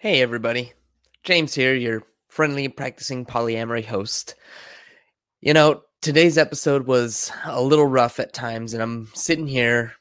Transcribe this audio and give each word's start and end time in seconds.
Hey, 0.00 0.22
everybody. 0.22 0.74
James 1.24 1.52
here, 1.52 1.74
your 1.74 2.04
friendly 2.28 2.68
practicing 2.68 3.26
polyamory 3.26 3.84
host. 3.84 4.36
You 5.40 5.52
know, 5.52 5.82
today's 6.02 6.38
episode 6.38 6.86
was 6.86 7.32
a 7.46 7.60
little 7.60 7.84
rough 7.84 8.20
at 8.20 8.32
times, 8.32 8.74
and 8.74 8.80
I'm 8.80 9.08
sitting 9.14 9.48
here 9.48 9.94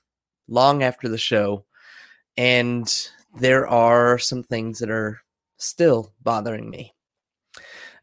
long 0.47 0.83
after 0.83 1.09
the 1.09 1.17
show, 1.17 1.65
and 2.37 2.87
there 3.39 3.67
are 3.67 4.19
some 4.19 4.43
things 4.43 4.77
that 4.77 4.91
are 4.91 5.19
still 5.57 6.13
bothering 6.21 6.69
me. 6.69 6.93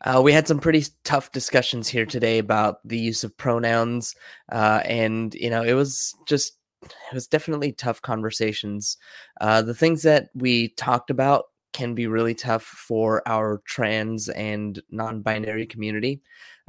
Uh, 0.00 0.20
we 0.20 0.32
had 0.32 0.48
some 0.48 0.58
pretty 0.58 0.84
tough 1.04 1.30
discussions 1.30 1.86
here 1.86 2.06
today 2.06 2.38
about 2.38 2.78
the 2.84 2.98
use 2.98 3.22
of 3.22 3.36
pronouns, 3.36 4.16
uh, 4.50 4.80
and 4.84 5.32
you 5.36 5.48
know, 5.48 5.62
it 5.62 5.74
was 5.74 6.12
just 6.26 6.58
it 6.82 7.14
was 7.14 7.28
definitely 7.28 7.70
tough 7.70 8.02
conversations. 8.02 8.96
Uh, 9.40 9.62
the 9.62 9.74
things 9.74 10.02
that 10.02 10.30
we 10.34 10.70
talked 10.70 11.10
about 11.10 11.44
can 11.74 11.94
be 11.94 12.06
really 12.06 12.34
tough 12.34 12.62
for 12.62 13.22
our 13.28 13.60
trans 13.66 14.30
and 14.30 14.80
non 14.90 15.20
binary 15.20 15.66
community, 15.66 16.22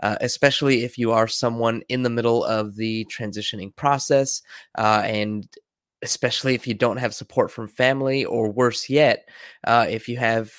uh, 0.04 0.18
especially 0.20 0.84
if 0.84 0.98
you 0.98 1.14
are 1.14 1.28
someone 1.28 1.82
in 1.88 2.04
the 2.04 2.10
middle 2.10 2.44
of 2.44 2.76
the 2.76 3.06
transitioning 3.06 3.74
process. 3.78 4.42
Uh, 4.78 5.04
and 5.06 5.48
especially 6.02 6.54
if 6.54 6.68
you 6.68 6.74
don't 6.74 6.98
have 6.98 7.14
support 7.14 7.50
from 7.50 7.68
family, 7.68 8.26
or 8.26 8.52
worse 8.52 8.90
yet, 8.90 9.30
uh, 9.64 9.86
if 9.90 10.10
you 10.10 10.18
have 10.18 10.52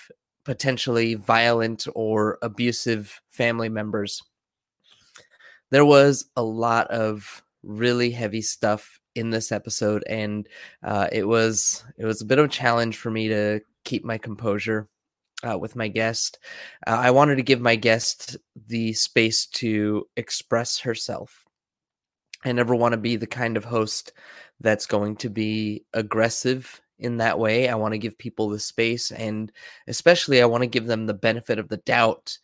potentially 0.45 1.15
violent 1.15 1.87
or 1.95 2.39
abusive 2.41 3.21
family 3.29 3.69
members. 3.69 4.23
There 5.71 5.85
was 5.85 6.31
a 6.37 6.43
lot 6.43 6.89
of 6.89 7.43
really 7.65 8.13
heavy 8.13 8.41
stuff 8.41 8.99
in 9.17 9.31
this 9.31 9.51
episode 9.51 10.05
and 10.09 10.49
uh, 10.85 11.09
it 11.11 11.27
was 11.27 11.85
it 11.99 12.05
was 12.05 12.21
a 12.21 12.25
bit 12.25 12.39
of 12.39 12.45
a 12.45 12.49
challenge 12.49 12.97
for 12.97 13.11
me 13.11 13.29
to 13.29 13.61
keep 13.87 14.05
my 14.05 14.19
composure 14.19 14.89
uh, 15.49 15.57
with 15.57 15.77
my 15.77 15.89
guest. 15.89 16.39
Uh, 16.87 16.99
I 17.01 17.11
wanted 17.11 17.37
to 17.37 17.43
give 17.43 17.61
my 17.61 17.77
guest 17.77 18.37
the 18.67 18.93
space 18.93 19.47
to 19.47 20.07
express 20.17 20.81
herself. 20.81 21.45
I 22.45 22.53
never 22.53 22.75
want 22.75 22.93
to 22.93 22.99
be 22.99 23.17
the 23.17 23.27
kind 23.27 23.57
of 23.57 23.65
host 23.65 24.13
that's 24.61 24.87
going 24.87 25.17
to 25.17 25.31
be 25.31 25.85
aggressive 25.95 26.81
in 26.99 27.19
that 27.19 27.39
way. 27.39 27.69
I 27.69 27.75
want 27.75 27.93
to 27.93 27.99
give 27.99 28.19
people 28.19 28.49
the 28.49 28.59
space, 28.59 29.11
and 29.11 29.51
especially, 29.87 30.43
I 30.43 30.47
want 30.47 30.63
to 30.63 30.69
give 30.69 30.87
them 30.87 31.07
the 31.07 31.15
benefit 31.15 31.59
of 31.59 31.69
the 31.69 31.79
doubt 31.79 32.39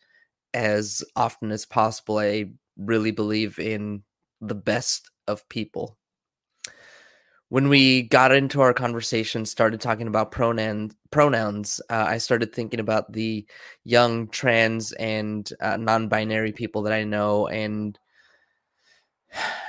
as 0.53 1.03
often 1.15 1.51
as 1.51 1.65
possible. 1.65 2.19
I 2.19 2.51
really 2.77 3.11
believe 3.11 3.59
in 3.59 4.03
the 4.41 4.55
best 4.55 5.09
of 5.27 5.47
people 5.49 5.97
when 7.49 7.69
we 7.69 8.03
got 8.03 8.33
into 8.33 8.61
our 8.61 8.73
conversation, 8.73 9.45
started 9.45 9.79
talking 9.79 10.07
about 10.07 10.31
pronoun 10.31 10.91
pronouns, 11.11 11.81
uh, 11.89 12.05
I 12.07 12.17
started 12.17 12.53
thinking 12.53 12.79
about 12.79 13.11
the 13.13 13.45
young 13.83 14.27
trans 14.29 14.91
and 14.93 15.47
uh, 15.59 15.77
non-binary 15.77 16.53
people 16.53 16.81
that 16.83 16.93
I 16.93 17.03
know, 17.03 17.47
and 17.47 17.97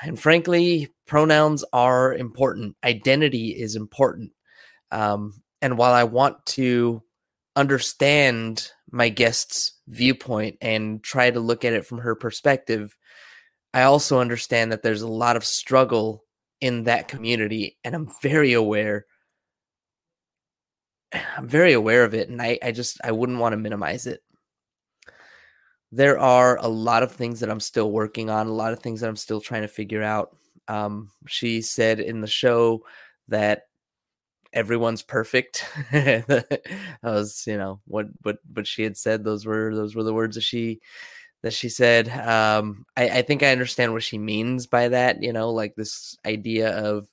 and 0.03 0.19
frankly, 0.19 0.95
pronouns 1.07 1.65
are 1.73 2.15
important. 2.15 2.77
Identity 2.85 3.51
is 3.51 3.77
important. 3.77 4.33
Um, 4.91 5.43
and 5.63 5.79
while 5.79 5.93
I 5.93 6.05
want 6.05 6.45
to 6.47 7.03
understand 7.57 8.71
my 8.91 9.09
guest's 9.09 9.73
viewpoint 9.89 10.57
and 10.61 11.03
try 11.03 11.31
to 11.31 11.41
look 11.41 11.65
at 11.65 11.73
it 11.73 11.87
from 11.87 11.99
her 11.99 12.15
perspective, 12.15 12.97
I 13.73 13.83
also 13.83 14.21
understand 14.21 14.73
that 14.73 14.83
there's 14.83 15.03
a 15.03 15.09
lot 15.09 15.37
of 15.37 15.45
struggle 15.45 16.24
in 16.65 16.85
that 16.85 17.09
community 17.09 17.77
and 17.85 17.95
i'm 17.95 18.09
very 18.23 18.55
aware 18.55 19.05
i'm 21.37 21.47
very 21.47 21.75
aware 21.75 22.05
of 22.05 22.15
it 22.15 22.31
and 22.31 22.41
i, 22.41 22.59
I 22.63 22.73
just 22.73 22.99
i 23.05 23.13
wouldn't 23.13 23.39
want 23.39 23.53
to 23.53 23.59
minimize 23.59 24.07
it. 24.07 24.23
There 25.93 26.19
are 26.19 26.57
a 26.57 26.67
lot 26.67 27.03
of 27.03 27.13
things 27.13 27.41
that 27.41 27.51
i'm 27.51 27.61
still 27.61 27.93
working 27.93 28.31
on 28.31 28.47
a 28.47 28.53
lot 28.55 28.73
of 28.73 28.79
things 28.79 29.03
that 29.03 29.11
i'm 29.11 29.15
still 29.17 29.43
trying 29.43 29.61
to 29.61 29.69
figure 29.69 30.03
out. 30.03 30.35
Um, 30.67 31.11
she 31.27 31.61
said 31.61 32.01
in 32.01 32.23
the 32.23 32.27
show 32.27 32.87
that 33.29 33.65
everyone's 34.55 35.03
perfect. 35.03 35.67
That 35.93 36.63
was 37.03 37.45
you 37.47 37.59
know 37.59 37.83
what 37.85 38.07
what 38.23 38.39
what 38.55 38.67
she 38.67 38.85
had 38.85 38.97
said 38.97 39.23
those 39.23 39.45
were 39.45 39.75
those 39.75 39.95
were 39.95 40.03
the 40.03 40.15
words 40.15 40.37
that 40.37 40.45
she 40.45 40.81
that 41.45 41.53
she 41.53 41.69
said. 41.69 42.09
Um, 42.09 42.87
I, 42.97 43.19
I 43.19 43.23
think 43.23 43.43
I 43.43 43.53
understand 43.53 43.93
what 43.93 44.03
she 44.03 44.17
means 44.17 44.67
by 44.67 44.89
that. 44.89 45.23
You 45.23 45.33
know, 45.33 45.51
like 45.51 45.75
this 45.77 46.17
idea 46.27 46.71
of 46.71 47.07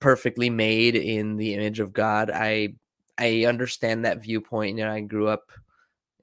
perfectly 0.00 0.50
made 0.50 0.96
in 0.96 1.36
the 1.36 1.54
image 1.54 1.78
of 1.78 1.92
God. 1.92 2.30
I 2.30 2.74
I 3.16 3.44
understand 3.44 4.04
that 4.04 4.20
viewpoint. 4.20 4.76
You 4.78 4.84
know, 4.84 4.92
I 4.92 5.00
grew 5.00 5.28
up 5.28 5.52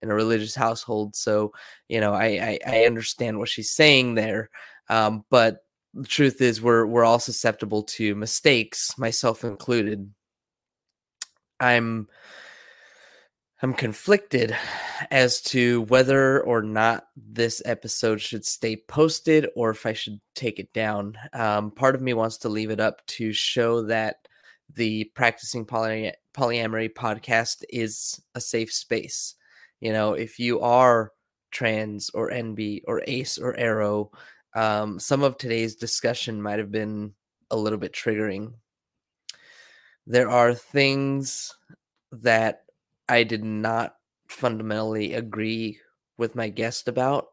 in 0.01 0.11
a 0.11 0.13
religious 0.13 0.53
household, 0.53 1.15
so 1.15 1.53
you 1.87 2.01
know, 2.01 2.13
I 2.13 2.25
I, 2.25 2.59
I 2.67 2.85
understand 2.85 3.39
what 3.39 3.49
she's 3.49 3.71
saying 3.71 4.15
there. 4.15 4.49
Um, 4.89 5.23
but 5.29 5.59
the 5.93 6.05
truth 6.05 6.41
is, 6.41 6.61
we're 6.61 6.85
we're 6.85 7.05
all 7.05 7.19
susceptible 7.19 7.83
to 7.83 8.15
mistakes, 8.15 8.97
myself 8.97 9.45
included. 9.45 10.11
I'm 11.61 12.09
I'm 13.63 13.73
conflicted 13.73 14.53
as 15.09 15.41
to 15.43 15.83
whether 15.83 16.43
or 16.43 16.61
not 16.61 17.07
this 17.15 17.61
episode 17.63 18.19
should 18.19 18.45
stay 18.45 18.75
posted 18.75 19.47
or 19.55 19.69
if 19.69 19.85
I 19.85 19.93
should 19.93 20.19
take 20.35 20.59
it 20.59 20.73
down. 20.73 21.17
Um, 21.31 21.71
part 21.71 21.95
of 21.95 22.01
me 22.01 22.13
wants 22.13 22.39
to 22.39 22.49
leave 22.49 22.71
it 22.71 22.81
up 22.81 23.05
to 23.07 23.31
show 23.31 23.83
that 23.83 24.27
the 24.75 25.05
Practicing 25.15 25.63
Poly- 25.63 26.11
Polyamory 26.33 26.93
podcast 26.93 27.63
is 27.69 28.21
a 28.35 28.41
safe 28.41 28.73
space. 28.73 29.35
You 29.79 29.93
know, 29.93 30.11
if 30.11 30.39
you 30.39 30.59
are 30.59 31.13
trans 31.51 32.09
or 32.09 32.31
NB 32.31 32.81
or 32.85 33.01
ace 33.07 33.37
or 33.37 33.55
Aro, 33.55 34.09
um, 34.55 34.99
some 34.99 35.23
of 35.23 35.37
today's 35.37 35.75
discussion 35.75 36.41
might 36.41 36.59
have 36.59 36.71
been 36.71 37.13
a 37.49 37.55
little 37.55 37.79
bit 37.79 37.93
triggering. 37.93 38.55
There 40.05 40.29
are 40.29 40.53
things 40.53 41.55
that 42.11 42.62
I 43.13 43.21
did 43.21 43.43
not 43.43 43.93
fundamentally 44.27 45.13
agree 45.13 45.79
with 46.17 46.33
my 46.33 46.49
guest 46.49 46.87
about. 46.87 47.27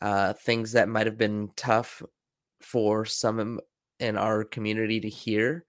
Uh, 0.00 0.32
things 0.32 0.72
that 0.72 0.88
might 0.88 1.04
have 1.04 1.18
been 1.18 1.50
tough 1.54 2.02
for 2.62 3.04
some 3.04 3.60
in 4.00 4.16
our 4.16 4.42
community 4.42 5.00
to 5.00 5.08
hear, 5.08 5.66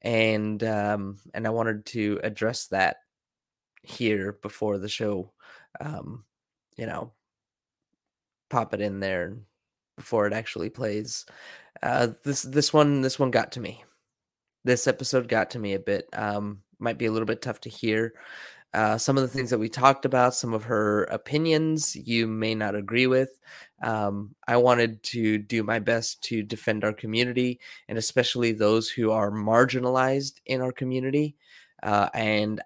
and 0.00 0.62
um, 0.64 1.18
and 1.34 1.46
I 1.46 1.50
wanted 1.50 1.84
to 1.86 2.18
address 2.22 2.68
that 2.68 2.96
here 3.82 4.38
before 4.40 4.78
the 4.78 4.88
show. 4.88 5.32
Um, 5.80 6.24
you 6.78 6.86
know, 6.86 7.12
pop 8.48 8.72
it 8.72 8.80
in 8.80 9.00
there 9.00 9.36
before 9.98 10.26
it 10.26 10.32
actually 10.32 10.70
plays. 10.70 11.26
Uh, 11.82 12.08
this 12.24 12.40
this 12.40 12.72
one 12.72 13.02
this 13.02 13.18
one 13.18 13.30
got 13.30 13.52
to 13.52 13.60
me. 13.60 13.84
This 14.64 14.86
episode 14.86 15.28
got 15.28 15.50
to 15.50 15.58
me 15.58 15.74
a 15.74 15.78
bit. 15.78 16.08
Um, 16.14 16.62
might 16.78 16.98
be 16.98 17.06
a 17.06 17.12
little 17.12 17.26
bit 17.26 17.42
tough 17.42 17.60
to 17.60 17.68
hear 17.68 18.14
uh, 18.74 18.98
some 18.98 19.16
of 19.16 19.22
the 19.22 19.28
things 19.28 19.50
that 19.50 19.58
we 19.58 19.68
talked 19.68 20.04
about, 20.04 20.34
some 20.34 20.52
of 20.52 20.64
her 20.64 21.04
opinions 21.04 21.94
you 21.94 22.26
may 22.26 22.54
not 22.54 22.74
agree 22.74 23.06
with. 23.06 23.38
Um, 23.82 24.34
I 24.48 24.56
wanted 24.56 25.02
to 25.04 25.38
do 25.38 25.62
my 25.62 25.78
best 25.78 26.22
to 26.24 26.42
defend 26.42 26.84
our 26.84 26.92
community 26.92 27.60
and 27.88 27.96
especially 27.96 28.52
those 28.52 28.88
who 28.88 29.12
are 29.12 29.30
marginalized 29.30 30.40
in 30.46 30.60
our 30.60 30.72
community. 30.72 31.36
Uh, 31.82 32.08
and 32.14 32.60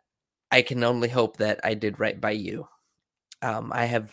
I 0.50 0.62
can 0.62 0.82
only 0.82 1.08
hope 1.08 1.36
that 1.36 1.60
I 1.62 1.74
did 1.74 2.00
right 2.00 2.18
by 2.18 2.30
you. 2.30 2.66
Um, 3.42 3.70
I 3.74 3.84
have 3.84 4.12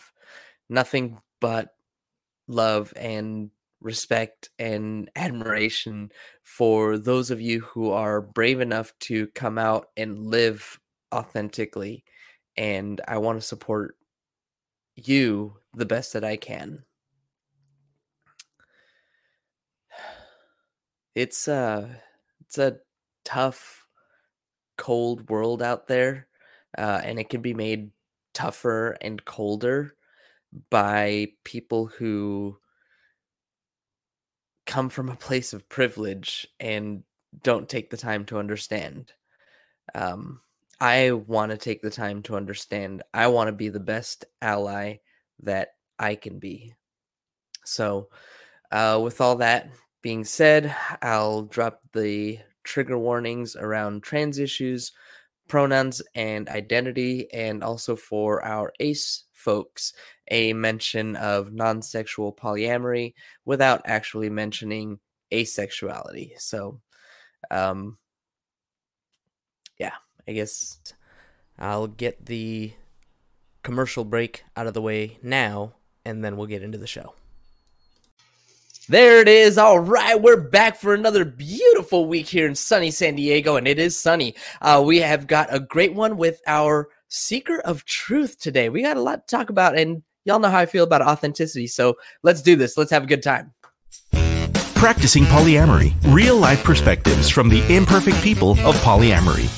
nothing 0.68 1.18
but 1.40 1.74
love 2.46 2.92
and 2.94 3.50
respect 3.80 4.50
and 4.58 5.10
admiration 5.16 6.10
for 6.42 6.98
those 6.98 7.30
of 7.30 7.40
you 7.40 7.60
who 7.60 7.90
are 7.90 8.20
brave 8.20 8.60
enough 8.60 8.92
to 8.98 9.28
come 9.28 9.58
out 9.58 9.88
and 9.96 10.26
live 10.26 10.78
authentically 11.14 12.04
and 12.56 13.00
I 13.06 13.18
want 13.18 13.40
to 13.40 13.46
support 13.46 13.96
you 14.94 15.56
the 15.74 15.86
best 15.86 16.12
that 16.14 16.24
I 16.24 16.36
can. 16.36 16.84
It's 21.14 21.48
uh 21.48 21.88
it's 22.40 22.58
a 22.58 22.78
tough 23.24 23.86
cold 24.78 25.28
world 25.30 25.62
out 25.62 25.88
there 25.88 26.28
uh, 26.76 27.00
and 27.02 27.18
it 27.18 27.28
can 27.28 27.40
be 27.40 27.54
made 27.54 27.90
tougher 28.34 28.96
and 29.00 29.24
colder 29.24 29.96
by 30.70 31.28
people 31.44 31.86
who 31.86 32.58
come 34.66 34.88
from 34.88 35.08
a 35.08 35.16
place 35.16 35.52
of 35.52 35.68
privilege 35.68 36.46
and 36.60 37.02
don't 37.42 37.68
take 37.68 37.90
the 37.90 37.96
time 37.96 38.24
to 38.26 38.38
understand. 38.38 39.12
Um, 39.94 40.40
I 40.80 41.12
want 41.12 41.52
to 41.52 41.58
take 41.58 41.80
the 41.82 41.90
time 41.90 42.22
to 42.22 42.36
understand. 42.36 43.02
I 43.14 43.28
want 43.28 43.48
to 43.48 43.52
be 43.52 43.68
the 43.68 43.80
best 43.80 44.26
ally 44.42 44.96
that 45.40 45.70
I 45.98 46.14
can 46.14 46.38
be. 46.38 46.74
So, 47.64 48.08
uh, 48.70 49.00
with 49.02 49.20
all 49.20 49.36
that 49.36 49.70
being 50.02 50.24
said, 50.24 50.74
I'll 51.02 51.42
drop 51.42 51.80
the 51.92 52.40
trigger 52.64 52.98
warnings 52.98 53.56
around 53.56 54.02
trans 54.02 54.38
issues, 54.38 54.92
pronouns 55.48 56.02
and 56.14 56.48
identity, 56.48 57.32
and 57.32 57.64
also 57.64 57.96
for 57.96 58.44
our 58.44 58.72
ace 58.80 59.24
folks, 59.32 59.92
a 60.30 60.52
mention 60.52 61.16
of 61.16 61.52
non 61.52 61.80
sexual 61.82 62.32
polyamory 62.32 63.14
without 63.44 63.82
actually 63.86 64.28
mentioning 64.28 64.98
asexuality. 65.32 66.38
So, 66.38 66.80
um, 67.50 67.98
I 70.28 70.32
guess 70.32 70.78
I'll 71.58 71.86
get 71.86 72.26
the 72.26 72.72
commercial 73.62 74.04
break 74.04 74.44
out 74.56 74.66
of 74.66 74.74
the 74.74 74.82
way 74.82 75.18
now, 75.22 75.74
and 76.04 76.24
then 76.24 76.36
we'll 76.36 76.46
get 76.46 76.62
into 76.62 76.78
the 76.78 76.86
show. 76.86 77.14
There 78.88 79.20
it 79.20 79.26
is. 79.26 79.58
All 79.58 79.80
right, 79.80 80.20
we're 80.20 80.40
back 80.40 80.76
for 80.76 80.94
another 80.94 81.24
beautiful 81.24 82.06
week 82.06 82.26
here 82.26 82.46
in 82.46 82.54
sunny 82.54 82.92
San 82.92 83.16
Diego, 83.16 83.56
and 83.56 83.66
it 83.66 83.80
is 83.80 83.98
sunny. 83.98 84.36
Uh, 84.62 84.82
we 84.84 85.00
have 85.00 85.26
got 85.26 85.52
a 85.52 85.58
great 85.58 85.94
one 85.94 86.16
with 86.16 86.40
our 86.46 86.88
seeker 87.08 87.58
of 87.60 87.84
truth 87.84 88.38
today. 88.38 88.68
We 88.68 88.82
got 88.82 88.96
a 88.96 89.02
lot 89.02 89.26
to 89.26 89.36
talk 89.36 89.50
about, 89.50 89.76
and 89.76 90.02
y'all 90.24 90.38
know 90.38 90.50
how 90.50 90.58
I 90.58 90.66
feel 90.66 90.84
about 90.84 91.02
authenticity. 91.02 91.66
So 91.66 91.96
let's 92.22 92.42
do 92.42 92.54
this. 92.54 92.76
Let's 92.76 92.92
have 92.92 93.04
a 93.04 93.08
good 93.08 93.24
time. 93.24 93.52
Practicing 94.76 95.24
polyamory, 95.24 95.94
real 96.14 96.36
life 96.36 96.62
perspectives 96.62 97.28
from 97.28 97.48
the 97.48 97.64
imperfect 97.74 98.22
people 98.22 98.52
of 98.60 98.76
polyamory. 98.82 99.50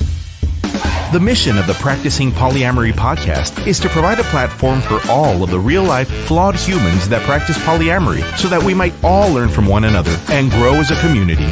The 1.11 1.19
mission 1.19 1.57
of 1.57 1.67
the 1.67 1.73
Practicing 1.73 2.31
Polyamory 2.31 2.93
podcast 2.93 3.67
is 3.67 3.81
to 3.81 3.89
provide 3.89 4.21
a 4.21 4.25
platform 4.25 4.83
for 4.83 5.01
all 5.09 5.43
of 5.43 5.49
the 5.49 5.59
real 5.59 5.83
life, 5.83 6.11
flawed 6.27 6.55
humans 6.55 7.09
that 7.09 7.23
practice 7.23 7.57
polyamory 7.61 8.21
so 8.37 8.47
that 8.49 8.63
we 8.63 8.75
might 8.75 8.93
all 9.03 9.33
learn 9.33 9.49
from 9.49 9.65
one 9.65 9.85
another 9.85 10.15
and 10.29 10.51
grow 10.51 10.75
as 10.75 10.91
a 10.91 11.01
community. 11.01 11.51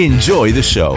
Enjoy 0.00 0.52
the 0.52 0.62
show. 0.62 0.94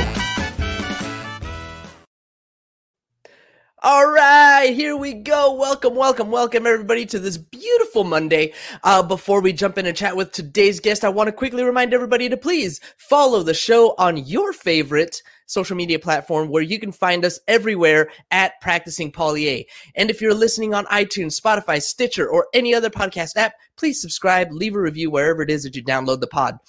All 3.84 4.12
right, 4.12 4.74
here 4.76 4.96
we 4.96 5.12
go. 5.16 5.56
Welcome, 5.56 5.96
welcome, 5.96 6.30
welcome, 6.30 6.68
everybody, 6.68 7.04
to 7.08 7.18
this 7.18 7.38
beautiful 7.38 8.04
Monday. 8.04 8.54
Uh, 8.84 9.02
before 9.02 9.42
we 9.42 9.54
jump 9.54 9.80
in 9.80 9.88
and 9.88 9.98
chat 9.98 10.16
with 10.16 10.32
today's 10.32 10.80
guest, 10.80 11.04
I 11.04 11.10
want 11.10 11.30
to 11.30 11.34
quickly 11.34 11.64
remind 11.64 11.92
everybody 11.92 12.30
to 12.30 12.38
please 12.38 12.80
follow 12.98 13.42
the 13.42 13.56
show 13.56 13.96
on 13.98 14.18
your 14.18 14.54
favorite 14.54 15.24
social 15.48 15.76
media 15.76 15.98
platform 15.98 16.50
where 16.50 16.62
you 16.62 16.78
can 16.78 16.92
find 16.92 17.26
us 17.26 17.40
everywhere 17.48 18.12
at 18.30 18.62
Practicing 18.62 19.12
Poly 19.12 19.68
And 19.96 20.12
if 20.12 20.22
you're 20.22 20.36
listening 20.36 20.76
on 20.76 20.86
iTunes, 20.86 21.42
Spotify, 21.42 21.82
Stitcher, 21.82 22.30
or 22.30 22.50
any 22.54 22.76
other 22.76 22.92
podcast 22.92 23.36
app, 23.36 23.56
please 23.78 24.00
subscribe, 24.00 24.52
leave 24.52 24.76
a 24.76 24.80
review 24.80 25.10
wherever 25.10 25.42
it 25.42 25.50
is 25.50 25.64
that 25.64 25.76
you 25.76 25.84
download 25.84 26.20
the 26.20 26.28
pod. 26.28 26.60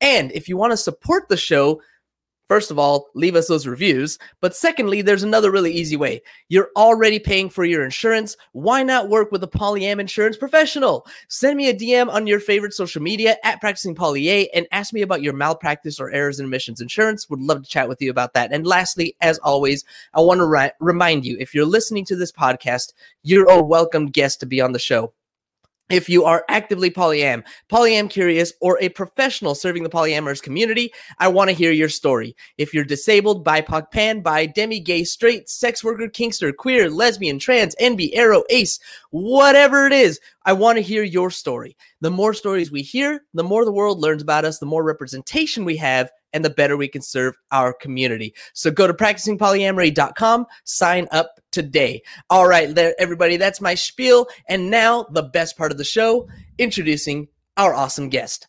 And 0.00 0.32
if 0.32 0.48
you 0.48 0.56
want 0.56 0.72
to 0.72 0.78
support 0.78 1.28
the 1.28 1.36
show, 1.36 1.82
First 2.52 2.70
of 2.70 2.78
all, 2.78 3.08
leave 3.14 3.34
us 3.34 3.48
those 3.48 3.66
reviews. 3.66 4.18
But 4.42 4.54
secondly, 4.54 5.00
there's 5.00 5.22
another 5.22 5.50
really 5.50 5.72
easy 5.72 5.96
way. 5.96 6.20
You're 6.50 6.68
already 6.76 7.18
paying 7.18 7.48
for 7.48 7.64
your 7.64 7.82
insurance. 7.82 8.36
Why 8.52 8.82
not 8.82 9.08
work 9.08 9.32
with 9.32 9.42
a 9.42 9.48
Polyam 9.48 9.98
insurance 9.98 10.36
professional? 10.36 11.06
Send 11.28 11.56
me 11.56 11.70
a 11.70 11.74
DM 11.74 12.12
on 12.12 12.26
your 12.26 12.40
favorite 12.40 12.74
social 12.74 13.00
media 13.00 13.38
at 13.42 13.62
Practicing 13.62 13.94
Poly 13.94 14.52
and 14.52 14.66
ask 14.70 14.92
me 14.92 15.00
about 15.00 15.22
your 15.22 15.32
malpractice 15.32 15.98
or 15.98 16.10
errors 16.10 16.40
and 16.40 16.46
omissions 16.46 16.82
insurance. 16.82 17.30
Would 17.30 17.40
love 17.40 17.62
to 17.62 17.70
chat 17.70 17.88
with 17.88 18.02
you 18.02 18.10
about 18.10 18.34
that. 18.34 18.52
And 18.52 18.66
lastly, 18.66 19.16
as 19.22 19.38
always, 19.38 19.86
I 20.12 20.20
want 20.20 20.40
to 20.40 20.44
ri- 20.44 20.72
remind 20.78 21.24
you 21.24 21.38
if 21.40 21.54
you're 21.54 21.64
listening 21.64 22.04
to 22.04 22.16
this 22.16 22.32
podcast, 22.32 22.92
you're 23.22 23.48
a 23.48 23.62
welcome 23.62 24.08
guest 24.08 24.40
to 24.40 24.46
be 24.46 24.60
on 24.60 24.72
the 24.72 24.78
show 24.78 25.14
if 25.92 26.08
you 26.08 26.24
are 26.24 26.44
actively 26.48 26.90
polyam, 26.90 27.44
polyam 27.70 28.08
curious, 28.08 28.52
or 28.60 28.78
a 28.80 28.88
professional 28.88 29.54
serving 29.54 29.82
the 29.82 29.90
polyamorous 29.90 30.42
community, 30.42 30.90
I 31.18 31.28
want 31.28 31.50
to 31.50 31.56
hear 31.56 31.70
your 31.70 31.90
story. 31.90 32.34
If 32.56 32.72
you're 32.72 32.84
disabled, 32.84 33.44
BIPOC, 33.44 33.90
pan, 33.90 34.20
bi, 34.22 34.46
demi, 34.46 34.80
gay, 34.80 35.04
straight, 35.04 35.50
sex 35.50 35.84
worker, 35.84 36.08
kinkster, 36.08 36.56
queer, 36.56 36.88
lesbian, 36.88 37.38
trans, 37.38 37.76
NB, 37.76 38.14
aro, 38.14 38.42
ace, 38.48 38.80
whatever 39.10 39.86
it 39.86 39.92
is, 39.92 40.18
I 40.44 40.54
want 40.54 40.76
to 40.76 40.82
hear 40.82 41.02
your 41.02 41.30
story. 41.30 41.76
The 42.00 42.10
more 42.10 42.32
stories 42.32 42.72
we 42.72 42.82
hear, 42.82 43.22
the 43.34 43.44
more 43.44 43.64
the 43.64 43.72
world 43.72 44.00
learns 44.00 44.22
about 44.22 44.44
us, 44.46 44.58
the 44.58 44.66
more 44.66 44.82
representation 44.82 45.64
we 45.64 45.76
have, 45.76 46.10
and 46.32 46.44
the 46.44 46.50
better 46.50 46.76
we 46.76 46.88
can 46.88 47.02
serve 47.02 47.36
our 47.50 47.72
community. 47.72 48.34
So 48.54 48.70
go 48.70 48.86
to 48.86 48.94
practicingpolyamory.com, 48.94 50.46
sign 50.64 51.08
up 51.10 51.40
today. 51.50 52.02
All 52.30 52.46
right, 52.46 52.76
everybody, 52.98 53.36
that's 53.36 53.60
my 53.60 53.74
spiel. 53.74 54.26
And 54.48 54.70
now 54.70 55.04
the 55.10 55.22
best 55.22 55.56
part 55.56 55.72
of 55.72 55.78
the 55.78 55.84
show, 55.84 56.28
introducing 56.58 57.28
our 57.56 57.74
awesome 57.74 58.08
guest. 58.08 58.46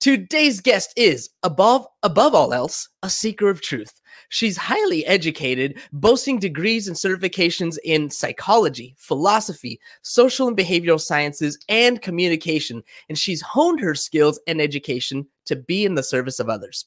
Today's 0.00 0.60
guest 0.60 0.92
is, 0.96 1.28
above 1.42 1.84
above 2.04 2.32
all 2.32 2.54
else, 2.54 2.88
a 3.02 3.10
seeker 3.10 3.48
of 3.48 3.60
truth. 3.60 4.00
She's 4.28 4.56
highly 4.56 5.04
educated, 5.06 5.80
boasting 5.92 6.38
degrees 6.38 6.86
and 6.86 6.96
certifications 6.96 7.78
in 7.82 8.10
psychology, 8.10 8.94
philosophy, 8.98 9.80
social 10.02 10.46
and 10.46 10.56
behavioral 10.56 11.00
sciences, 11.00 11.58
and 11.68 12.00
communication. 12.00 12.82
And 13.08 13.18
she's 13.18 13.40
honed 13.40 13.80
her 13.80 13.94
skills 13.94 14.38
and 14.46 14.60
education 14.60 15.26
to 15.46 15.56
be 15.56 15.84
in 15.84 15.94
the 15.94 16.02
service 16.02 16.38
of 16.38 16.48
others. 16.48 16.84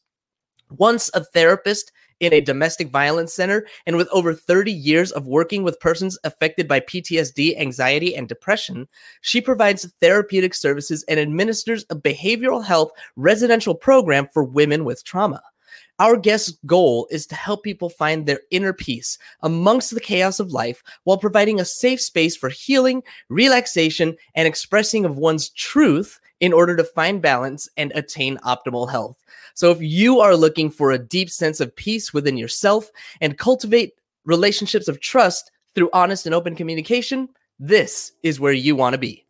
Once 0.77 1.09
a 1.13 1.23
therapist 1.23 1.91
in 2.21 2.33
a 2.33 2.41
domestic 2.41 2.89
violence 2.89 3.33
center, 3.33 3.65
and 3.85 3.97
with 3.97 4.07
over 4.12 4.33
30 4.33 4.71
years 4.71 5.12
of 5.12 5.25
working 5.25 5.63
with 5.63 5.79
persons 5.79 6.18
affected 6.23 6.68
by 6.68 6.79
PTSD, 6.79 7.59
anxiety, 7.59 8.15
and 8.15 8.29
depression, 8.29 8.88
she 9.21 9.41
provides 9.41 9.91
therapeutic 10.00 10.53
services 10.53 11.03
and 11.07 11.19
administers 11.19 11.83
a 11.89 11.95
behavioral 11.95 12.63
health 12.63 12.91
residential 13.15 13.73
program 13.75 14.27
for 14.31 14.44
women 14.44 14.85
with 14.85 15.03
trauma. 15.03 15.41
Our 16.00 16.18
guest's 16.18 16.57
goal 16.65 17.07
is 17.12 17.27
to 17.27 17.35
help 17.35 17.63
people 17.63 17.89
find 17.89 18.25
their 18.25 18.41
inner 18.50 18.74
peace 18.74 19.17
amongst 19.41 19.94
the 19.94 20.00
chaos 20.00 20.39
of 20.39 20.51
life 20.51 20.81
while 21.03 21.17
providing 21.17 21.59
a 21.59 21.65
safe 21.65 22.01
space 22.01 22.35
for 22.35 22.50
healing, 22.50 23.03
relaxation, 23.29 24.15
and 24.35 24.47
expressing 24.47 25.06
of 25.06 25.17
one's 25.17 25.50
truth 25.50 26.19
in 26.41 26.51
order 26.51 26.75
to 26.75 26.83
find 26.83 27.21
balance 27.21 27.69
and 27.77 27.91
attain 27.95 28.38
optimal 28.39 28.89
health. 28.89 29.23
So, 29.53 29.71
if 29.71 29.81
you 29.81 30.19
are 30.19 30.35
looking 30.35 30.69
for 30.69 30.91
a 30.91 30.97
deep 30.97 31.29
sense 31.29 31.59
of 31.59 31.75
peace 31.75 32.13
within 32.13 32.35
yourself 32.35 32.89
and 33.21 33.38
cultivate 33.38 33.93
relationships 34.25 34.88
of 34.88 34.99
trust 34.99 35.51
through 35.73 35.89
honest 35.93 36.25
and 36.25 36.35
open 36.35 36.55
communication, 36.55 37.29
this 37.59 38.11
is 38.23 38.39
where 38.39 38.53
you 38.53 38.75
want 38.75 38.93
to 38.93 38.97
be. 38.97 39.25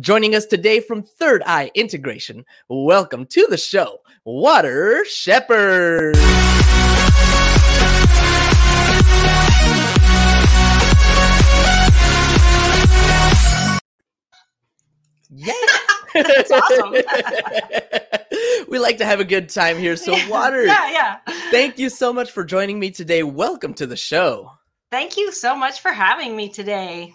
Joining 0.00 0.34
us 0.34 0.46
today 0.46 0.80
from 0.80 1.02
Third 1.02 1.42
Eye 1.46 1.70
Integration, 1.74 2.44
welcome 2.68 3.26
to 3.26 3.46
the 3.48 3.56
show, 3.56 4.00
Water 4.24 5.04
Shepherd. 5.04 6.16
Yeah. 15.32 15.79
That's 16.14 16.50
awesome. 16.50 16.92
we 18.68 18.78
like 18.78 18.98
to 18.98 19.04
have 19.04 19.20
a 19.20 19.24
good 19.24 19.48
time 19.48 19.78
here. 19.78 19.96
So, 19.96 20.16
Water, 20.28 20.64
yeah, 20.64 20.90
yeah. 20.90 21.18
Thank 21.50 21.78
you 21.78 21.88
so 21.88 22.12
much 22.12 22.30
for 22.30 22.44
joining 22.44 22.78
me 22.78 22.90
today. 22.90 23.22
Welcome 23.22 23.74
to 23.74 23.86
the 23.86 23.96
show. 23.96 24.52
Thank 24.90 25.16
you 25.16 25.32
so 25.32 25.54
much 25.54 25.80
for 25.80 25.92
having 25.92 26.34
me 26.34 26.48
today. 26.48 27.14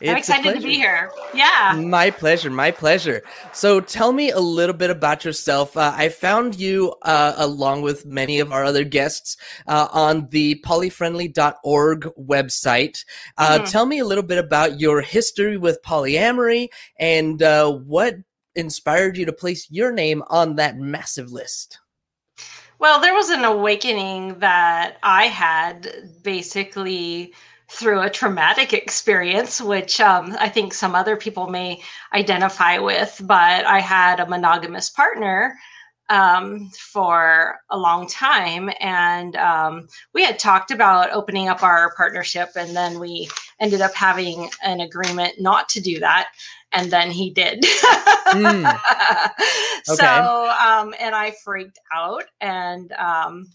It's 0.00 0.10
I'm 0.10 0.16
excited 0.16 0.60
to 0.60 0.66
be 0.66 0.76
here. 0.76 1.10
Yeah. 1.34 1.80
My 1.84 2.10
pleasure. 2.10 2.50
My 2.50 2.70
pleasure. 2.70 3.22
So 3.52 3.80
tell 3.80 4.12
me 4.12 4.30
a 4.30 4.38
little 4.38 4.74
bit 4.74 4.90
about 4.90 5.24
yourself. 5.24 5.76
Uh, 5.76 5.92
I 5.94 6.08
found 6.08 6.54
you, 6.54 6.94
uh, 7.02 7.34
along 7.36 7.82
with 7.82 8.06
many 8.06 8.38
of 8.38 8.52
our 8.52 8.64
other 8.64 8.84
guests, 8.84 9.36
uh, 9.66 9.88
on 9.92 10.28
the 10.30 10.62
polyfriendly.org 10.64 12.10
website. 12.16 13.04
Uh, 13.36 13.58
mm-hmm. 13.58 13.64
Tell 13.64 13.86
me 13.86 13.98
a 13.98 14.04
little 14.04 14.22
bit 14.22 14.38
about 14.38 14.78
your 14.78 15.00
history 15.00 15.56
with 15.56 15.82
polyamory 15.84 16.68
and 17.00 17.42
uh, 17.42 17.72
what 17.72 18.18
inspired 18.54 19.16
you 19.16 19.24
to 19.26 19.32
place 19.32 19.66
your 19.68 19.90
name 19.90 20.22
on 20.28 20.56
that 20.56 20.78
massive 20.78 21.32
list. 21.32 21.80
Well, 22.78 23.00
there 23.00 23.14
was 23.14 23.30
an 23.30 23.44
awakening 23.44 24.38
that 24.38 24.98
I 25.02 25.24
had 25.24 26.12
basically 26.22 27.34
through 27.70 28.00
a 28.00 28.10
traumatic 28.10 28.72
experience, 28.72 29.60
which 29.60 30.00
um, 30.00 30.36
I 30.38 30.48
think 30.48 30.72
some 30.72 30.94
other 30.94 31.16
people 31.16 31.48
may 31.48 31.82
identify 32.14 32.78
with. 32.78 33.20
But 33.24 33.64
I 33.66 33.80
had 33.80 34.20
a 34.20 34.26
monogamous 34.26 34.90
partner 34.90 35.58
um, 36.08 36.70
for 36.70 37.58
a 37.70 37.78
long 37.78 38.08
time, 38.08 38.70
and 38.80 39.36
um, 39.36 39.88
we 40.14 40.24
had 40.24 40.38
talked 40.38 40.70
about 40.70 41.12
opening 41.12 41.48
up 41.48 41.62
our 41.62 41.94
partnership, 41.94 42.50
and 42.56 42.74
then 42.74 42.98
we 42.98 43.28
ended 43.60 43.82
up 43.82 43.94
having 43.94 44.48
an 44.64 44.80
agreement 44.80 45.34
not 45.38 45.68
to 45.70 45.80
do 45.80 45.98
that. 46.00 46.28
And 46.72 46.90
then 46.90 47.10
he 47.10 47.30
did. 47.30 47.62
mm. 48.28 48.74
okay. 49.88 49.96
So, 49.96 50.54
um, 50.62 50.94
and 51.00 51.14
I 51.14 51.34
freaked 51.42 51.78
out 51.94 52.24
and 52.42 52.92
um, 52.92 53.46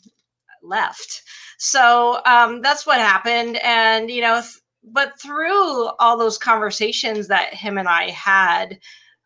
left. 0.63 1.21
So 1.59 2.19
um, 2.25 2.61
that's 2.61 2.85
what 2.85 2.99
happened. 2.99 3.57
And, 3.63 4.09
you 4.09 4.21
know, 4.21 4.41
th- 4.41 4.59
but 4.83 5.19
through 5.21 5.87
all 5.99 6.17
those 6.17 6.37
conversations 6.37 7.27
that 7.29 7.53
him 7.53 7.77
and 7.77 7.87
I 7.87 8.09
had, 8.11 8.79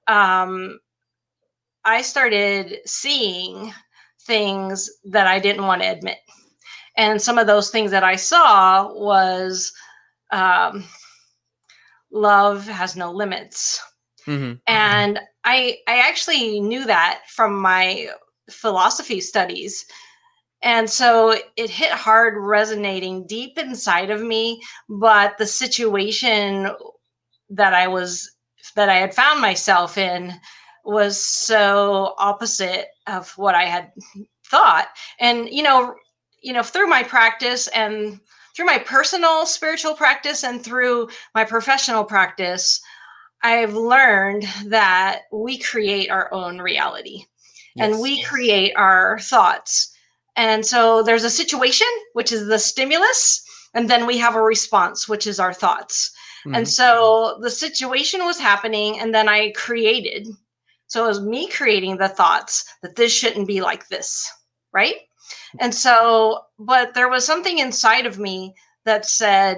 um, 0.07 0.79
I 1.85 2.01
started 2.01 2.77
seeing 2.85 3.73
things 4.25 4.89
that 5.05 5.27
I 5.27 5.39
didn't 5.39 5.65
want 5.65 5.81
to 5.81 5.89
admit. 5.89 6.17
and 6.97 7.21
some 7.21 7.37
of 7.37 7.47
those 7.47 7.69
things 7.69 7.91
that 7.91 8.03
i 8.03 8.15
saw 8.15 8.91
was 8.93 9.71
um, 10.31 10.83
love 12.11 12.65
has 12.67 12.95
no 12.95 13.11
limits 13.11 13.81
Mm-hmm. 14.27 14.53
and 14.67 15.19
i 15.45 15.77
i 15.87 15.99
actually 15.99 16.59
knew 16.59 16.85
that 16.85 17.21
from 17.27 17.59
my 17.61 18.07
philosophy 18.49 19.19
studies 19.21 19.85
and 20.63 20.89
so 20.89 21.35
it 21.55 21.69
hit 21.69 21.91
hard 21.91 22.33
resonating 22.37 23.25
deep 23.27 23.57
inside 23.57 24.09
of 24.09 24.21
me 24.21 24.61
but 24.89 25.37
the 25.37 25.45
situation 25.45 26.69
that 27.49 27.73
i 27.73 27.87
was 27.87 28.31
that 28.75 28.89
i 28.89 28.95
had 28.95 29.13
found 29.13 29.41
myself 29.41 29.97
in 29.97 30.33
was 30.85 31.21
so 31.21 32.15
opposite 32.17 32.87
of 33.07 33.31
what 33.37 33.55
i 33.55 33.63
had 33.65 33.91
thought. 34.47 34.87
And 35.19 35.49
you 35.49 35.63
know 35.63 35.95
you 36.41 36.53
know 36.53 36.63
through 36.63 36.87
my 36.87 37.03
practice 37.03 37.67
and 37.69 38.19
through 38.55 38.65
my 38.65 38.79
personal 38.79 39.45
spiritual 39.45 39.93
practice 39.93 40.43
and 40.43 40.63
through 40.63 41.09
my 41.35 41.43
professional 41.43 42.03
practice 42.03 42.81
i've 43.43 43.73
learned 43.75 44.43
that 44.65 45.23
we 45.31 45.57
create 45.59 46.09
our 46.09 46.33
own 46.33 46.59
reality. 46.59 47.25
And 47.79 47.91
Yes. 47.93 48.01
we 48.01 48.23
create 48.23 48.73
our 48.75 49.19
thoughts 49.19 49.93
and 50.37 50.65
so 50.65 51.03
there's 51.03 51.23
a 51.25 51.29
situation 51.29 51.87
which 52.13 52.31
is 52.31 52.47
the 52.47 52.59
stimulus 52.59 53.43
and 53.73 53.89
then 53.89 54.05
we 54.05 54.17
have 54.17 54.35
a 54.35 54.41
response 54.41 55.09
which 55.09 55.27
is 55.27 55.39
our 55.39 55.53
thoughts. 55.53 56.11
And 56.53 56.65
Mhm. 56.65 56.69
so 56.69 57.37
the 57.41 57.49
situation 57.49 58.23
was 58.23 58.39
happening 58.39 58.99
and 58.99 59.13
then 59.13 59.27
i 59.27 59.51
created 59.51 60.27
so 60.87 61.03
it 61.03 61.07
was 61.09 61.19
me 61.19 61.49
creating 61.49 61.97
the 61.97 62.07
thoughts 62.07 62.63
that 62.81 62.95
this 62.95 63.11
shouldn't 63.11 63.47
be 63.47 63.59
like 63.59 63.87
this 63.89 64.25
right? 64.73 64.97
And 65.59 65.73
so 65.73 66.45
but 66.59 66.93
there 66.93 67.09
was 67.09 67.25
something 67.25 67.57
inside 67.59 68.05
of 68.05 68.19
me 68.19 68.53
that 68.85 69.05
said 69.05 69.57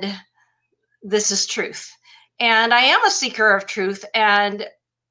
this 1.03 1.29
is 1.31 1.45
truth. 1.45 1.91
And 2.39 2.74
i 2.74 2.81
am 2.81 3.03
a 3.05 3.12
seeker 3.12 3.51
of 3.55 3.65
truth 3.67 4.03
and 4.15 4.65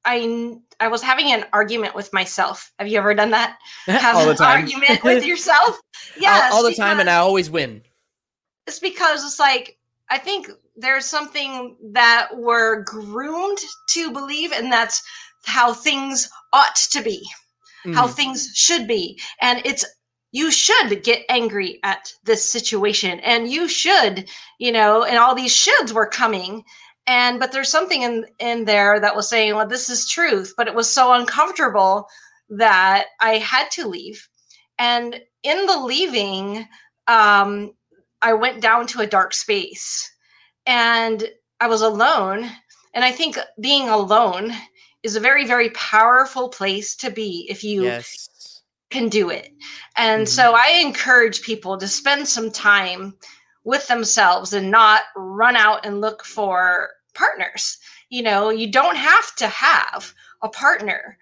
i 0.05 0.55
i 0.79 0.87
was 0.87 1.01
having 1.01 1.31
an 1.31 1.45
argument 1.53 1.93
with 1.95 2.11
myself 2.13 2.71
have 2.79 2.87
you 2.87 2.97
ever 2.97 3.13
done 3.13 3.31
that 3.31 3.57
have 3.85 4.15
all 4.15 4.25
the 4.25 4.31
an 4.31 4.37
time. 4.37 4.61
argument 4.61 5.03
with 5.03 5.25
yourself 5.31 5.77
All- 6.25 6.53
all, 6.53 6.63
the 6.63 6.73
time, 6.73 6.99
and 6.99 7.09
I 7.09 7.17
always 7.17 7.49
win. 7.49 7.81
it's 8.67 8.79
because 8.79 9.23
it's 9.23 9.39
like 9.39 9.77
I 10.09 10.17
think 10.17 10.49
there's 10.75 11.05
something 11.05 11.75
that 11.93 12.29
we're 12.33 12.83
groomed 12.83 13.59
to 13.89 14.11
believe, 14.11 14.51
and 14.51 14.71
that's 14.71 15.03
how 15.45 15.71
things 15.73 16.27
ought 16.51 16.75
to 16.91 17.01
be, 17.03 17.23
how 17.93 18.07
Mhm. 18.07 18.13
things 18.15 18.49
should 18.55 18.87
be, 18.87 19.19
and 19.41 19.61
it's 19.65 19.85
you 20.31 20.51
should 20.51 21.03
get 21.03 21.25
angry 21.29 21.79
at 21.83 22.11
this 22.23 22.43
situation, 22.51 23.19
and 23.21 23.51
you 23.51 23.67
should, 23.67 24.29
you 24.59 24.71
know, 24.71 25.03
and 25.03 25.17
all 25.17 25.35
these 25.35 25.53
shoulds 25.55 25.91
were 25.91 26.07
coming. 26.07 26.63
And 27.09 27.39
but 27.39 27.51
there's 27.51 27.69
something 27.71 28.03
in 28.03 28.25
in 28.37 28.65
there 28.65 28.99
that 28.99 29.15
was 29.15 29.27
saying, 29.27 29.55
well, 29.55 29.67
this 29.67 29.89
is 29.89 30.07
truth, 30.07 30.53
but 30.55 30.67
it 30.67 30.75
was 30.75 30.87
so 30.89 31.11
uncomfortable 31.13 32.07
that 32.49 33.07
I 33.19 33.39
had 33.39 33.71
to 33.71 33.87
leave. 33.87 34.29
And 34.77 35.19
in 35.41 35.65
the 35.65 35.79
leaving, 35.79 36.67
um, 37.07 37.73
I 38.21 38.33
went 38.33 38.61
down 38.61 38.85
to 38.87 39.01
a 39.01 39.07
dark 39.07 39.33
space 39.33 40.09
and 40.67 41.27
I 41.59 41.67
was 41.67 41.81
alone. 41.81 42.47
And 42.93 43.03
I 43.03 43.11
think 43.11 43.39
being 43.59 43.89
alone 43.89 44.51
is 45.01 45.15
a 45.15 45.19
very, 45.19 45.47
very 45.47 45.71
powerful 45.71 46.47
place 46.49 46.95
to 46.97 47.09
be 47.09 47.47
if 47.49 47.63
you 47.63 47.85
yes. 47.85 48.61
can 48.91 49.09
do 49.09 49.31
it. 49.31 49.51
And 49.95 50.27
Mhm. 50.27 50.29
so 50.29 50.53
I 50.55 50.79
encourage 50.79 51.41
people 51.41 51.75
to 51.77 51.87
spend 51.87 52.27
some 52.27 52.51
time 52.51 53.17
with 53.63 53.87
themselves 53.87 54.53
and 54.53 54.69
not 54.69 55.03
run 55.15 55.55
out 55.55 55.85
and 55.85 56.01
look 56.01 56.23
for 56.23 56.91
partners. 57.19 57.77
You 58.09 58.23
know, 58.23 58.49
you 58.49 58.71
don't 58.71 58.95
have 58.97 59.35
to 59.35 59.47
have 59.47 60.13
a 60.41 60.49
partner 60.49 61.17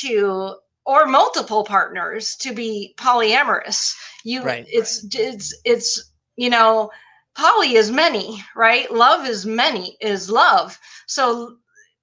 to 0.00 0.54
or 0.86 1.06
multiple 1.06 1.64
partners 1.64 2.36
to 2.36 2.54
be 2.54 2.94
polyamorous. 2.96 3.94
You 4.24 4.42
Right. 4.42 4.66
it's 4.68 5.04
it's 5.14 5.54
it's 5.64 5.88
you 6.36 6.48
know, 6.50 6.90
poly 7.36 7.74
is 7.74 7.90
many, 7.90 8.42
right? 8.56 8.90
Love 8.90 9.26
is 9.26 9.44
many 9.44 9.96
is 10.00 10.30
love. 10.30 10.78
So 11.06 11.56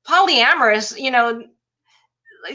polyamorous, 0.08 1.00
you 1.00 1.12
know, 1.12 1.44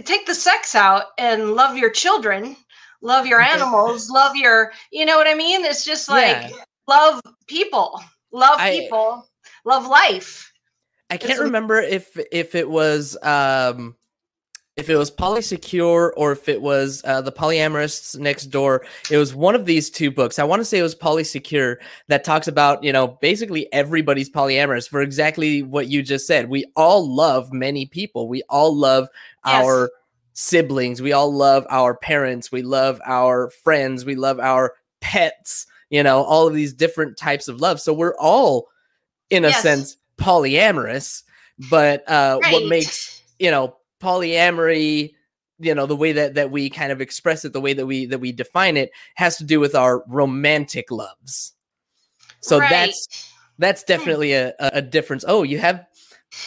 take 0.04 0.26
the 0.26 0.34
sex 0.34 0.74
out 0.74 1.06
and 1.18 1.54
love 1.54 1.76
your 1.76 1.90
children, 1.90 2.56
love 3.02 3.26
your 3.26 3.40
animals, 3.40 4.10
love 4.10 4.36
your, 4.36 4.72
you 4.90 5.04
know 5.04 5.16
what 5.16 5.26
I 5.28 5.34
mean? 5.34 5.64
It's 5.64 5.84
just 5.84 6.08
like 6.08 6.36
Yeah. 6.36 6.50
love 6.86 7.20
people, 7.46 8.00
love 8.32 8.60
I- 8.60 8.70
people, 8.70 9.28
love 9.64 9.86
life. 9.86 10.51
I 11.12 11.18
can't 11.18 11.40
remember 11.40 11.78
if 11.80 12.18
if 12.32 12.54
it 12.54 12.70
was 12.70 13.16
um 13.22 13.94
if 14.76 14.88
it 14.88 14.96
was 14.96 15.10
polysecure 15.10 16.10
or 16.16 16.32
if 16.32 16.48
it 16.48 16.62
was 16.62 17.02
uh, 17.04 17.20
the 17.20 17.30
polyamorists 17.30 18.18
next 18.18 18.46
door. 18.46 18.86
It 19.10 19.18
was 19.18 19.34
one 19.34 19.54
of 19.54 19.66
these 19.66 19.90
two 19.90 20.10
books. 20.10 20.38
I 20.38 20.44
want 20.44 20.60
to 20.60 20.64
say 20.64 20.78
it 20.78 20.82
was 20.82 20.94
polysecure 20.94 21.76
that 22.08 22.24
talks 22.24 22.48
about 22.48 22.82
you 22.82 22.94
know 22.94 23.08
basically 23.08 23.70
everybody's 23.74 24.30
polyamorous 24.30 24.88
for 24.88 25.02
exactly 25.02 25.62
what 25.62 25.88
you 25.88 26.02
just 26.02 26.26
said. 26.26 26.48
We 26.48 26.64
all 26.76 27.06
love 27.14 27.52
many 27.52 27.84
people. 27.84 28.26
We 28.26 28.42
all 28.48 28.74
love 28.74 29.08
Yes. 29.44 29.62
our 29.62 29.90
siblings. 30.32 31.02
We 31.02 31.12
all 31.12 31.30
love 31.30 31.66
our 31.68 31.94
parents. 31.94 32.50
We 32.50 32.62
love 32.62 33.02
our 33.04 33.50
friends. 33.50 34.06
We 34.06 34.14
love 34.14 34.40
our 34.40 34.72
pets 35.02 35.66
you 35.90 36.02
know 36.02 36.22
all 36.22 36.48
of 36.48 36.54
these 36.54 36.72
different 36.72 37.18
types 37.18 37.48
of 37.48 37.60
love. 37.60 37.78
So 37.82 37.92
we're 37.92 38.16
all 38.18 38.68
in 39.28 39.44
a 39.44 39.48
Yes. 39.48 39.60
sense 39.62 39.96
polyamorous 40.22 41.22
but 41.70 42.08
uh 42.08 42.38
what 42.50 42.66
makes 42.66 43.22
you 43.38 43.50
know 43.50 43.76
polyamory 44.00 45.14
you 45.58 45.74
know 45.74 45.86
the 45.86 45.96
way 45.96 46.12
that 46.12 46.34
that 46.34 46.50
we 46.50 46.68
kind 46.70 46.92
of 46.92 47.00
express 47.00 47.44
it 47.44 47.52
the 47.52 47.60
way 47.60 47.72
that 47.72 47.86
we 47.86 48.06
that 48.06 48.18
we 48.18 48.32
define 48.32 48.76
it 48.76 48.90
has 49.14 49.36
to 49.36 49.44
do 49.44 49.60
with 49.60 49.74
our 49.74 50.04
romantic 50.08 50.90
loves 50.90 51.52
so 52.40 52.58
Right. 52.58 52.70
that's 52.70 53.32
that's 53.58 53.84
definitely 53.84 54.32
a, 54.32 54.48
a 54.58 54.70
a 54.74 54.82
difference 54.82 55.24
oh 55.28 55.42
you 55.42 55.58
have 55.58 55.86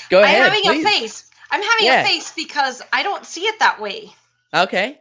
go 0.10 0.24
ahead 0.24 0.40
I'm 0.40 0.52
having 0.52 0.70
please. 0.70 0.86
a 0.86 0.90
face. 0.90 1.30
I'm 1.52 1.62
having 1.62 1.86
Yeah. 1.86 2.02
a 2.02 2.06
face 2.06 2.34
because 2.36 2.82
I 2.92 3.04
don't 3.04 3.26
see 3.26 3.42
it 3.42 3.60
that 3.60 3.80
way. 3.80 4.12
okay 4.54 5.00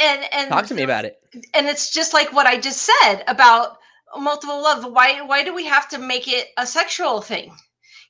And 0.00 0.24
and 0.32 0.48
talk 0.48 0.66
to 0.66 0.74
me 0.74 0.82
about 0.82 1.04
it 1.04 1.16
and 1.54 1.66
it's 1.66 1.90
just 1.90 2.12
like 2.14 2.32
what 2.32 2.46
I 2.46 2.58
just 2.58 2.82
said 3.02 3.24
about 3.26 3.78
multiple 4.16 4.62
love. 4.62 4.84
Why 4.90 5.20
why 5.22 5.42
do 5.44 5.54
we 5.54 5.64
have 5.66 5.88
to 5.90 5.98
make 5.98 6.28
it 6.28 6.48
a 6.56 6.66
sexual 6.66 7.20
thing? 7.20 7.52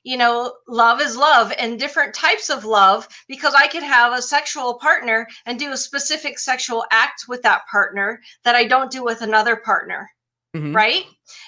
You 0.05 0.17
know, 0.17 0.55
love 0.69 1.01
is 1.01 1.17
love 1.17 1.51
and 1.59 1.79
different 1.79 2.13
types 2.15 2.49
of 2.49 2.63
love 2.65 3.09
because 3.27 3.55
I 3.55 3.67
could 3.67 3.83
have 3.83 4.13
a 4.13 4.21
sexual 4.21 4.75
partner 4.79 5.27
and 5.45 5.59
do 5.59 5.73
a 5.73 5.77
specific 5.77 6.39
sexual 6.39 6.85
act 6.91 7.25
with 7.27 7.41
that 7.43 7.67
partner 7.71 8.21
that 8.45 8.55
I 8.55 8.65
don't 8.65 8.91
do 8.91 9.03
with 9.03 9.21
another 9.21 9.57
partner, 9.57 10.11
Mhm. 10.55 10.73
right? 10.75 11.05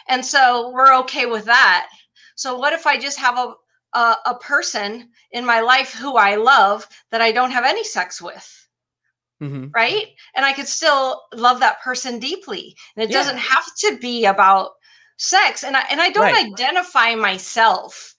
And 0.10 0.26
so 0.26 0.70
we're 0.72 0.96
okay 1.02 1.26
with 1.28 1.46
that. 1.46 1.90
So 2.36 2.58
what 2.58 2.74
if 2.74 2.88
I 2.88 2.98
just 2.98 3.20
have 3.20 3.38
a 3.38 3.56
a, 3.94 4.18
a 4.28 4.40
person 4.40 5.12
in 5.32 5.46
my 5.46 5.62
life 5.62 5.94
who 5.94 6.18
I 6.18 6.36
love 6.36 6.88
that 7.12 7.22
I 7.22 7.32
don't 7.32 7.52
have 7.52 7.66
any 7.66 7.84
sex 7.86 8.22
with? 8.22 8.68
Mhm. 9.42 9.76
right? 9.76 10.08
And 10.36 10.46
I 10.46 10.54
could 10.54 10.68
still 10.68 11.24
love 11.34 11.60
that 11.60 11.82
person 11.82 12.20
deeply. 12.20 12.76
And 12.96 13.04
it 13.04 13.12
Yeah. 13.12 13.20
doesn't 13.20 13.38
have 13.38 13.66
to 13.80 13.98
be 13.98 14.26
about 14.26 14.72
sex. 15.18 15.64
And 15.64 15.78
I 15.78 15.82
and 15.90 16.02
I 16.02 16.10
don't 16.10 16.34
Right. 16.34 16.46
identify 16.54 17.16
myself 17.16 18.16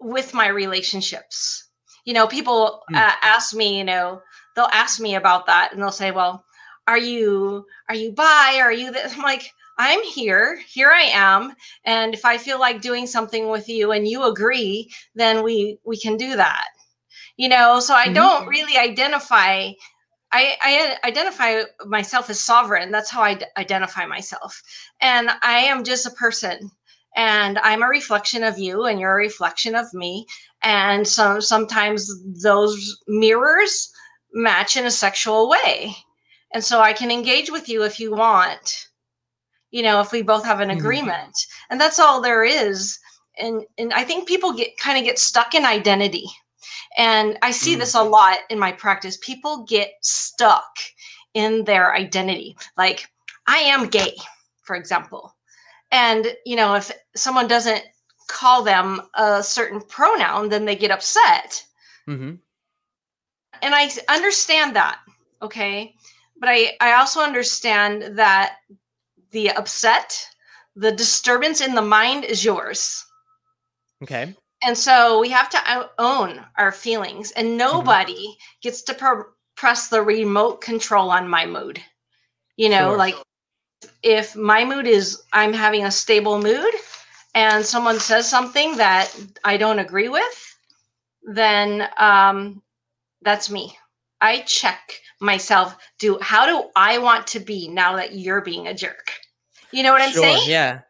with 0.00 0.34
my 0.34 0.48
relationships. 0.48 1.68
You 2.04 2.14
know, 2.14 2.26
people 2.26 2.82
Mm. 2.90 2.96
uh, 2.96 3.12
ask 3.22 3.54
me, 3.54 3.78
you 3.78 3.84
know, 3.84 4.22
they'll 4.54 4.66
ask 4.72 5.00
me 5.00 5.14
about 5.14 5.46
that 5.46 5.72
and 5.72 5.82
they'll 5.82 5.92
say, 5.92 6.10
"Well, 6.10 6.44
are 6.86 6.98
you 6.98 7.66
are 7.88 7.94
you 7.94 8.12
bi? 8.12 8.58
Are 8.60 8.72
you 8.72 8.90
this?" 8.92 9.14
I'm 9.16 9.22
like, 9.22 9.50
"I'm 9.78 10.02
here. 10.02 10.60
Here 10.68 10.90
I 10.90 11.02
am. 11.12 11.54
And 11.84 12.14
if 12.14 12.24
I 12.24 12.38
feel 12.38 12.58
like 12.58 12.80
doing 12.80 13.06
something 13.06 13.48
with 13.48 13.68
you 13.68 13.92
and 13.92 14.06
you 14.08 14.24
agree, 14.24 14.90
then 15.14 15.42
we 15.42 15.78
we 15.84 15.98
can 15.98 16.16
do 16.16 16.36
that." 16.36 16.68
You 17.36 17.48
know, 17.48 17.80
so 17.80 17.94
I 17.94 18.08
Mhm. 18.08 18.12
don't 18.12 18.46
really 18.48 18.76
identify 18.76 19.70
I, 20.32 20.56
I 20.62 20.98
identify 21.08 21.62
myself 21.86 22.30
as 22.30 22.40
sovereign. 22.40 22.90
That's 22.90 23.10
how 23.10 23.22
I 23.22 23.34
d- 23.34 23.46
identify 23.56 24.06
myself. 24.06 24.62
And 25.00 25.30
I 25.42 25.60
am 25.60 25.84
just 25.84 26.06
a 26.06 26.10
person. 26.10 26.70
And 27.16 27.58
I'm 27.58 27.82
a 27.82 27.88
reflection 27.88 28.44
of 28.44 28.58
you, 28.58 28.84
and 28.84 29.00
you're 29.00 29.12
a 29.12 29.16
reflection 29.16 29.74
of 29.74 29.92
me. 29.94 30.26
And 30.62 31.06
so 31.06 31.40
sometimes 31.40 32.10
those 32.42 33.00
mirrors 33.08 33.90
match 34.32 34.76
in 34.76 34.86
a 34.86 34.90
sexual 34.90 35.48
way. 35.48 35.94
And 36.52 36.64
so 36.64 36.80
I 36.80 36.92
can 36.92 37.10
engage 37.10 37.50
with 37.50 37.68
you 37.68 37.82
if 37.84 37.98
you 38.00 38.12
want, 38.14 38.88
you 39.70 39.82
know, 39.82 40.00
if 40.00 40.12
we 40.12 40.22
both 40.22 40.44
have 40.44 40.60
an 40.60 40.70
Mhm. 40.70 40.76
agreement. 40.78 41.36
And 41.70 41.80
that's 41.80 41.98
all 41.98 42.20
there 42.20 42.44
is. 42.44 42.98
And 43.38 43.64
and 43.78 43.92
I 43.92 44.04
think 44.04 44.28
people 44.28 44.52
get 44.52 44.78
kind 44.78 44.98
of 44.98 45.04
get 45.04 45.18
stuck 45.18 45.54
in 45.54 45.64
identity. 45.64 46.26
And 46.96 47.38
I 47.42 47.50
see 47.52 47.76
Mm. 47.76 47.78
this 47.80 47.94
a 47.94 48.02
lot 48.02 48.38
in 48.50 48.58
my 48.58 48.72
practice. 48.72 49.18
People 49.18 49.64
get 49.64 49.92
stuck 50.02 50.78
in 51.34 51.64
their 51.64 51.94
identity. 51.94 52.56
Like, 52.76 53.08
I 53.46 53.58
am 53.58 53.88
gay, 53.88 54.16
for 54.64 54.76
example. 54.76 55.36
And, 55.90 56.36
you 56.44 56.56
know, 56.56 56.74
if 56.74 56.90
someone 57.16 57.48
doesn't 57.48 57.82
call 58.28 58.62
them 58.62 59.00
a 59.14 59.42
certain 59.42 59.80
pronoun, 59.80 60.48
then 60.50 60.64
they 60.64 60.76
get 60.76 60.90
upset. 60.90 61.64
Mm-hmm. 62.08 62.34
And 63.62 63.74
I 63.74 63.90
understand 64.08 64.76
that. 64.76 65.00
Okay. 65.42 65.94
But 66.38 66.50
I, 66.50 66.72
I 66.80 66.92
also 66.92 67.20
understand 67.20 68.18
that 68.18 68.56
the 69.30 69.50
upset, 69.50 70.16
the 70.76 70.92
disturbance 70.92 71.60
in 71.60 71.74
the 71.74 71.82
mind 71.82 72.24
is 72.24 72.44
yours. 72.44 73.04
Okay. 74.02 74.34
And 74.62 74.76
so 74.76 75.20
we 75.20 75.28
have 75.30 75.48
to 75.50 75.90
own 75.98 76.44
our 76.56 76.72
feelings, 76.72 77.30
and 77.32 77.46
Mm-hmm. 77.46 77.58
nobody 77.58 78.36
gets 78.62 78.82
to 78.82 78.94
pr- 78.94 79.30
press 79.56 79.88
the 79.88 80.02
remote 80.02 80.60
control 80.60 81.10
on 81.10 81.28
my 81.28 81.46
mood. 81.46 81.80
You 82.56 82.68
know, 82.68 82.90
Sure. 82.90 82.96
like 82.96 83.14
if 84.02 84.36
my 84.36 84.64
mood 84.64 84.86
is 84.86 85.22
I'm 85.32 85.52
having 85.52 85.84
a 85.84 85.90
stable 85.90 86.40
mood 86.40 86.74
and 87.34 87.64
someone 87.64 88.00
says 88.00 88.28
something 88.28 88.76
that 88.76 89.14
I 89.44 89.56
don't 89.56 89.78
agree 89.78 90.08
with, 90.08 90.56
then 91.22 91.88
um, 91.98 92.62
that's 93.22 93.50
me. 93.50 93.76
I 94.20 94.40
check 94.40 95.00
myself. 95.20 95.76
Do 95.98 96.18
how 96.20 96.46
do 96.46 96.68
I 96.76 96.98
want 96.98 97.26
to 97.28 97.40
be 97.40 97.68
now 97.68 97.96
that 97.96 98.14
you're 98.14 98.40
being 98.40 98.66
a 98.66 98.74
jerk? 98.74 99.12
You 99.72 99.82
know 99.82 99.92
what 99.92 100.02
I'm 100.02 100.10
Sure, 100.12 100.22
saying? 100.22 100.42
Yeah. 100.48 100.80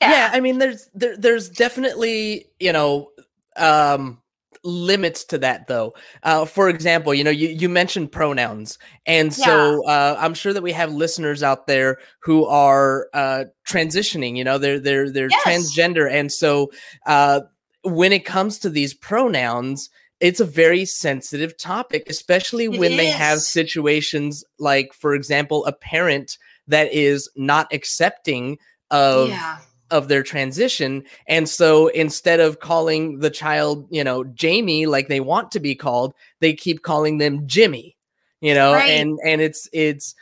yeah 0.00 0.30
i 0.32 0.40
mean 0.40 0.58
there's 0.58 0.88
there, 0.94 1.16
there's 1.16 1.48
definitely 1.48 2.46
you 2.58 2.72
know 2.72 3.10
um 3.56 4.19
limits 4.62 5.24
to 5.24 5.38
that 5.38 5.66
though 5.68 5.94
uh 6.22 6.44
for 6.44 6.68
example 6.68 7.14
you 7.14 7.24
know 7.24 7.30
you 7.30 7.48
you 7.48 7.68
mentioned 7.68 8.12
pronouns 8.12 8.78
and 9.06 9.32
so 9.32 9.82
uh 9.86 10.16
i'm 10.18 10.34
sure 10.34 10.52
that 10.52 10.62
we 10.62 10.72
have 10.72 10.92
listeners 10.92 11.42
out 11.42 11.66
there 11.66 11.96
who 12.18 12.44
are 12.44 13.08
uh 13.14 13.44
transitioning 13.66 14.36
you 14.36 14.44
know 14.44 14.58
they're 14.58 14.78
they're 14.78 15.10
they're 15.10 15.30
Yes. 15.30 15.42
transgender 15.46 16.10
and 16.10 16.30
so 16.30 16.70
uh 17.06 17.40
when 17.84 18.12
it 18.12 18.26
comes 18.26 18.58
to 18.58 18.68
these 18.68 18.92
pronouns 18.92 19.88
it's 20.20 20.40
a 20.40 20.44
very 20.44 20.84
sensitive 20.84 21.56
topic 21.56 22.04
especially 22.10 22.64
It 22.64 22.78
when 22.78 22.96
they 22.98 23.06
have 23.06 23.38
situations 23.40 24.44
like 24.58 24.92
for 24.92 25.14
example 25.14 25.64
a 25.64 25.72
parent 25.72 26.36
that 26.68 26.92
is 26.92 27.30
not 27.34 27.72
accepting 27.72 28.58
of 28.90 29.28
yeah. 29.30 29.58
Of 29.90 30.08
their 30.08 30.22
transition 30.22 31.02
and 31.26 31.48
so 31.48 31.88
instead 31.88 32.40
of 32.40 32.60
calling 32.60 33.18
the 33.20 33.30
child 33.30 33.86
you 33.90 34.04
know 34.04 34.24
jamie 34.24 34.86
like 34.86 35.08
they 35.08 35.20
want 35.20 35.50
to 35.50 35.60
be 35.60 35.74
called 35.74 36.14
they 36.40 36.52
keep 36.52 36.82
calling 36.82 37.18
them 37.18 37.46
jimmy 37.46 37.96
you 38.40 38.54
know 38.54 38.72
Right. 38.74 38.88
and 38.90 39.18
and 39.26 39.40
it's 39.40 39.68
it's 39.72 40.14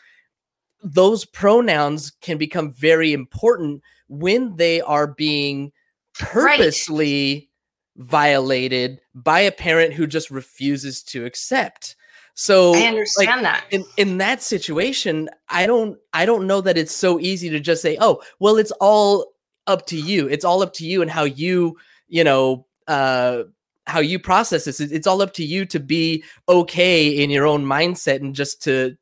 those 0.83 1.25
pronouns 1.25 2.13
can 2.21 2.39
become 2.39 2.71
very 2.71 3.13
important 3.13 3.83
when 4.09 4.57
they 4.57 4.81
are 4.81 5.07
being 5.07 5.73
purposely 6.15 7.49
violated 7.97 9.01
by 9.15 9.41
a 9.41 9.51
parent 9.53 9.93
who 9.93 10.07
just 10.07 10.31
refuses 10.31 11.03
to 11.03 11.25
accept 11.25 11.97
so 12.35 12.73
I 12.77 12.83
understand 12.83 13.45
that. 13.45 13.65
in 13.71 13.85
in 13.97 14.19
that 14.19 14.41
situation 14.41 15.29
i 15.49 15.67
don't 15.67 15.99
i 16.13 16.25
don't 16.25 16.47
know 16.47 16.61
that 16.61 16.79
it's 16.79 16.95
so 16.95 17.19
easy 17.19 17.51
to 17.51 17.59
just 17.59 17.83
say 17.83 17.97
oh 18.01 18.23
well 18.39 18.57
it's 18.57 18.71
all 18.81 19.33
up 19.69 19.87
to 19.87 19.97
you 19.97 20.27
it's 20.29 20.45
all 20.45 20.63
up 20.63 20.73
to 20.73 20.85
you 20.87 21.01
and 21.03 21.11
how 21.11 21.23
you 21.25 21.77
you 22.09 22.25
know 22.25 22.67
uh 22.89 23.43
how 23.87 24.01
you 24.01 24.19
process 24.19 24.65
this 24.65 24.81
it's 24.81 25.07
all 25.07 25.23
up 25.23 25.33
to 25.35 25.45
you 25.45 25.65
to 25.65 25.79
be 25.79 26.23
okay 26.49 27.09
in 27.09 27.31
your 27.31 27.47
own 27.47 27.65
mindset 27.65 28.17
and 28.17 28.35
just 28.35 28.63
to 28.63 28.97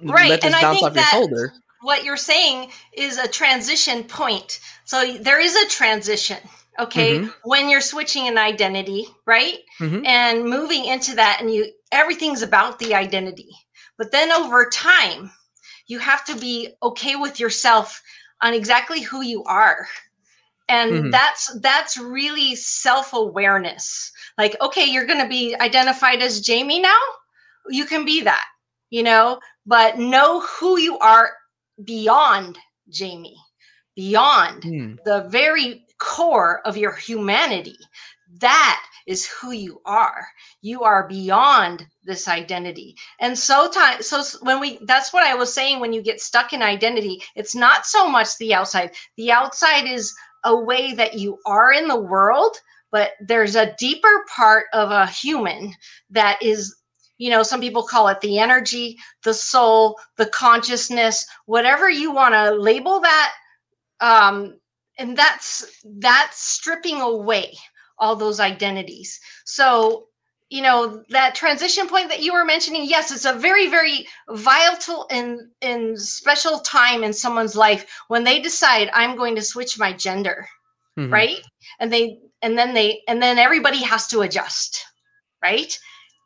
Right, 0.00 0.28
let 0.30 0.40
this 0.42 0.46
and 0.46 0.54
I 0.54 0.62
bounce 0.62 0.78
think 0.78 0.90
off 0.90 0.94
your 0.94 1.02
that- 1.04 1.10
shoulder 1.10 1.52
what 1.82 2.02
you're 2.04 2.16
saying 2.16 2.72
is 2.92 3.18
a 3.18 3.28
transition 3.28 4.02
point. 4.02 4.58
So 4.84 5.12
there 5.14 5.38
is 5.40 5.54
a 5.54 5.68
transition, 5.68 6.38
okay, 6.80 7.18
Mhm. 7.20 7.32
when 7.44 7.68
you're 7.70 7.80
switching 7.80 8.26
an 8.26 8.36
identity, 8.36 9.06
right? 9.26 9.58
Mhm. 9.78 10.04
And 10.04 10.44
moving 10.44 10.86
into 10.86 11.14
that 11.14 11.38
and 11.40 11.54
you 11.54 11.70
everything's 11.92 12.42
about 12.42 12.80
the 12.80 12.94
identity. 12.96 13.50
But 13.96 14.10
then 14.10 14.32
over 14.32 14.68
time, 14.68 15.30
you 15.86 16.00
have 16.00 16.24
to 16.24 16.34
be 16.34 16.70
okay 16.82 17.14
with 17.14 17.38
yourself 17.38 18.02
on 18.42 18.54
exactly 18.54 19.00
who 19.02 19.22
you 19.22 19.42
are. 19.44 19.86
And 20.68 20.94
Mhm. 20.94 21.12
that's 21.12 21.58
that's 21.60 21.96
really 21.98 22.54
self-awareness. 22.54 24.12
Like, 24.38 24.56
okay, 24.60 24.84
you're 24.84 25.06
going 25.06 25.22
to 25.22 25.28
be 25.28 25.56
identified 25.60 26.22
as 26.22 26.40
Jamie 26.40 26.80
now? 26.80 26.98
You 27.68 27.84
can 27.84 28.04
be 28.04 28.22
that, 28.22 28.44
you 28.90 29.02
know, 29.02 29.40
but 29.66 29.98
know 29.98 30.40
who 30.40 30.78
you 30.78 30.98
are 30.98 31.32
beyond 31.84 32.58
Jamie, 32.88 33.36
beyond 33.96 34.64
Hmm. 34.64 34.94
the 35.04 35.22
very 35.28 35.84
core 35.98 36.60
of 36.64 36.76
your 36.76 36.92
humanity. 36.92 37.78
That 38.36 38.84
is 39.06 39.26
who 39.26 39.52
you 39.52 39.80
are. 39.86 40.28
You 40.60 40.82
are 40.82 41.08
beyond 41.08 41.86
this 42.04 42.28
identity. 42.28 42.94
And 43.20 43.38
so 43.38 43.70
time 43.70 44.02
so 44.02 44.22
when 44.42 44.60
we 44.60 44.78
that's 44.82 45.12
what 45.12 45.24
I 45.24 45.34
was 45.34 45.52
saying 45.52 45.80
when 45.80 45.92
you 45.92 46.02
get 46.02 46.20
stuck 46.20 46.52
in 46.52 46.62
identity, 46.62 47.22
it's 47.34 47.54
not 47.54 47.86
so 47.86 48.08
much 48.08 48.36
the 48.36 48.54
outside. 48.54 48.90
The 49.16 49.32
outside 49.32 49.86
is 49.86 50.14
a 50.44 50.54
way 50.54 50.92
that 50.94 51.14
you 51.14 51.38
are 51.46 51.72
in 51.72 51.88
the 51.88 52.00
world, 52.00 52.56
but 52.90 53.12
there's 53.20 53.56
a 53.56 53.74
deeper 53.78 54.24
part 54.34 54.66
of 54.72 54.90
a 54.90 55.06
human 55.06 55.72
that 56.10 56.40
is 56.42 56.76
you 57.16 57.30
know 57.30 57.42
some 57.42 57.60
people 57.60 57.82
call 57.82 58.08
it 58.08 58.20
the 58.20 58.38
energy 58.38 58.96
the 59.24 59.34
soul 59.34 59.98
the 60.16 60.26
consciousness 60.26 61.26
whatever 61.46 61.90
you 61.90 62.12
want 62.12 62.32
to 62.32 62.52
label 62.52 63.00
that 63.00 63.32
um 64.00 64.56
and 64.98 65.16
that's 65.16 65.82
that's 65.98 66.40
stripping 66.40 67.00
away 67.00 67.52
all 67.98 68.16
those 68.16 68.40
identities. 68.40 69.20
So 69.44 70.06
you 70.50 70.62
know 70.62 71.02
that 71.10 71.34
transition 71.34 71.86
point 71.88 72.08
that 72.08 72.22
you 72.22 72.32
were 72.32 72.44
mentioning 72.44 72.84
yes 72.86 73.10
it's 73.10 73.24
a 73.24 73.32
very 73.32 73.68
very 73.68 74.06
vital 74.30 75.06
and 75.10 75.40
and 75.62 75.98
special 76.00 76.58
time 76.60 77.02
in 77.04 77.12
someone's 77.12 77.56
life 77.56 77.84
when 78.08 78.24
they 78.24 78.40
decide 78.40 78.90
i'm 78.94 79.16
going 79.16 79.34
to 79.36 79.42
switch 79.42 79.78
my 79.78 79.92
gender 79.92 80.46
Mhm. 80.98 81.12
right? 81.12 81.40
And 81.80 81.92
they 81.92 82.18
and 82.42 82.58
then 82.58 82.74
they 82.74 83.02
and 83.08 83.22
then 83.22 83.38
everybody 83.38 83.82
has 83.82 84.06
to 84.08 84.20
adjust 84.22 84.84
right? 85.42 85.78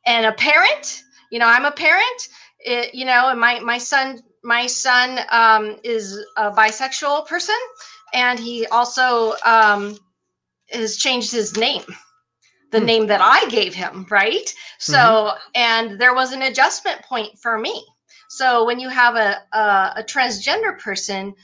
And 0.07 0.27
a 0.27 0.33
parent 0.33 1.03
you 1.31 1.39
know 1.39 1.47
i'm 1.47 1.65
a 1.65 1.73
parent 1.73 2.29
it, 2.61 2.95
you 2.95 3.05
know 3.05 3.29
and 3.29 3.41
my 3.41 3.61
my 3.61 3.79
son 3.79 4.21
my 4.45 4.67
son 4.67 5.21
um, 5.31 5.77
is 5.85 6.19
a 6.37 6.51
bisexual 6.51 7.27
person 7.27 7.57
and 8.13 8.39
he 8.39 8.67
also 8.67 9.35
um, 9.45 9.97
has 10.75 10.97
changed 10.97 11.33
his 11.33 11.57
name 11.57 11.85
the 12.73 12.81
Hmm. 12.81 12.87
name 12.87 13.07
that 13.09 13.21
i 13.21 13.49
gave 13.51 13.75
him 13.75 14.07
right? 14.11 14.53
So 14.79 15.33
and 15.55 16.01
there 16.01 16.15
was 16.15 16.33
an 16.33 16.43
adjustment 16.43 17.03
point 17.03 17.39
for 17.39 17.59
me. 17.59 17.85
So 18.29 18.65
when 18.65 18.81
you 18.81 18.89
have 18.89 19.15
a, 19.17 19.43
a, 19.53 19.93
a 19.99 20.03
transgender 20.05 20.79
person 20.79 21.35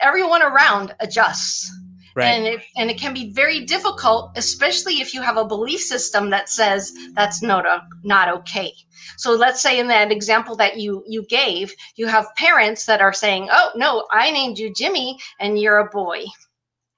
everyone 0.00 0.42
around 0.42 0.94
adjusts. 1.00 1.70
Right. 2.14 2.26
And 2.26 2.46
it 2.46 2.60
and 2.76 2.90
it 2.90 2.98
can 2.98 3.14
be 3.14 3.32
very 3.32 3.60
difficult 3.64 4.32
especially 4.36 5.00
if 5.00 5.14
you 5.14 5.22
have 5.22 5.38
a 5.38 5.44
belief 5.46 5.80
system 5.80 6.30
that 6.30 6.48
says 6.50 6.92
that's 7.14 7.42
not 7.42 7.64
a, 7.66 7.82
not 8.04 8.28
okay. 8.28 8.72
So 9.16 9.32
let's 9.32 9.60
say 9.62 9.78
in 9.78 9.86
that 9.88 10.12
example 10.12 10.54
that 10.56 10.76
you 10.78 11.02
you 11.06 11.24
gave 11.26 11.72
you 11.96 12.06
have 12.08 12.26
parents 12.36 12.84
that 12.86 13.00
are 13.00 13.12
saying 13.14 13.48
oh 13.50 13.70
no 13.76 14.06
i 14.10 14.30
named 14.30 14.58
you 14.58 14.72
jimmy 14.74 15.18
and 15.40 15.58
you're 15.58 15.78
a 15.78 15.88
boy 15.90 16.24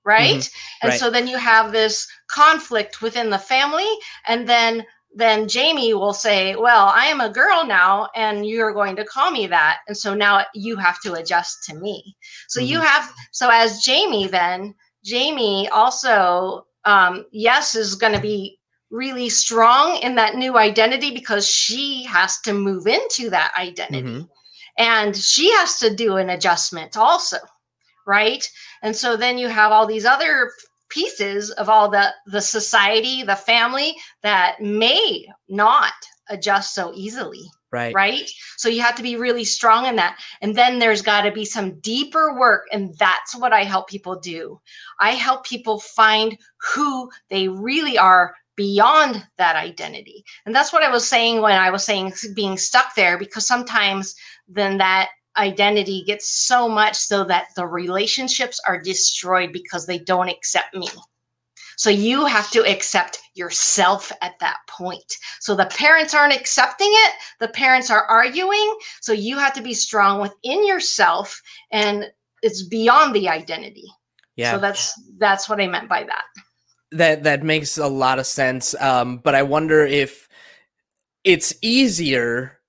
right? 0.04 0.50
And 0.82 0.90
right. 0.90 1.00
so 1.00 1.10
then 1.10 1.26
you 1.26 1.38
have 1.38 1.72
this 1.72 2.06
conflict 2.28 3.02
within 3.02 3.30
the 3.30 3.38
family 3.38 3.88
and 4.26 4.48
then 4.48 4.84
then 5.16 5.46
jamie 5.46 5.94
will 5.94 6.12
say 6.12 6.56
well 6.56 6.88
i 6.94 7.06
am 7.06 7.20
a 7.20 7.30
girl 7.30 7.64
now 7.64 8.08
and 8.16 8.46
you're 8.46 8.72
going 8.72 8.96
to 8.96 9.04
call 9.04 9.30
me 9.30 9.46
that 9.46 9.78
and 9.86 9.96
so 9.96 10.12
now 10.12 10.44
you 10.54 10.76
have 10.76 11.00
to 11.00 11.14
adjust 11.14 11.62
to 11.64 11.74
me. 11.76 12.16
So 12.48 12.60
you 12.60 12.80
have 12.80 13.12
so 13.30 13.48
as 13.48 13.80
jamie 13.82 14.26
then 14.26 14.74
jamie 15.04 15.68
also 15.68 16.66
um, 16.84 17.24
yes 17.30 17.74
is 17.76 17.94
going 17.94 18.12
to 18.12 18.20
be 18.20 18.58
really 18.90 19.28
strong 19.28 19.96
in 19.98 20.14
that 20.16 20.34
new 20.34 20.58
identity 20.58 21.10
because 21.12 21.48
she 21.48 22.04
has 22.04 22.40
to 22.40 22.52
move 22.52 22.86
into 22.86 23.30
that 23.30 23.52
identity. 23.58 24.02
Mhm. 24.02 24.28
and 24.78 25.16
she 25.16 25.50
has 25.52 25.78
to 25.78 25.94
do 25.94 26.16
an 26.16 26.30
adjustment 26.30 26.96
also 26.96 27.38
right 28.06 28.50
and 28.84 28.94
so 28.94 29.16
then 29.16 29.36
you 29.36 29.48
have 29.48 29.72
all 29.72 29.86
these 29.86 30.04
other 30.04 30.52
pieces 30.88 31.50
of 31.52 31.68
all 31.68 31.90
the 31.90 32.12
the 32.26 32.40
society 32.40 33.24
the 33.24 33.34
family 33.34 33.96
that 34.22 34.60
may 34.60 35.26
not 35.48 35.94
adjust 36.28 36.74
so 36.74 36.92
easily 36.94 37.50
right. 37.74 37.94
right? 37.94 38.30
So 38.56 38.68
you 38.68 38.80
have 38.82 38.94
to 38.94 39.02
be 39.02 39.16
really 39.16 39.44
strong 39.44 39.86
in 39.86 39.96
that. 39.96 40.20
And 40.40 40.54
then 40.54 40.78
there's 40.78 41.02
got 41.02 41.22
to 41.22 41.32
be 41.32 41.44
some 41.44 41.80
deeper 41.80 42.38
work 42.38 42.66
and 42.72 42.94
that's 42.98 43.36
what 43.36 43.52
i 43.52 43.64
help 43.64 43.88
people 43.88 44.18
do. 44.18 44.60
I 45.00 45.10
help 45.10 45.44
people 45.44 45.80
find 45.80 46.38
who 46.74 47.10
they 47.30 47.48
really 47.48 47.98
are 47.98 48.34
beyond 48.56 49.26
that 49.38 49.56
identity. 49.56 50.24
And 50.46 50.54
that's 50.54 50.72
what 50.72 50.84
i 50.84 50.90
was 50.90 51.06
saying 51.06 51.42
when 51.42 51.58
i 51.58 51.70
was 51.70 51.84
saying 51.84 52.12
being 52.34 52.56
stuck 52.56 52.94
there 52.94 53.18
because 53.18 53.46
sometimes 53.46 54.14
then 54.46 54.78
that 54.78 55.08
identity 55.36 56.04
gets 56.06 56.28
so 56.28 56.68
much 56.68 56.96
so 56.96 57.24
that 57.24 57.48
the 57.56 57.66
relationships 57.66 58.60
are 58.66 58.80
destroyed 58.80 59.52
because 59.52 59.86
they 59.86 59.98
don't 59.98 60.28
accept 60.28 60.74
me. 60.74 60.88
So 61.76 61.90
you 61.90 62.24
have 62.26 62.50
to 62.52 62.64
accept 62.64 63.18
yourself 63.34 64.12
at 64.22 64.38
that 64.40 64.58
point. 64.68 65.12
So 65.40 65.54
the 65.54 65.66
parents 65.66 66.14
aren't 66.14 66.34
accepting 66.34 66.90
it, 66.90 67.14
the 67.40 67.48
parents 67.48 67.90
are 67.90 68.04
arguing. 68.04 68.76
So 69.00 69.12
you 69.12 69.38
have 69.38 69.54
to 69.54 69.62
be 69.62 69.74
strong 69.74 70.20
within 70.20 70.66
yourself 70.66 71.40
and 71.72 72.06
it's 72.42 72.62
beyond 72.62 73.14
the 73.14 73.28
identity. 73.28 73.86
Yeah. 74.36 74.52
So 74.52 74.58
that's 74.58 74.92
that's 75.18 75.48
what 75.48 75.60
I 75.60 75.66
meant 75.66 75.88
by 75.88 76.04
that. 76.04 76.24
That 76.92 77.22
that 77.24 77.42
makes 77.42 77.78
a 77.78 77.88
lot 77.88 78.18
of 78.18 78.26
sense. 78.26 78.74
Um, 78.80 79.18
but 79.18 79.34
I 79.34 79.42
wonder 79.42 79.84
if 79.84 80.28
it's 81.24 81.54
easier 81.62 82.60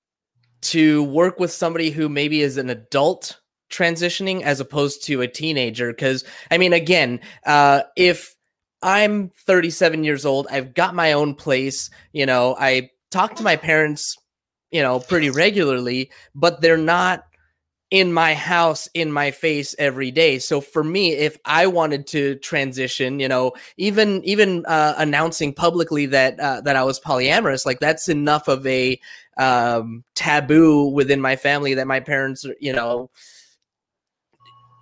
to 0.66 1.04
work 1.04 1.38
with 1.38 1.52
somebody 1.52 1.90
who 1.90 2.08
maybe 2.08 2.40
is 2.42 2.56
an 2.56 2.70
adult 2.70 3.40
transitioning 3.70 4.42
as 4.42 4.60
opposed 4.60 5.04
to 5.04 5.20
a 5.20 5.28
teenager 5.28 5.92
because 5.92 6.24
i 6.50 6.58
mean 6.58 6.72
again 6.72 7.18
uh 7.46 7.82
if 7.96 8.36
i'm 8.82 9.30
37 9.46 10.04
years 10.04 10.24
old 10.24 10.46
i've 10.50 10.72
got 10.72 10.94
my 10.94 11.12
own 11.12 11.34
place 11.34 11.90
you 12.12 12.24
know 12.24 12.56
i 12.60 12.88
talk 13.10 13.34
to 13.34 13.42
my 13.42 13.56
parents 13.56 14.16
you 14.70 14.80
know 14.82 15.00
pretty 15.00 15.30
regularly 15.30 16.10
but 16.34 16.60
they're 16.60 16.76
not 16.76 17.24
in 17.90 18.12
my 18.12 18.34
house 18.34 18.88
in 18.94 19.12
my 19.12 19.30
face 19.30 19.74
every 19.78 20.10
day. 20.10 20.38
So 20.38 20.60
for 20.60 20.82
me 20.82 21.12
if 21.12 21.38
i 21.44 21.66
wanted 21.66 22.06
to 22.08 22.34
transition 22.36 23.20
you 23.20 23.28
know 23.28 23.52
even 23.76 24.24
even 24.24 24.66
uh, 24.66 24.94
announcing 24.98 25.52
publicly 25.54 26.06
that 26.06 26.38
uh, 26.40 26.60
that 26.62 26.76
i 26.76 26.82
was 26.82 26.98
polyamorous 26.98 27.64
like 27.64 27.78
that's 27.78 28.08
enough 28.08 28.48
of 28.48 28.66
a 28.66 29.00
um, 29.36 30.04
taboo 30.14 30.86
within 30.88 31.20
my 31.20 31.36
family 31.36 31.74
that 31.74 31.86
my 31.86 32.00
parents 32.00 32.46
you 32.60 32.72
know 32.72 33.10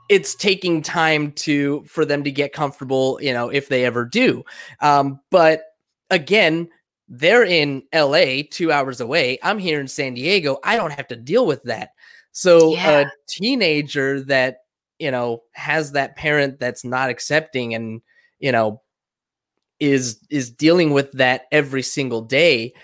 it's 0.08 0.34
taking 0.34 0.82
time 0.82 1.32
to 1.32 1.82
for 1.84 2.04
them 2.04 2.22
to 2.24 2.30
get 2.30 2.52
comfortable 2.52 3.18
you 3.20 3.32
know 3.32 3.48
if 3.48 3.68
they 3.68 3.84
ever 3.84 4.04
do 4.04 4.44
um, 4.80 5.20
but 5.30 5.64
again 6.10 6.68
they're 7.08 7.44
in 7.44 7.82
la 7.94 8.42
two 8.50 8.72
hours 8.72 9.00
away 9.00 9.38
i'm 9.42 9.58
here 9.58 9.80
in 9.80 9.88
san 9.88 10.14
diego 10.14 10.58
i 10.64 10.76
don't 10.76 10.92
have 10.92 11.06
to 11.06 11.16
deal 11.16 11.46
with 11.46 11.62
that 11.64 11.90
so 12.34 12.74
yeah. 12.74 13.00
a 13.02 13.06
teenager 13.28 14.20
that, 14.22 14.64
you 14.98 15.12
know, 15.12 15.44
has 15.52 15.92
that 15.92 16.16
parent 16.16 16.58
that's 16.58 16.84
not 16.84 17.08
accepting 17.08 17.74
and, 17.74 18.02
you 18.40 18.50
know, 18.50 18.82
is 19.78 20.18
is 20.30 20.50
dealing 20.50 20.90
with 20.90 21.12
that 21.12 21.42
every 21.52 21.82
single 21.82 22.22
day. 22.22 22.74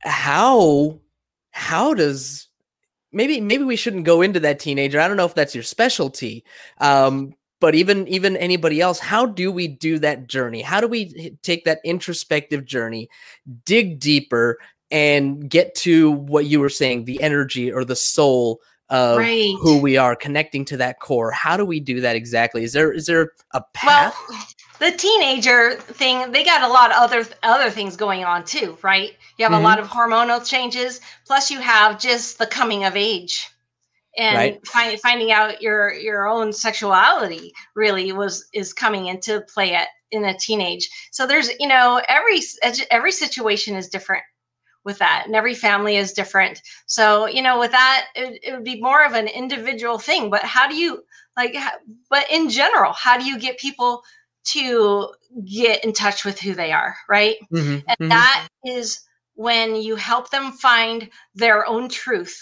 How 0.00 1.00
how 1.50 1.94
does 1.94 2.48
maybe 3.12 3.40
maybe 3.40 3.64
we 3.64 3.76
shouldn't 3.76 4.04
go 4.04 4.22
into 4.22 4.40
that 4.40 4.60
teenager. 4.60 5.00
I 5.00 5.08
don't 5.08 5.16
know 5.16 5.26
if 5.26 5.34
that's 5.34 5.54
your 5.54 5.64
specialty. 5.64 6.44
Um, 6.78 7.34
but 7.60 7.74
even 7.74 8.06
even 8.08 8.36
anybody 8.36 8.80
else 8.80 8.98
how 8.98 9.26
do 9.26 9.50
we 9.50 9.68
do 9.68 9.98
that 9.98 10.26
journey 10.26 10.62
how 10.62 10.80
do 10.80 10.86
we 10.86 11.36
take 11.42 11.64
that 11.64 11.80
introspective 11.84 12.64
journey 12.64 13.08
dig 13.64 13.98
deeper 13.98 14.58
and 14.90 15.48
get 15.48 15.74
to 15.74 16.12
what 16.12 16.46
you 16.46 16.60
were 16.60 16.68
saying 16.68 17.04
the 17.04 17.20
energy 17.22 17.72
or 17.72 17.84
the 17.84 17.96
soul 17.96 18.60
of 18.88 19.18
right. 19.18 19.54
who 19.60 19.80
we 19.80 19.96
are 19.96 20.14
connecting 20.14 20.64
to 20.64 20.76
that 20.76 21.00
core 21.00 21.30
how 21.30 21.56
do 21.56 21.64
we 21.64 21.80
do 21.80 22.00
that 22.00 22.14
exactly 22.16 22.62
is 22.62 22.72
there 22.72 22.92
is 22.92 23.06
there 23.06 23.32
a 23.52 23.62
path 23.74 24.14
well, 24.28 24.38
the 24.78 24.92
teenager 24.92 25.74
thing 25.74 26.30
they 26.32 26.44
got 26.44 26.62
a 26.62 26.68
lot 26.68 26.90
of 26.90 26.96
other 26.96 27.24
other 27.42 27.70
things 27.70 27.96
going 27.96 28.24
on 28.24 28.44
too 28.44 28.76
right 28.82 29.16
you 29.38 29.44
have 29.44 29.52
mm-hmm. 29.52 29.60
a 29.60 29.68
lot 29.68 29.78
of 29.78 29.88
hormonal 29.88 30.44
changes 30.44 31.00
plus 31.26 31.50
you 31.50 31.60
have 31.60 31.98
just 31.98 32.38
the 32.38 32.46
coming 32.46 32.84
of 32.84 32.96
age 32.96 33.50
and 34.18 34.36
right. 34.36 34.66
find, 34.66 34.98
finding 35.00 35.32
out 35.32 35.60
your 35.60 35.92
your 35.92 36.26
own 36.26 36.52
sexuality 36.52 37.52
really 37.74 38.12
was 38.12 38.48
is 38.52 38.72
coming 38.72 39.06
into 39.06 39.40
play 39.42 39.74
at 39.74 39.88
in 40.12 40.24
a 40.24 40.38
teenage 40.38 40.88
so 41.10 41.26
there's 41.26 41.50
you 41.58 41.68
know 41.68 42.00
every 42.08 42.40
every 42.90 43.12
situation 43.12 43.74
is 43.74 43.88
different 43.88 44.22
with 44.84 44.98
that 44.98 45.24
and 45.26 45.34
every 45.34 45.54
family 45.54 45.96
is 45.96 46.12
different 46.12 46.62
so 46.86 47.26
you 47.26 47.42
know 47.42 47.58
with 47.58 47.72
that 47.72 48.06
it, 48.14 48.38
it 48.42 48.52
would 48.52 48.64
be 48.64 48.80
more 48.80 49.04
of 49.04 49.14
an 49.14 49.26
individual 49.26 49.98
thing 49.98 50.30
but 50.30 50.42
how 50.42 50.68
do 50.68 50.76
you 50.76 51.02
like 51.36 51.56
but 52.08 52.24
in 52.30 52.48
general 52.48 52.92
how 52.92 53.18
do 53.18 53.24
you 53.24 53.38
get 53.38 53.58
people 53.58 54.02
to 54.46 55.08
get 55.44 55.84
in 55.84 55.92
touch 55.92 56.24
with 56.24 56.40
who 56.40 56.54
they 56.54 56.72
are 56.72 56.96
right 57.08 57.36
mm-hmm, 57.52 57.78
and 57.88 57.98
mm-hmm. 57.98 58.08
that 58.08 58.48
is 58.64 59.00
when 59.34 59.76
you 59.76 59.96
help 59.96 60.30
them 60.30 60.52
find 60.52 61.10
their 61.34 61.66
own 61.66 61.88
truth 61.88 62.38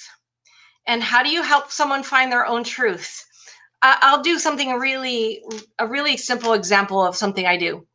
and 0.87 1.03
how 1.03 1.23
do 1.23 1.31
you 1.31 1.43
help 1.43 1.71
someone 1.71 2.03
find 2.03 2.31
their 2.31 2.47
own 2.47 2.63
truth 2.63 3.25
i'll 3.83 4.23
do 4.23 4.39
something 4.39 4.73
really 4.75 5.43
a 5.79 5.87
really 5.87 6.17
simple 6.17 6.53
example 6.53 7.05
of 7.05 7.17
something 7.17 7.47
i 7.47 7.57
do 7.57 7.87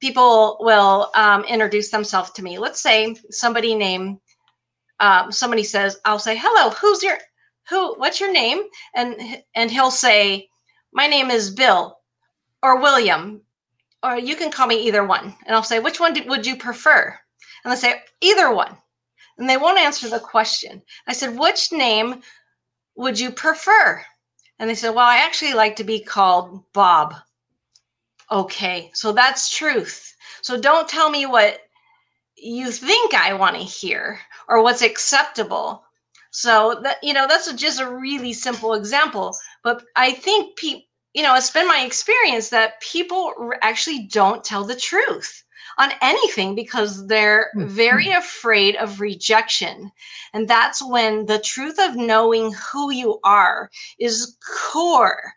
people 0.00 0.58
will 0.60 1.10
um, 1.14 1.44
introduce 1.44 1.90
themselves 1.90 2.30
to 2.32 2.42
me. 2.42 2.58
Let's 2.58 2.80
say 2.80 3.16
somebody 3.30 3.74
name 3.74 4.20
um, 4.98 5.30
somebody 5.30 5.62
says, 5.62 5.98
"I'll 6.04 6.18
say 6.18 6.36
hello. 6.40 6.70
Who's 6.70 7.02
your 7.02 7.18
who? 7.68 7.94
What's 7.96 8.20
your 8.20 8.32
name?" 8.32 8.62
And 8.94 9.42
and 9.54 9.70
he'll 9.70 9.90
say, 9.90 10.48
"My 10.92 11.06
name 11.06 11.30
is 11.30 11.50
Bill 11.50 11.98
or 12.62 12.80
William, 12.80 13.42
or 14.06 14.16
you 14.16 14.36
can 14.36 14.50
call 14.50 14.66
me 14.66 14.76
either 14.76 15.04
one." 15.04 15.36
And 15.46 15.56
I'll 15.56 15.62
say, 15.62 15.80
"Which 15.80 16.00
one 16.00 16.14
do, 16.14 16.22
would 16.24 16.46
you 16.46 16.56
prefer?" 16.56 17.18
And 17.64 17.72
they 17.72 17.76
say, 17.76 18.02
"Either 18.20 18.50
one." 18.50 18.78
And 19.38 19.50
they 19.50 19.56
won't 19.56 19.78
answer 19.78 20.08
the 20.08 20.20
question. 20.20 20.82
I 21.06 21.12
said, 21.12 21.38
"Which 21.38 21.72
name 21.72 22.22
would 22.94 23.18
you 23.18 23.30
prefer?" 23.30 24.04
And 24.58 24.70
they 24.70 24.74
said, 24.74 24.94
"Well, 24.94 25.06
I 25.06 25.18
actually 25.18 25.54
like 25.54 25.76
to 25.76 25.84
be 25.84 26.00
called 26.00 26.64
Bob." 26.72 27.14
okay. 28.30 28.90
So 28.94 29.12
that's 29.12 29.50
truth. 29.50 30.14
So 30.42 30.60
don't 30.60 30.88
tell 30.88 31.10
me 31.10 31.26
what 31.26 31.60
you 32.36 32.70
think 32.70 33.14
I 33.14 33.32
want 33.34 33.56
to 33.56 33.62
hear 33.62 34.20
or 34.48 34.62
what's 34.62 34.82
acceptable. 34.82 35.84
So 36.30 36.80
that 36.82 36.98
you 37.02 37.14
know 37.14 37.26
that's 37.26 37.50
just 37.54 37.80
a 37.80 37.88
really 37.90 38.32
simple 38.32 38.74
example, 38.74 39.36
but 39.62 39.82
I 39.96 40.12
think 40.12 40.56
people 40.56 40.85
you 41.16 41.22
know 41.22 41.34
it's 41.34 41.50
been 41.50 41.66
my 41.66 41.80
experience 41.80 42.50
that 42.50 42.80
people 42.80 43.32
actually 43.62 44.06
don't 44.12 44.44
tell 44.44 44.64
the 44.64 44.76
truth 44.76 45.44
on 45.78 45.90
anything 46.00 46.54
because 46.54 47.06
they're 47.06 47.50
mm-hmm. 47.56 47.68
very 47.68 48.10
afraid 48.10 48.76
of 48.76 49.00
rejection. 49.00 49.90
And 50.32 50.48
that's 50.48 50.82
when 50.86 51.26
the 51.26 51.38
truth 51.38 51.78
of 51.78 51.96
knowing 51.96 52.52
who 52.52 52.92
you 52.92 53.18
are 53.24 53.70
is 53.98 54.36
core 54.72 55.32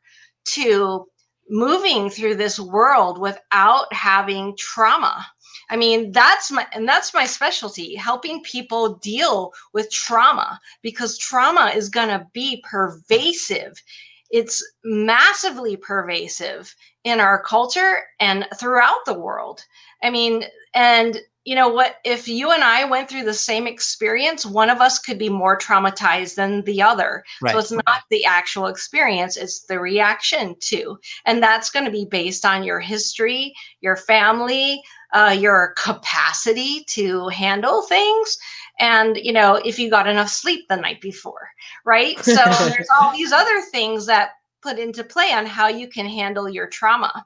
to 0.53 1.05
moving 1.49 2.09
through 2.09 2.35
this 2.35 2.59
world 2.59 3.19
without 3.19 3.91
having 3.93 4.55
trauma. 4.57 5.25
I 5.71 5.75
mean, 5.75 6.11
that's 6.11 6.51
my 6.51 6.65
and 6.73 6.87
that's 6.87 7.13
my 7.13 7.25
specialty, 7.25 7.95
helping 7.95 8.41
people 8.43 8.95
deal 8.95 9.53
with 9.73 9.91
trauma 9.91 10.59
because 10.81 11.17
trauma 11.17 11.71
is 11.75 11.89
going 11.89 12.09
to 12.09 12.25
be 12.33 12.63
pervasive. 12.69 13.81
It's 14.29 14.63
massively 14.83 15.75
pervasive 15.75 16.75
in 17.03 17.19
our 17.19 17.41
culture 17.41 17.99
and 18.19 18.47
throughout 18.59 19.05
the 19.05 19.19
world. 19.19 19.63
I 20.03 20.09
mean, 20.09 20.45
and 20.73 21.19
you 21.45 21.55
know 21.55 21.69
what 21.69 21.95
if 22.03 22.27
you 22.27 22.51
and 22.51 22.63
i 22.63 22.83
went 22.83 23.09
through 23.09 23.23
the 23.23 23.33
same 23.33 23.65
experience 23.65 24.45
one 24.45 24.69
of 24.69 24.81
us 24.81 24.99
could 24.99 25.17
be 25.17 25.29
more 25.29 25.57
traumatized 25.57 26.35
than 26.35 26.61
the 26.65 26.81
other 26.81 27.23
right. 27.41 27.53
so 27.53 27.59
it's 27.59 27.71
not 27.71 28.03
the 28.11 28.23
actual 28.25 28.67
experience 28.67 29.37
it's 29.37 29.61
the 29.61 29.79
reaction 29.79 30.55
to 30.59 30.99
and 31.25 31.41
that's 31.41 31.69
going 31.71 31.85
to 31.85 31.91
be 31.91 32.05
based 32.05 32.45
on 32.45 32.63
your 32.63 32.79
history 32.79 33.53
your 33.81 33.95
family 33.95 34.81
uh, 35.13 35.35
your 35.35 35.73
capacity 35.75 36.83
to 36.87 37.27
handle 37.29 37.81
things 37.83 38.37
and 38.79 39.17
you 39.17 39.33
know 39.33 39.55
if 39.65 39.77
you 39.79 39.89
got 39.89 40.07
enough 40.07 40.29
sleep 40.29 40.65
the 40.69 40.75
night 40.75 41.01
before 41.01 41.49
right? 41.85 42.17
So 42.23 42.35
there's 42.35 42.87
all 42.99 43.11
these 43.11 43.31
other 43.31 43.61
things 43.71 44.05
that 44.05 44.31
put 44.61 44.77
into 44.77 45.03
play 45.03 45.31
on 45.31 45.45
how 45.45 45.67
you 45.67 45.87
can 45.87 46.05
handle 46.05 46.49
your 46.49 46.67
trauma. 46.67 47.25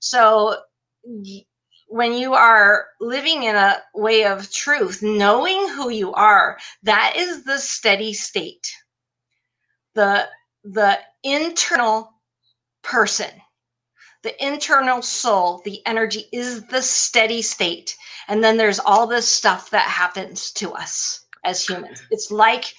So 0.00 0.56
when 1.88 2.12
you 2.12 2.34
are 2.34 2.86
living 3.00 3.44
in 3.44 3.56
a 3.56 3.76
way 3.94 4.24
of 4.24 4.50
truth, 4.52 5.02
knowing 5.02 5.68
who 5.70 5.90
you 5.90 6.12
are, 6.12 6.58
that 6.82 7.14
is 7.16 7.44
the 7.44 7.58
steady 7.58 8.12
state. 8.12 8.72
The 9.94 10.28
the 10.64 10.98
internal 11.22 12.10
person, 12.82 13.30
the 14.24 14.44
internal 14.44 15.02
soul, 15.02 15.60
the 15.64 15.80
energy 15.86 16.24
is 16.32 16.64
the 16.64 16.82
steady 16.82 17.42
state. 17.42 17.96
And 18.26 18.42
then 18.42 18.56
there's 18.56 18.80
all 18.80 19.06
this 19.06 19.28
stuff 19.28 19.70
that 19.70 19.82
happens 19.82 20.50
to 20.52 20.72
us 20.72 21.26
as 21.44 21.64
humans. 21.64 22.02
It's 22.10 22.30
like, 22.30 22.74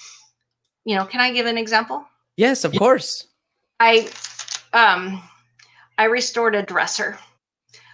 you 0.83 0.95
know, 0.95 1.05
can 1.05 1.21
I 1.21 1.31
give 1.31 1.45
an 1.45 1.57
example? 1.57 2.03
Yes, 2.35 2.65
of 2.65 2.73
course. 2.75 3.27
I 3.79 4.09
um 4.73 5.21
I 5.97 6.05
restored 6.05 6.55
a 6.55 6.63
dresser 6.63 7.17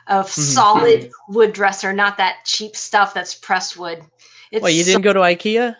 of 0.07 0.25
mm-hmm. 0.25 0.41
solid 0.41 1.11
wood 1.27 1.53
dresser, 1.53 1.93
not 1.93 2.17
that 2.17 2.45
cheap 2.45 2.75
stuff 2.75 3.13
that's 3.13 3.35
pressed 3.35 3.77
wood. 3.77 4.01
It's 4.51 4.63
well, 4.63 4.71
you 4.71 4.83
didn't 4.83 5.03
so- 5.03 5.13
go 5.13 5.13
to 5.13 5.19
IKEA? 5.19 5.75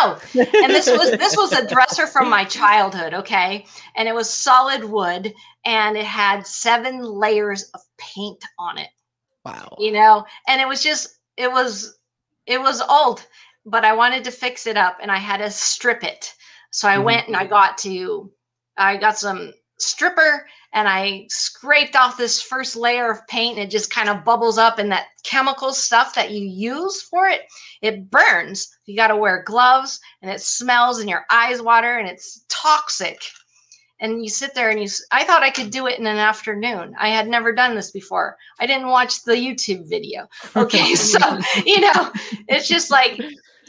Know. 0.00 0.18
And 0.62 0.72
this 0.72 0.88
was 0.90 1.10
this 1.12 1.36
was 1.36 1.52
a 1.52 1.66
dresser 1.66 2.06
from 2.06 2.28
my 2.28 2.44
childhood, 2.44 3.14
okay? 3.14 3.66
And 3.96 4.08
it 4.08 4.14
was 4.14 4.28
solid 4.28 4.84
wood 4.84 5.32
and 5.64 5.96
it 5.96 6.04
had 6.04 6.46
seven 6.46 7.02
layers 7.02 7.64
of 7.74 7.80
paint 7.98 8.42
on 8.58 8.78
it. 8.78 8.90
Wow. 9.44 9.76
You 9.78 9.92
know, 9.92 10.24
and 10.48 10.60
it 10.60 10.68
was 10.68 10.82
just 10.82 11.18
it 11.36 11.50
was 11.50 11.98
it 12.46 12.60
was 12.60 12.82
old, 12.82 13.26
but 13.64 13.84
I 13.84 13.92
wanted 13.92 14.24
to 14.24 14.30
fix 14.30 14.66
it 14.66 14.76
up 14.76 14.98
and 15.00 15.10
I 15.10 15.16
had 15.16 15.38
to 15.38 15.50
strip 15.50 16.04
it. 16.04 16.34
So 16.70 16.88
I 16.88 16.96
mm-hmm. 16.96 17.04
went 17.04 17.26
and 17.26 17.36
I 17.36 17.46
got 17.46 17.78
to 17.78 18.30
I 18.76 18.96
got 18.96 19.18
some 19.18 19.52
stripper 19.78 20.46
and 20.72 20.88
I 20.88 21.26
scraped 21.28 21.96
off 21.96 22.16
this 22.16 22.40
first 22.40 22.76
layer 22.76 23.10
of 23.10 23.26
paint 23.26 23.58
and 23.58 23.66
it 23.66 23.70
just 23.70 23.92
kind 23.92 24.08
of 24.08 24.24
bubbles 24.24 24.56
up 24.56 24.78
and 24.78 24.90
that 24.92 25.08
chemical 25.24 25.72
stuff 25.72 26.14
that 26.14 26.30
you 26.30 26.44
use 26.44 27.02
for 27.02 27.26
it, 27.26 27.42
it 27.82 28.10
burns. 28.10 28.78
You 28.86 28.96
got 28.96 29.08
to 29.08 29.16
wear 29.16 29.42
gloves 29.42 29.98
and 30.22 30.30
it 30.30 30.40
smells 30.40 31.00
and 31.00 31.08
your 31.08 31.24
eyes 31.30 31.60
water 31.60 31.98
and 31.98 32.08
it's 32.08 32.44
toxic. 32.48 33.20
And 34.02 34.22
you 34.22 34.30
sit 34.30 34.54
there 34.54 34.70
and 34.70 34.80
you, 34.80 34.88
I 35.10 35.24
thought 35.24 35.42
I 35.42 35.50
could 35.50 35.70
do 35.70 35.86
it 35.86 35.98
in 35.98 36.06
an 36.06 36.16
afternoon. 36.16 36.94
I 36.98 37.08
had 37.08 37.28
never 37.28 37.52
done 37.52 37.74
this 37.74 37.90
before. 37.90 38.36
I 38.58 38.66
didn't 38.66 38.88
watch 38.88 39.24
the 39.24 39.32
YouTube 39.32 39.88
video. 39.90 40.26
Okay. 40.56 40.94
so, 40.94 41.18
you 41.66 41.80
know, 41.80 42.12
it's 42.48 42.68
just 42.68 42.90
like 42.90 43.20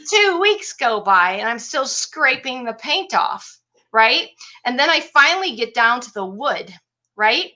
two 0.08 0.38
weeks 0.40 0.72
go 0.72 1.00
by 1.00 1.32
and 1.32 1.48
I'm 1.48 1.58
still 1.58 1.84
scraping 1.84 2.64
the 2.64 2.74
paint 2.74 3.14
off 3.14 3.58
right? 3.92 4.28
And 4.64 4.78
then 4.78 4.90
I 4.90 5.00
finally 5.00 5.54
get 5.54 5.74
down 5.74 6.00
to 6.00 6.12
the 6.12 6.24
wood, 6.24 6.72
right? 7.16 7.50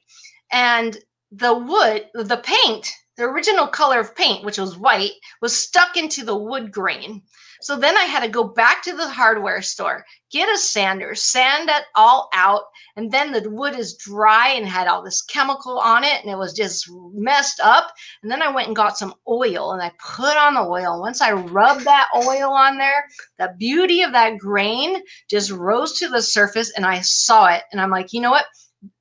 And 0.53 0.99
the 1.33 1.55
wood, 1.55 2.07
the 2.15 2.43
paint, 2.45 2.91
the 3.17 3.25
original 3.25 3.67
color 3.67 3.99
of 3.99 4.15
paint, 4.15 4.45
which 4.45 4.59
was 4.59 4.77
white, 4.79 5.13
was 5.41 5.57
stuck 5.57 5.97
into 5.97 6.25
the 6.25 6.37
wood 6.37 6.71
grain. 6.71 7.23
So 7.63 7.75
then 7.75 7.97
I 7.97 8.03
had 8.03 8.21
to 8.21 8.29
go 8.29 8.45
back 8.45 8.83
to 8.83 8.95
the 8.95 9.09
hardware 9.09 9.63
store, 9.63 10.05
get 10.31 10.55
a 10.55 10.59
sander, 10.59 11.15
sand 11.15 11.71
it 11.71 11.85
all 11.95 12.29
out, 12.35 12.65
and 12.97 13.11
then 13.11 13.33
the 13.33 13.49
wood 13.49 13.75
is 13.79 13.97
dry 13.97 14.51
and 14.51 14.67
had 14.67 14.87
all 14.87 15.03
this 15.03 15.23
chemical 15.23 15.79
on 15.79 16.05
it, 16.05 16.21
and 16.21 16.31
it 16.31 16.37
was 16.37 16.53
just 16.53 16.87
messed 17.15 17.59
up. 17.61 17.91
And 18.23 18.31
then 18.31 18.43
I 18.43 18.53
went 18.53 18.67
and 18.67 18.77
got 18.77 18.99
some 18.99 19.15
oil 19.27 19.73
and 19.73 19.83
I 19.83 19.91
put 19.99 20.37
on 20.37 20.55
the 20.55 20.61
oil. 20.61 21.01
Once 21.01 21.23
I 21.23 21.33
rubbed 21.33 21.85
that 21.85 22.09
oil 22.15 22.53
on 22.53 22.77
there, 22.77 23.07
the 23.39 23.55
beauty 23.59 24.03
of 24.03 24.13
that 24.13 24.39
grain 24.39 25.03
just 25.31 25.51
rose 25.51 25.99
to 25.99 26.09
the 26.09 26.21
surface, 26.21 26.73
and 26.77 26.85
I 26.85 27.01
saw 27.01 27.47
it. 27.47 27.63
And 27.73 27.81
I'm 27.81 27.91
like, 27.91 28.13
you 28.13 28.21
know 28.21 28.31
what? 28.31 28.45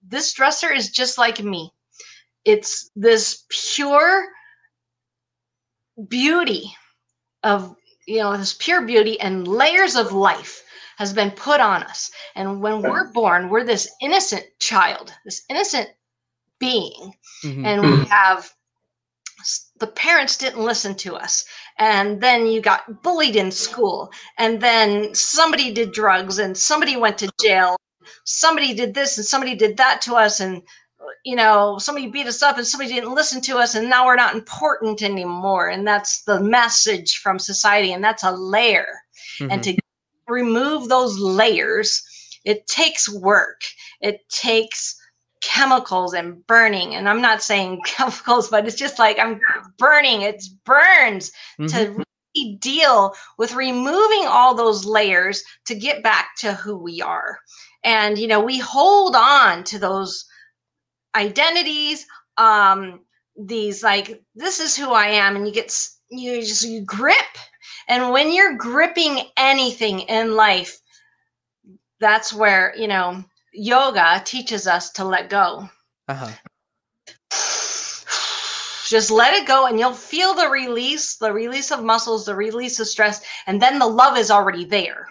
This 0.08 0.34
dresser 0.34 0.72
is 0.72 0.92
just 0.92 1.18
like 1.18 1.44
me. 1.44 1.72
It's 2.44 2.92
this 2.96 3.46
pure 3.50 4.28
beauty 6.08 6.76
of 7.44 7.76
you 8.06 8.20
know, 8.20 8.38
this 8.38 8.56
pure 8.60 8.82
beauty 8.82 9.20
and 9.20 9.48
layers 9.48 9.96
of 9.96 10.12
life 10.12 10.64
has 10.98 11.12
been 11.14 11.32
put 11.32 11.60
on 11.60 11.84
us. 11.84 12.12
And 12.36 12.62
when 12.62 12.82
we're 12.82 13.12
born, 13.12 13.50
we're 13.50 13.64
this 13.64 13.92
innocent 14.02 14.46
child, 14.60 15.14
this 15.26 15.44
innocent 15.50 15.90
being. 16.60 17.14
Mm-hmm. 17.44 17.66
And 17.66 17.82
we 17.82 18.06
have 18.06 18.52
the 19.80 19.88
parents 19.88 20.38
didn't 20.38 20.64
listen 20.64 20.96
to 20.96 21.16
us. 21.16 21.46
And 21.78 22.22
then 22.22 22.48
you 22.48 22.62
got 22.62 23.04
bullied 23.04 23.36
in 23.36 23.52
school. 23.52 24.12
And 24.38 24.62
then 24.62 25.14
somebody 25.14 25.74
did 25.74 25.92
drugs 25.92 26.40
and 26.40 26.58
somebody 26.58 26.96
went 26.96 27.18
to 27.20 27.32
jail. 27.42 27.76
Somebody 28.24 28.74
did 28.74 28.94
this 28.94 29.18
and 29.18 29.26
somebody 29.26 29.56
did 29.56 29.78
that 29.78 30.02
to 30.04 30.16
us. 30.16 30.40
And 30.40 30.62
you 31.24 31.36
know, 31.36 31.78
somebody 31.80 32.08
beat 32.08 32.28
us 32.28 32.42
up 32.42 32.58
and 32.58 32.66
somebody 32.66 32.92
didn't 32.94 33.14
listen 33.14 33.42
to 33.42 33.58
us 33.58 33.76
and 33.76 33.90
now 33.90 34.06
we're 34.06 34.16
not 34.16 34.36
important 34.36 35.02
anymore. 35.02 35.70
And 35.70 35.86
that's 35.86 36.24
the 36.24 36.40
message 36.40 37.18
from 37.18 37.40
society. 37.40 37.92
And 37.94 38.04
that's 38.04 38.24
a 38.24 38.32
layer. 38.32 38.88
Mm-hmm. 39.40 39.52
And 39.52 39.64
to 39.64 39.78
remove 40.28 40.90
those 40.90 41.18
layers, 41.20 42.04
it 42.46 42.68
takes 42.68 43.10
work. 43.10 43.62
It 44.02 44.28
takes 44.30 44.96
chemicals 45.42 46.14
and 46.14 46.46
burning. 46.48 46.96
And 46.96 47.08
I'm 47.08 47.22
not 47.22 47.42
saying 47.42 47.82
chemicals, 47.86 48.50
but 48.50 48.66
it's 48.66 48.76
just 48.76 49.00
like 49.00 49.20
I'm 49.20 49.40
burning, 49.78 50.22
it 50.22 50.44
burns 50.64 51.32
mm-hmm. 51.60 51.68
to 51.68 52.04
really 52.38 52.58
deal 52.58 53.16
with 53.38 53.54
removing 53.54 54.26
all 54.28 54.54
those 54.54 54.86
layers 54.86 55.44
to 55.66 55.76
get 55.76 56.04
back 56.04 56.36
to 56.38 56.54
who 56.54 56.78
we 56.78 57.02
are. 57.02 57.40
And, 57.86 58.18
you 58.18 58.28
know, 58.28 58.44
we 58.44 58.60
hold 58.60 59.16
on 59.16 59.64
to 59.66 59.80
those 59.80 60.26
identities 61.16 62.06
um 62.38 63.00
these 63.38 63.82
like 63.82 64.22
this 64.36 64.60
is 64.60 64.76
who 64.76 64.92
i 64.92 65.08
am 65.08 65.38
and 65.38 65.48
you 65.48 65.54
get 65.54 65.72
you 66.10 66.42
just 66.42 66.66
you 66.68 66.82
grip. 66.82 67.16
And 67.88 68.12
when 68.12 68.34
you're 68.34 68.58
gripping 68.58 69.22
anything 69.38 70.02
in 70.02 70.36
life 70.36 70.80
that's 72.00 72.34
where 72.34 72.74
you 72.78 72.88
know 72.88 73.24
yoga 73.54 74.22
teaches 74.26 74.68
us 74.68 74.92
to 74.92 75.06
let 75.06 75.30
go. 75.30 75.70
Uh-huh. 76.08 76.32
just 78.90 79.10
let 79.10 79.34
it 79.34 79.48
go 79.48 79.66
and 79.66 79.80
you'll 79.80 79.94
feel 79.94 80.34
the 80.34 80.48
release 80.48 81.18
the 81.18 81.34
release 81.34 81.72
of 81.72 81.84
muscles 81.84 82.26
the 82.26 82.36
release 82.36 82.80
of 82.80 82.88
stress 82.88 83.24
and 83.48 83.62
then 83.62 83.80
the 83.80 83.88
love 83.88 84.18
is 84.18 84.30
already 84.30 84.66
there 84.66 85.08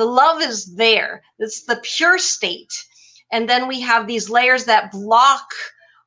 the 0.00 0.12
love 0.22 0.40
is 0.40 0.74
there 0.76 1.22
it's 1.38 1.64
the 1.64 1.80
pure 1.84 2.18
state 2.18 2.72
and 3.30 3.48
then 3.48 3.68
we 3.68 3.80
have 3.80 4.06
these 4.06 4.28
layers 4.28 4.64
that 4.64 4.90
block 4.90 5.52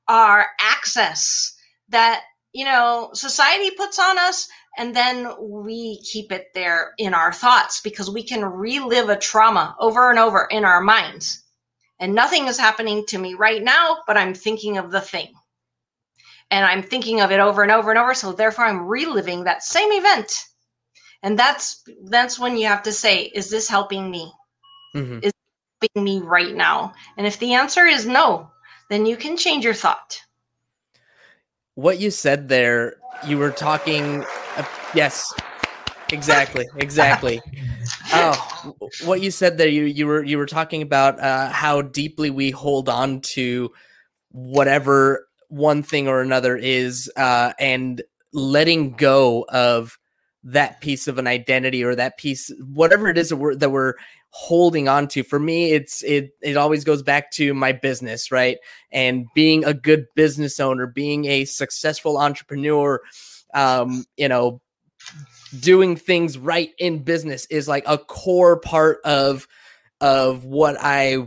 our 0.08 0.48
access 0.60 1.56
that, 1.90 2.24
you 2.54 2.66
know, 2.66 3.10
society 3.14 3.72
puts 3.72 4.00
on 4.00 4.18
us. 4.20 4.48
And 4.78 4.96
then 4.96 5.30
we 5.40 6.02
keep 6.02 6.32
it 6.32 6.48
there 6.54 6.94
in 6.98 7.14
our 7.14 7.32
thoughts 7.32 7.80
because 7.82 8.10
we 8.10 8.24
can 8.24 8.44
relive 8.44 9.10
a 9.10 9.18
trauma 9.18 9.76
over 9.80 10.10
and 10.10 10.20
over 10.20 10.48
in 10.50 10.66
our 10.66 10.82
minds. 10.82 11.44
And 12.00 12.16
nothing 12.16 12.48
is 12.48 12.58
happening 12.58 13.06
to 13.08 13.20
me 13.20 13.36
right 13.36 13.64
now, 13.64 14.00
but 14.08 14.18
I'm 14.18 14.34
thinking 14.34 14.78
of 14.78 14.92
the 14.92 15.00
thing. 15.00 15.32
And 16.52 16.66
I'm 16.66 16.84
thinking 16.84 17.22
of 17.22 17.32
it 17.32 17.40
over 17.40 17.62
and 17.64 17.72
over 17.72 17.92
and 17.92 18.00
over. 18.00 18.14
So 18.14 18.34
therefore, 18.34 18.66
I'm 18.66 18.88
reliving 18.88 19.44
that 19.44 19.64
same 19.64 19.92
event. 19.92 20.34
And 21.24 21.40
that's 21.40 21.84
that's 22.04 22.38
when 22.38 22.58
you 22.58 22.68
have 22.68 22.84
to 22.84 22.92
say, 22.92 23.24
is 23.34 23.50
this 23.50 23.70
helping 23.70 24.12
me? 24.12 24.32
Mm-hmm. 24.94 25.20
Is 25.24 25.34
me 25.96 26.20
right 26.20 26.56
now? 26.56 26.94
And 27.18 27.28
if 27.28 27.40
the 27.40 27.54
answer 27.54 27.86
is 27.86 28.06
no, 28.06 28.50
then 28.90 29.06
you 29.06 29.18
can 29.18 29.36
change 29.36 29.64
your 29.66 29.74
thought. 29.74 30.22
What 31.76 32.00
you 32.00 32.12
said 32.12 32.50
there, 32.50 32.98
you 33.26 33.38
were 33.38 33.52
talking. 33.52 34.24
Uh, 34.56 34.66
yes, 34.94 35.34
exactly, 36.12 36.68
exactly. 36.78 37.42
oh, 38.14 38.76
what 39.04 39.22
you 39.22 39.32
said 39.32 39.58
there, 39.58 39.68
you 39.68 39.84
you 39.84 40.06
were 40.06 40.24
you 40.24 40.38
were 40.38 40.46
talking 40.46 40.82
about 40.82 41.20
uh, 41.20 41.50
how 41.50 41.82
deeply 41.82 42.30
we 42.30 42.52
hold 42.52 42.90
on 42.90 43.22
to 43.22 43.72
whatever 44.30 45.28
one 45.48 45.84
thing 45.84 46.08
or 46.08 46.22
another 46.22 46.56
is, 46.56 47.12
uh, 47.18 47.54
and 47.60 48.02
letting 48.34 48.92
go 48.92 49.46
of 49.50 49.98
that 50.44 50.82
piece 50.82 51.08
of 51.08 51.18
an 51.18 51.28
identity 51.28 51.84
or 51.84 51.96
that 51.96 52.18
piece, 52.18 52.52
whatever 52.74 53.08
it 53.08 53.18
is 53.18 53.30
that 53.30 53.38
we're, 53.38 53.56
that 53.56 53.70
we're 53.70 53.96
holding 54.36 54.88
on 54.88 55.08
to 55.08 55.22
for 55.22 55.38
me 55.38 55.74
it's 55.74 56.02
it 56.02 56.32
it 56.42 56.58
always 56.58 56.84
goes 56.84 57.04
back 57.04 57.30
to 57.30 57.54
my 57.54 57.72
business 57.72 58.32
right 58.32 58.58
and 58.92 59.28
being 59.36 59.64
a 59.64 59.76
good 59.76 60.08
business 60.16 60.60
owner 60.60 60.88
being 60.88 61.26
a 61.26 61.46
successful 61.46 62.18
entrepreneur 62.18 63.00
um 63.54 64.04
you 64.18 64.28
know 64.28 64.60
doing 65.60 65.96
things 65.96 66.36
right 66.36 66.72
in 66.80 67.04
business 67.04 67.46
is 67.52 67.68
like 67.68 67.84
a 67.86 67.96
core 67.96 68.60
part 68.60 68.98
of 69.06 69.48
of 70.02 70.46
what 70.46 70.78
i 70.80 71.18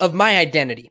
of 0.00 0.14
my 0.14 0.38
identity 0.38 0.90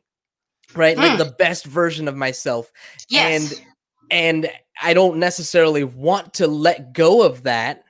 right 0.76 0.96
like 0.96 1.10
hmm. 1.10 1.18
the 1.18 1.34
best 1.40 1.64
version 1.64 2.06
of 2.06 2.14
myself 2.14 2.70
yes. 3.08 3.52
and 3.52 3.66
and 4.12 4.48
i 4.80 4.94
don't 4.94 5.18
necessarily 5.18 5.82
want 5.82 6.32
to 6.34 6.46
let 6.46 6.92
go 6.92 7.22
of 7.22 7.42
that 7.42 7.84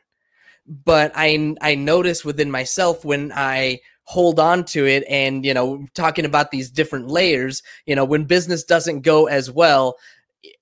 but 0.66 1.12
I 1.14 1.54
I 1.60 1.74
notice 1.74 2.24
within 2.24 2.50
myself 2.50 3.04
when 3.04 3.32
I 3.34 3.80
hold 4.04 4.38
on 4.38 4.64
to 4.66 4.86
it 4.86 5.04
and 5.08 5.44
you 5.44 5.54
know 5.54 5.86
talking 5.94 6.24
about 6.24 6.50
these 6.50 6.70
different 6.70 7.08
layers 7.08 7.62
you 7.86 7.94
know 7.96 8.04
when 8.04 8.24
business 8.24 8.64
doesn't 8.64 9.00
go 9.00 9.26
as 9.26 9.50
well 9.50 9.96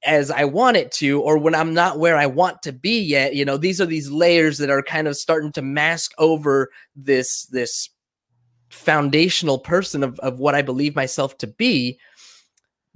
as 0.05 0.31
I 0.31 0.44
want 0.44 0.77
it 0.77 0.92
to 0.92 1.20
or 1.23 1.38
when 1.38 1.55
I'm 1.55 1.73
not 1.73 1.99
where 1.99 2.16
I 2.16 2.27
want 2.27 2.62
to 2.62 2.73
be 2.73 3.01
yet 3.01 3.35
you 3.35 3.44
know 3.44 3.57
these 3.57 3.81
are 3.81 3.87
these 3.87 4.11
layers 4.11 4.59
that 4.59 4.70
are 4.70 4.83
kind 4.83 5.07
of 5.07 5.16
starting 5.16 5.53
to 5.53 5.62
mask 5.62 6.12
over 6.18 6.70
this 6.96 7.46
this 7.46 7.90
foundational 8.70 9.59
person 9.59 10.03
of, 10.03 10.18
of 10.20 10.38
what 10.38 10.55
I 10.55 10.62
believe 10.62 10.94
myself 10.94 11.37
to 11.38 11.46
be. 11.46 11.99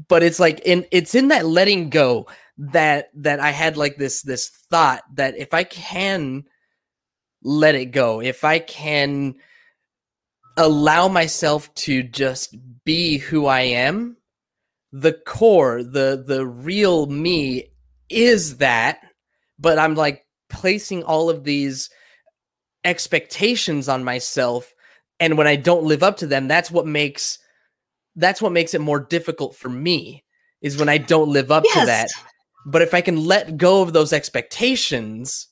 But 0.08 0.22
it's 0.22 0.40
like 0.40 0.60
in 0.60 0.86
it's 0.90 1.14
in 1.14 1.28
that 1.28 1.46
letting 1.46 1.90
go 1.90 2.26
that 2.56 3.10
that 3.14 3.40
I 3.40 3.50
had 3.50 3.76
like 3.76 3.96
this 3.96 4.22
this 4.22 4.48
thought 4.48 5.02
that 5.14 5.36
if 5.36 5.54
I 5.54 5.64
can 5.64 6.44
let 7.42 7.74
it 7.74 7.86
go, 7.86 8.20
if 8.20 8.44
I 8.44 8.58
can 8.58 9.34
allow 10.56 11.08
myself 11.08 11.72
to 11.74 12.02
just 12.02 12.56
be 12.84 13.18
who 13.18 13.46
I 13.46 13.60
am, 13.60 14.16
the 14.92 15.12
core, 15.12 15.82
the 15.82 16.22
the 16.26 16.46
real 16.46 17.06
me 17.06 17.70
is 18.08 18.58
that, 18.58 19.00
but 19.58 19.78
I'm 19.78 19.94
like 19.94 20.24
placing 20.48 21.02
all 21.02 21.30
of 21.30 21.44
these 21.44 21.90
expectations 22.84 23.88
on 23.88 24.04
myself 24.04 24.74
and 25.20 25.38
when 25.38 25.46
I 25.46 25.56
don't 25.56 25.84
live 25.84 26.02
up 26.02 26.18
to 26.18 26.26
them, 26.26 26.48
that's 26.48 26.70
what 26.70 26.86
makes 26.86 27.38
that's 28.16 28.40
what 28.40 28.52
makes 28.52 28.74
it 28.74 28.80
more 28.80 29.00
difficult 29.00 29.56
for 29.56 29.68
me 29.68 30.24
is 30.62 30.78
when 30.78 30.88
I 30.88 30.98
don't 30.98 31.30
live 31.30 31.50
up 31.50 31.64
yes. 31.64 31.80
to 31.80 31.86
that. 31.86 32.08
But 32.66 32.82
if 32.82 32.94
I 32.94 33.00
can 33.00 33.24
let 33.24 33.56
go 33.56 33.82
of 33.82 33.92
those 33.92 34.12
expectations 34.12 35.48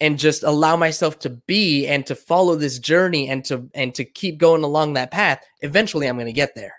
and 0.00 0.18
just 0.18 0.42
allow 0.42 0.76
myself 0.76 1.18
to 1.20 1.30
be 1.30 1.86
and 1.86 2.06
to 2.06 2.14
follow 2.14 2.56
this 2.56 2.78
journey 2.78 3.28
and 3.28 3.44
to 3.46 3.68
and 3.74 3.94
to 3.94 4.04
keep 4.04 4.38
going 4.38 4.62
along 4.62 4.94
that 4.94 5.10
path, 5.10 5.44
eventually 5.60 6.06
I'm 6.06 6.16
going 6.16 6.26
to 6.26 6.32
get 6.32 6.54
there. 6.54 6.74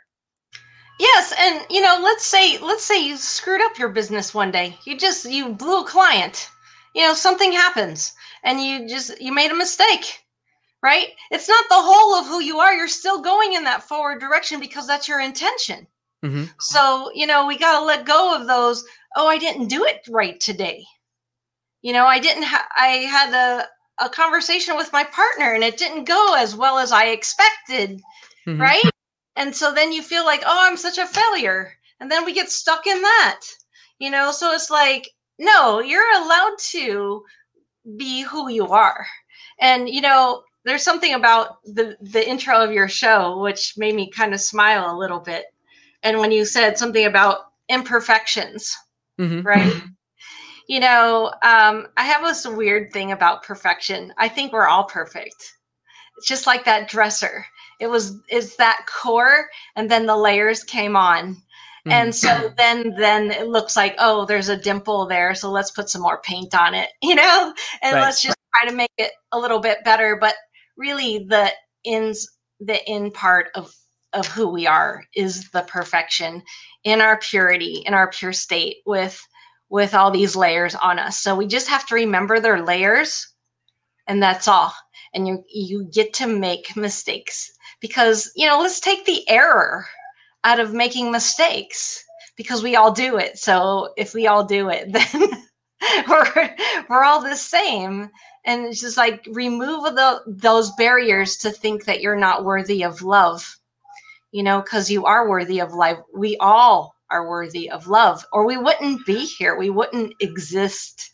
Yes, 1.00 1.34
and 1.38 1.66
you 1.70 1.82
know, 1.82 2.00
let's 2.02 2.26
say 2.26 2.58
let's 2.60 2.84
say 2.84 3.06
you 3.06 3.18
screwed 3.18 3.62
up 3.62 3.78
your 3.78 3.90
business 3.90 4.34
one 4.34 4.52
day. 4.52 4.78
You 4.86 4.98
just 4.98 5.30
you 5.30 5.50
blew 5.54 5.82
a 5.82 5.88
client. 5.88 6.50
You 6.96 7.02
know, 7.02 7.14
something 7.14 7.52
happens 7.52 8.14
and 8.44 8.62
you 8.62 8.88
just 8.88 9.20
you 9.20 9.34
made 9.34 9.52
a 9.52 9.56
mistake. 9.56 10.20
Right? 10.82 11.10
It's 11.32 11.48
not 11.48 11.64
the 11.70 11.76
whole 11.76 12.16
of 12.20 12.28
who 12.28 12.42
you 12.42 12.60
are. 12.60 12.74
You're 12.74 12.90
still 12.90 13.22
going 13.22 13.54
in 13.54 13.64
that 13.64 13.84
forward 13.84 14.20
direction 14.20 14.60
because 14.60 14.86
that's 14.86 15.08
your 15.08 15.22
intention. 15.22 15.88
Mm-hmm. 16.24 16.46
So, 16.60 17.12
you 17.14 17.28
know, 17.28 17.46
we 17.46 17.58
got 17.58 17.80
to 17.80 17.86
let 17.86 18.06
go 18.06 18.36
of 18.40 18.48
those, 18.48 18.84
oh, 19.16 19.28
I 19.28 19.38
didn't 19.38 19.68
do 19.68 19.84
it 19.84 20.08
right 20.10 20.40
today. 20.40 20.86
You 21.82 21.92
know, 21.92 22.06
I 22.06 22.20
didn't 22.20 22.44
ha- 22.44 22.68
I 22.78 22.88
had 22.88 23.34
a 23.34 23.68
a 24.00 24.10
conversation 24.10 24.76
with 24.76 24.92
my 24.92 25.04
partner 25.04 25.54
and 25.54 25.64
it 25.64 25.78
didn't 25.78 26.06
go 26.06 26.36
as 26.38 26.56
well 26.56 26.80
as 26.80 26.92
I 26.92 27.06
expected, 27.06 28.02
mm-hmm. 28.48 28.60
right? 28.60 28.84
And 29.36 29.56
so 29.56 29.74
then 29.74 29.92
you 29.92 30.02
feel 30.02 30.26
like, 30.26 30.42
oh, 30.46 30.68
I'm 30.68 30.78
such 30.78 30.98
a 30.98 31.06
failure. 31.06 31.74
And 32.00 32.10
then 32.12 32.26
we 32.26 32.34
get 32.34 32.52
stuck 32.52 32.88
in 32.88 33.02
that, 33.02 33.42
you 34.00 34.10
know? 34.10 34.32
So 34.32 34.52
it's 34.52 34.70
like, 34.70 35.10
no, 35.40 35.80
you're 35.80 36.12
allowed 36.16 36.58
to 36.60 37.24
be 37.98 38.22
who 38.22 38.50
you 38.50 38.68
are. 38.68 39.06
And, 39.60 39.90
you 39.90 40.02
know, 40.02 40.44
there's 40.66 40.84
something 40.84 41.14
about 41.14 41.64
the, 41.64 41.98
the 42.02 42.28
intro 42.28 42.64
of 42.64 42.72
your 42.72 42.88
show 42.88 43.40
which 43.40 43.78
made 43.78 43.96
me 43.96 44.10
kind 44.10 44.34
of 44.34 44.42
smile 44.42 44.94
a 44.94 44.98
little 44.98 45.20
bit. 45.20 45.46
And 46.04 46.20
when 46.20 46.32
you 46.32 46.46
said 46.46 46.78
something 46.78 47.06
about 47.06 47.40
imperfections, 47.70 48.76
mm-hmm. 49.20 49.42
right? 49.42 49.82
You 50.70 50.80
know, 50.80 51.34
um, 51.44 51.88
I 51.98 52.04
have 52.04 52.24
this 52.24 52.48
weird 52.48 52.94
thing 52.94 53.12
about 53.12 53.44
perfection. 53.44 54.14
I 54.18 54.30
think 54.30 54.54
we're 54.54 54.68
all 54.68 54.86
perfect. 54.86 55.36
It's 56.18 56.28
just 56.28 56.48
like 56.48 56.64
that 56.66 56.88
dresser 56.88 57.46
it 57.84 57.90
was 57.90 58.18
is 58.30 58.56
that 58.56 58.86
core 58.88 59.50
and 59.76 59.92
then 59.92 60.06
the 60.06 60.16
layers 60.16 60.64
came 60.64 60.96
on 60.96 61.34
mm-hmm. 61.34 61.92
and 61.92 62.16
so 62.16 62.54
then 62.58 62.96
then 62.98 63.30
it 63.30 63.48
looks 63.48 63.76
like 63.76 63.94
oh 64.00 64.26
there's 64.26 64.48
a 64.48 64.58
dimple 64.58 65.06
there 65.06 65.36
so 65.36 65.52
let's 65.52 65.72
put 65.72 65.90
some 65.90 66.02
more 66.02 66.22
paint 66.22 66.56
on 66.56 66.74
it 66.74 66.90
you 67.02 67.14
know 67.14 67.54
and 67.82 67.96
right. 67.96 68.02
let's 68.02 68.22
just 68.22 68.38
try 68.56 68.70
to 68.70 68.76
make 68.76 68.92
it 68.98 69.12
a 69.34 69.40
little 69.40 69.60
bit 69.60 69.84
better 69.84 70.18
but 70.20 70.36
really 70.78 71.26
the 71.30 71.52
ins 71.84 72.28
the 72.62 72.80
in 72.90 73.12
part 73.12 73.48
of 73.56 73.74
of 74.14 74.28
who 74.28 74.48
we 74.48 74.68
are 74.68 75.04
is 75.16 75.50
the 75.52 75.62
perfection 75.64 76.44
in 76.84 77.02
our 77.02 77.18
purity 77.18 77.84
in 77.86 77.94
our 77.94 78.10
pure 78.10 78.34
state 78.34 78.78
with 78.86 79.26
with 79.70 79.96
all 79.96 80.12
these 80.12 80.36
layers 80.36 80.76
on 80.76 81.00
us. 81.00 81.20
So 81.20 81.36
we 81.36 81.48
just 81.48 81.68
have 81.68 81.88
to 81.88 81.96
remember 81.96 82.40
their 82.40 82.64
layers 82.64 83.28
and 84.08 84.22
that's 84.22 84.48
all. 84.48 84.74
And 85.14 85.28
you 85.28 85.44
you 85.50 85.90
get 85.92 86.14
to 86.16 86.28
make 86.28 86.76
mistakes 86.76 87.52
because 87.80 88.32
you 88.36 88.48
know 88.48 88.60
let's 88.60 88.80
take 88.80 89.06
the 89.06 89.28
error 89.30 89.88
out 90.44 90.60
of 90.60 90.74
making 90.74 91.12
mistakes 91.12 92.04
because 92.36 92.62
we 92.64 92.76
all 92.76 92.92
do 92.92 93.18
it. 93.18 93.38
So 93.38 93.94
if 93.98 94.14
we 94.14 94.28
all 94.28 94.44
do 94.44 94.70
it 94.70 94.92
then 94.94 95.30
we're 96.08 96.56
we're 96.90 97.04
all 97.04 97.22
the 97.22 97.36
same. 97.36 98.10
And 98.46 98.66
it's 98.66 98.82
just 98.82 98.98
like 98.98 99.26
remove 99.32 99.84
the 99.96 100.22
those 100.28 100.72
barriers 100.74 101.38
to 101.38 101.52
think 101.52 101.86
that 101.86 102.02
you're 102.02 102.16
not 102.16 102.44
worthy 102.44 102.84
of 102.84 103.02
love 103.02 103.58
you 104.34 104.44
know 104.44 104.62
because 104.62 104.92
you 104.92 105.06
are 105.06 105.30
worthy 105.30 105.62
of 105.62 105.74
life. 105.74 105.98
We 106.14 106.36
all 106.38 106.94
are 107.14 107.30
worthy 107.30 107.70
of 107.70 107.88
love 107.88 108.26
or 108.34 108.46
we 108.46 108.58
wouldn't 108.58 109.06
be 109.06 109.20
here. 109.20 109.56
We 109.56 109.70
wouldn't 109.70 110.14
exist. 110.20 111.12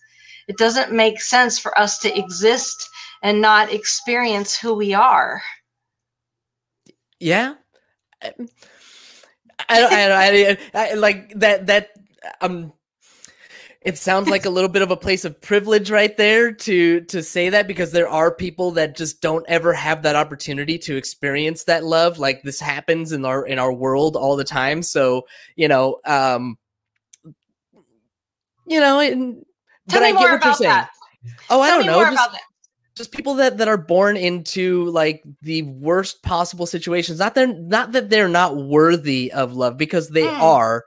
It 0.47 0.57
doesn't 0.57 0.91
make 0.91 1.21
sense 1.21 1.59
for 1.59 1.77
us 1.77 1.99
to 1.99 2.17
exist 2.17 2.89
and 3.21 3.41
not 3.41 3.71
experience 3.71 4.57
who 4.57 4.73
we 4.73 4.93
are. 4.93 5.41
Yeah. 7.19 7.55
I, 8.23 8.31
don't, 9.79 9.93
I, 9.93 10.07
don't, 10.07 10.59
I, 10.73 10.91
I, 10.91 10.93
like 10.93 11.33
that, 11.35 11.67
that, 11.67 11.89
um, 12.41 12.73
it 13.81 13.97
sounds 13.97 14.27
like 14.27 14.45
a 14.45 14.49
little 14.49 14.69
bit 14.69 14.81
of 14.81 14.91
a 14.91 14.97
place 14.97 15.23
of 15.23 15.39
privilege 15.41 15.89
right 15.89 16.15
there 16.17 16.51
to 16.51 17.01
to 17.01 17.23
say 17.23 17.49
that 17.49 17.67
because 17.67 17.91
there 17.91 18.09
are 18.09 18.33
people 18.33 18.71
that 18.71 18.95
just 18.95 19.21
don't 19.21 19.45
ever 19.47 19.73
have 19.73 20.03
that 20.03 20.15
opportunity 20.15 20.77
to 20.77 20.97
experience 20.97 21.63
that 21.63 21.83
love 21.83 22.19
like 22.19 22.41
this 22.43 22.59
happens 22.59 23.11
in 23.11 23.25
our 23.25 23.45
in 23.45 23.57
our 23.57 23.71
world 23.71 24.15
all 24.15 24.35
the 24.35 24.43
time 24.43 24.83
so 24.83 25.25
you 25.55 25.67
know 25.67 25.97
um 26.05 26.57
you 28.67 28.79
know 28.79 28.99
and, 28.99 29.43
but 29.87 30.03
i 30.03 30.11
get 30.11 30.19
what 30.19 30.43
you're 30.43 30.53
saying 30.53 30.69
that. 30.69 30.89
oh 31.49 31.55
Tell 31.55 31.61
i 31.61 31.69
don't 31.69 31.85
know 31.85 32.03
just, 32.03 32.37
just 32.95 33.11
people 33.13 33.35
that 33.35 33.57
that 33.57 33.69
are 33.69 33.77
born 33.77 34.17
into 34.17 34.85
like 34.85 35.23
the 35.41 35.61
worst 35.61 36.21
possible 36.21 36.65
situations 36.65 37.19
not 37.19 37.33
that 37.35 37.57
not 37.57 37.93
that 37.93 38.09
they're 38.09 38.27
not 38.27 38.57
worthy 38.57 39.31
of 39.31 39.53
love 39.53 39.77
because 39.77 40.09
they 40.09 40.23
mm. 40.23 40.39
are 40.39 40.83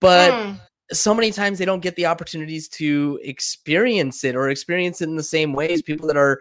but 0.00 0.32
mm. 0.32 0.60
So 0.92 1.14
many 1.14 1.32
times 1.32 1.58
they 1.58 1.64
don't 1.64 1.80
get 1.80 1.96
the 1.96 2.06
opportunities 2.06 2.68
to 2.68 3.18
experience 3.22 4.22
it 4.24 4.36
or 4.36 4.48
experience 4.48 5.00
it 5.00 5.08
in 5.08 5.16
the 5.16 5.22
same 5.22 5.52
ways 5.52 5.82
people 5.82 6.06
that 6.06 6.16
are 6.16 6.40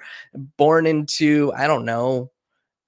born 0.57 0.85
into 0.85 1.51
i 1.55 1.65
don't 1.65 1.85
know 1.85 2.29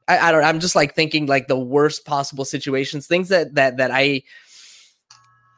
I, 0.08 0.20
I 0.20 0.32
don't 0.32 0.44
i'm 0.44 0.60
just 0.60 0.76
like 0.76 0.94
thinking 0.94 1.26
like 1.26 1.48
the 1.48 1.58
worst 1.58 2.06
possible 2.06 2.46
situations 2.46 3.08
things 3.08 3.30
that 3.30 3.56
that 3.56 3.78
that 3.78 3.92
i 3.92 4.22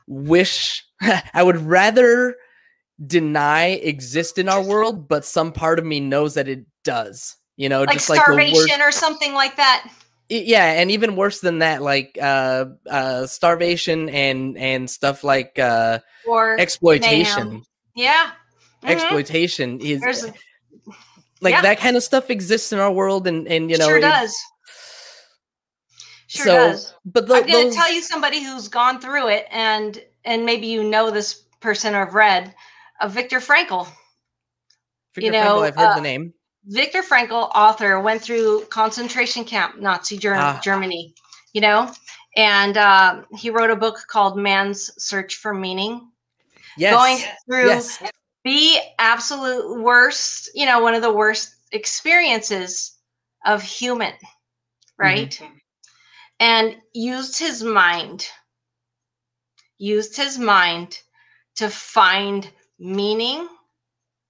wish 0.08 0.86
i 1.34 1.44
would 1.44 1.58
rather 1.58 2.36
deny 3.06 3.68
exist 3.68 4.38
in 4.38 4.50
our 4.50 4.62
world, 4.62 5.08
but 5.08 5.26
some 5.26 5.52
part 5.52 5.80
of 5.80 5.86
me 5.86 6.00
knows 6.00 6.34
that 6.34 6.48
it 6.48 6.66
does. 6.84 7.36
You 7.58 7.70
know, 7.70 7.82
like 7.82 7.94
just 7.94 8.06
starvation 8.06 8.54
like 8.54 8.64
starvation 8.64 8.82
or 8.82 8.92
something 8.92 9.34
like 9.34 9.58
that. 9.58 9.90
Yeah, 10.30 10.74
and 10.74 10.92
even 10.92 11.16
worse 11.16 11.40
than 11.40 11.60
that, 11.60 11.82
like 11.82 12.18
uh, 12.22 12.66
uh, 12.88 13.26
starvation 13.26 14.10
and 14.10 14.58
and 14.60 14.88
stuff 14.88 15.24
like 15.24 15.58
uh, 15.58 16.00
or 16.28 16.60
exploitation. 16.60 17.48
Mayhem. 17.48 17.64
Yeah, 17.96 18.26
mm-hmm. 18.26 18.90
exploitation 18.90 19.80
is 19.80 20.04
a, 20.24 20.34
like 21.42 21.54
yeah. 21.54 21.62
that 21.64 21.80
kind 21.80 21.98
of 21.98 22.04
stuff 22.04 22.30
exists 22.30 22.72
in 22.72 22.78
our 22.78 22.92
world, 22.92 23.26
and 23.26 23.48
and 23.48 23.72
you 23.72 23.78
know, 23.80 23.88
sure 23.88 23.98
it, 23.98 24.02
does. 24.02 24.36
Sure 26.28 26.46
so, 26.46 26.54
does. 26.54 26.94
But 27.06 27.28
the, 27.28 27.34
I'm 27.34 27.48
going 27.48 27.72
to 27.72 27.76
tell 27.76 27.92
you 27.92 28.04
somebody 28.04 28.44
who's 28.44 28.68
gone 28.68 29.02
through 29.02 29.30
it, 29.30 29.48
and 29.50 30.00
and 30.26 30.46
maybe 30.46 30.68
you 30.68 30.84
know 30.84 31.10
this 31.10 31.46
person 31.60 31.96
or 31.96 32.06
have 32.06 32.14
read 32.14 32.54
of 33.02 33.14
Viktor 33.14 33.40
Frankl. 33.40 33.88
Viktor 35.16 35.26
you 35.26 35.32
know, 35.32 35.58
Frankl, 35.58 35.64
I've 35.64 35.76
heard 35.76 35.86
uh, 35.86 35.96
the 35.96 36.02
name. 36.02 36.34
Viktor 36.66 37.02
Frankl, 37.02 37.50
author, 37.56 38.00
went 38.00 38.22
through 38.22 38.66
concentration 38.66 39.44
camp, 39.44 39.80
Nazi 39.80 40.18
Ger- 40.18 40.36
ah. 40.36 40.60
Germany. 40.64 41.14
You 41.54 41.62
know, 41.62 41.92
and 42.36 42.78
uh, 42.78 43.24
he 43.36 43.50
wrote 43.50 43.72
a 43.72 43.76
book 43.76 44.06
called 44.08 44.38
Man's 44.38 44.92
Search 45.04 45.38
for 45.38 45.54
Meaning. 45.54 46.10
Yes. 46.78 46.94
Going 46.94 47.18
through 47.46 47.68
yes. 47.68 48.04
the 48.46 48.76
absolute 49.00 49.82
worst, 49.82 50.52
you 50.54 50.66
know, 50.66 50.80
one 50.80 50.94
of 50.94 51.02
the 51.02 51.12
worst 51.12 51.56
experiences 51.72 52.98
of 53.46 53.64
human, 53.64 54.14
right? 54.98 55.32
Mm-hmm. 55.32 55.54
And 56.40 56.78
used 56.94 57.38
his 57.38 57.64
mind, 57.64 58.28
used 59.78 60.16
his 60.16 60.38
mind 60.38 61.00
to 61.56 61.70
find 61.70 62.50
meaning 62.80 63.50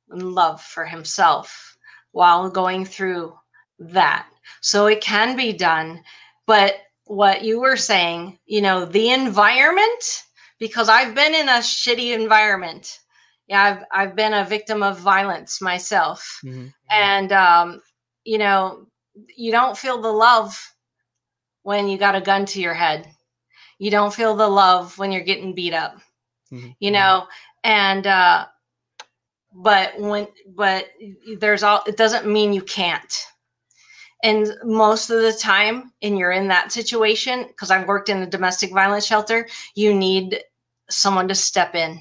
and 0.09 0.33
love 0.33 0.61
for 0.61 0.85
himself 0.85 1.68
while 2.11 2.49
going 2.49 2.85
through 2.85 3.33
that. 3.79 4.27
So 4.61 4.87
it 4.87 5.01
can 5.01 5.35
be 5.35 5.53
done. 5.53 6.03
But 6.45 6.75
what 7.05 7.43
you 7.43 7.59
were 7.59 7.77
saying, 7.77 8.39
you 8.45 8.61
know, 8.61 8.85
the 8.85 9.11
environment, 9.11 10.23
because 10.59 10.89
I've 10.89 11.15
been 11.15 11.33
in 11.33 11.49
a 11.49 11.59
shitty 11.59 12.13
environment. 12.13 12.99
Yeah, 13.47 13.63
I've 13.63 13.83
I've 13.91 14.15
been 14.15 14.33
a 14.33 14.45
victim 14.45 14.83
of 14.83 14.99
violence 14.99 15.61
myself. 15.61 16.39
Mm-hmm. 16.45 16.67
And 16.91 17.31
um, 17.31 17.81
you 18.23 18.37
know, 18.37 18.85
you 19.35 19.51
don't 19.51 19.77
feel 19.77 20.01
the 20.01 20.11
love 20.11 20.55
when 21.63 21.87
you 21.87 21.97
got 21.97 22.15
a 22.15 22.21
gun 22.21 22.45
to 22.45 22.61
your 22.61 22.75
head. 22.75 23.07
You 23.79 23.89
don't 23.91 24.13
feel 24.13 24.35
the 24.35 24.47
love 24.47 24.97
when 24.97 25.11
you're 25.11 25.23
getting 25.23 25.55
beat 25.55 25.73
up. 25.73 25.99
Mm-hmm. 26.51 26.69
You 26.79 26.91
know, 26.91 27.27
and 27.63 28.05
uh 28.05 28.45
but 29.53 29.97
when 29.99 30.27
but 30.55 30.87
there's 31.39 31.63
all 31.63 31.81
it 31.87 31.97
doesn't 31.97 32.27
mean 32.27 32.53
you 32.53 32.61
can't 32.61 33.25
and 34.23 34.53
most 34.63 35.09
of 35.09 35.21
the 35.21 35.33
time 35.33 35.91
and 36.01 36.17
you're 36.17 36.31
in 36.31 36.47
that 36.47 36.71
situation 36.71 37.45
because 37.47 37.71
i've 37.71 37.87
worked 37.87 38.09
in 38.09 38.21
a 38.21 38.29
domestic 38.29 38.71
violence 38.71 39.05
shelter 39.05 39.47
you 39.75 39.93
need 39.93 40.39
someone 40.89 41.27
to 41.27 41.35
step 41.35 41.75
in 41.75 41.99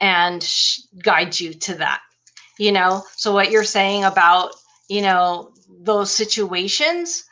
and 0.00 0.50
guide 1.02 1.38
you 1.38 1.52
to 1.52 1.74
that 1.74 2.00
you 2.58 2.72
know 2.72 3.02
so 3.16 3.32
what 3.32 3.50
you're 3.50 3.64
saying 3.64 4.04
about 4.04 4.52
you 4.92 5.00
know, 5.00 5.50
those 5.80 6.12
situations, 6.12 7.24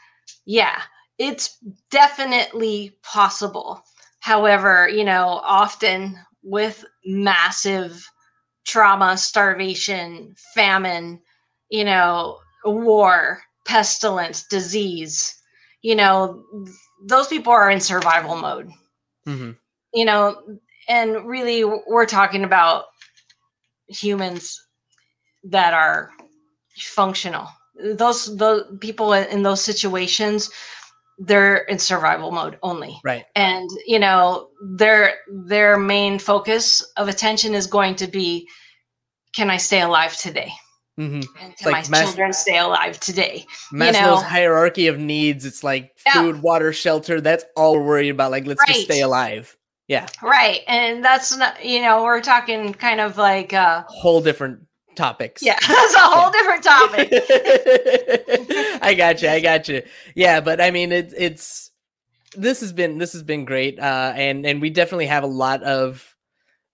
yeah, 0.47 0.81
it's 1.19 1.59
definitely 1.91 2.97
possible. 3.03 3.83
However, 4.21 4.89
you 4.89 5.05
know, 5.05 5.43
often 5.45 6.19
with 6.43 6.83
massive 7.05 8.03
trauma, 8.67 9.17
starvation, 9.17 10.35
famine, 10.55 11.21
you 11.71 11.85
know, 11.85 12.39
war, 12.65 13.41
pestilence, 13.65 14.47
disease, 14.49 15.37
you 15.83 15.95
know, 15.95 16.43
those 17.07 17.27
people 17.29 17.53
are 17.53 17.71
in 17.71 17.81
survival 17.81 18.37
mode. 18.37 18.71
Mm-hmm. 19.27 19.53
You 19.95 20.05
know, 20.05 20.41
and 20.89 21.27
really 21.27 21.65
we're 21.65 22.07
talking 22.07 22.45
about 22.45 22.85
humans 23.89 24.63
that 25.45 25.75
are 25.75 26.11
functional. 26.77 27.49
Those 27.83 28.37
those 28.37 28.65
people 28.81 29.13
in 29.13 29.43
those 29.43 29.63
situations 29.63 30.51
they're 31.21 31.59
in 31.59 31.79
survival 31.79 32.31
mode 32.31 32.59
only 32.63 32.99
right 33.05 33.27
and 33.37 33.69
you 33.87 33.99
know 33.99 34.49
their 34.77 35.15
their 35.31 35.77
main 35.77 36.19
focus 36.19 36.83
of 36.97 37.09
attention 37.09 37.55
is 37.55 37.67
going 37.67 37.95
to 37.95 38.07
be 38.07 38.49
can 39.35 39.51
i 39.51 39.59
stay 39.59 39.83
alive 39.83 40.17
today 40.17 40.51
mm-hmm. 40.99 41.21
and 41.43 41.57
can 41.59 41.73
like 41.73 41.91
my 41.91 41.99
Mas- 41.99 42.09
children 42.09 42.33
stay 42.33 42.57
alive 42.57 42.99
today 43.01 43.45
maslow's 43.71 43.97
you 43.97 44.03
know? 44.03 44.17
hierarchy 44.17 44.87
of 44.87 44.99
needs 44.99 45.45
it's 45.45 45.63
like 45.63 45.93
food 45.99 46.37
yeah. 46.37 46.41
water 46.41 46.73
shelter 46.73 47.21
that's 47.21 47.45
all 47.55 47.75
we're 47.75 47.85
worried 47.85 48.09
about 48.09 48.31
like 48.31 48.47
let's 48.47 48.61
right. 48.61 48.69
just 48.69 48.85
stay 48.85 49.03
alive 49.03 49.55
yeah 49.89 50.07
right 50.23 50.61
and 50.69 51.05
that's 51.05 51.37
not 51.37 51.63
you 51.63 51.83
know 51.83 52.03
we're 52.03 52.23
talking 52.23 52.73
kind 52.73 53.01
of 53.01 53.19
like 53.19 53.53
a 53.53 53.85
whole 53.89 54.23
different 54.23 54.61
topics. 54.97 55.43
Yeah, 55.43 55.59
that's 55.69 55.95
a 55.95 55.99
whole 55.99 56.31
yeah. 56.33 56.33
different 56.33 56.65
topic. 56.65 57.09
I 58.83 58.95
got 58.95 59.23
you. 59.23 59.29
I 59.29 59.41
got 59.41 59.69
you. 59.69 59.83
Yeah, 60.15 60.41
but 60.41 60.61
I 60.61 60.71
mean, 60.71 60.93
it's 60.93 61.15
it's 61.17 61.71
this 62.37 62.61
has 62.61 62.73
been 62.73 62.99
this 62.99 63.13
has 63.13 63.23
been 63.23 63.45
great, 63.45 63.79
uh, 63.79 64.13
and 64.15 64.47
and 64.47 64.61
we 64.61 64.71
definitely 64.71 65.07
have 65.07 65.23
a 65.23 65.29
lot 65.29 65.63
of 65.63 66.17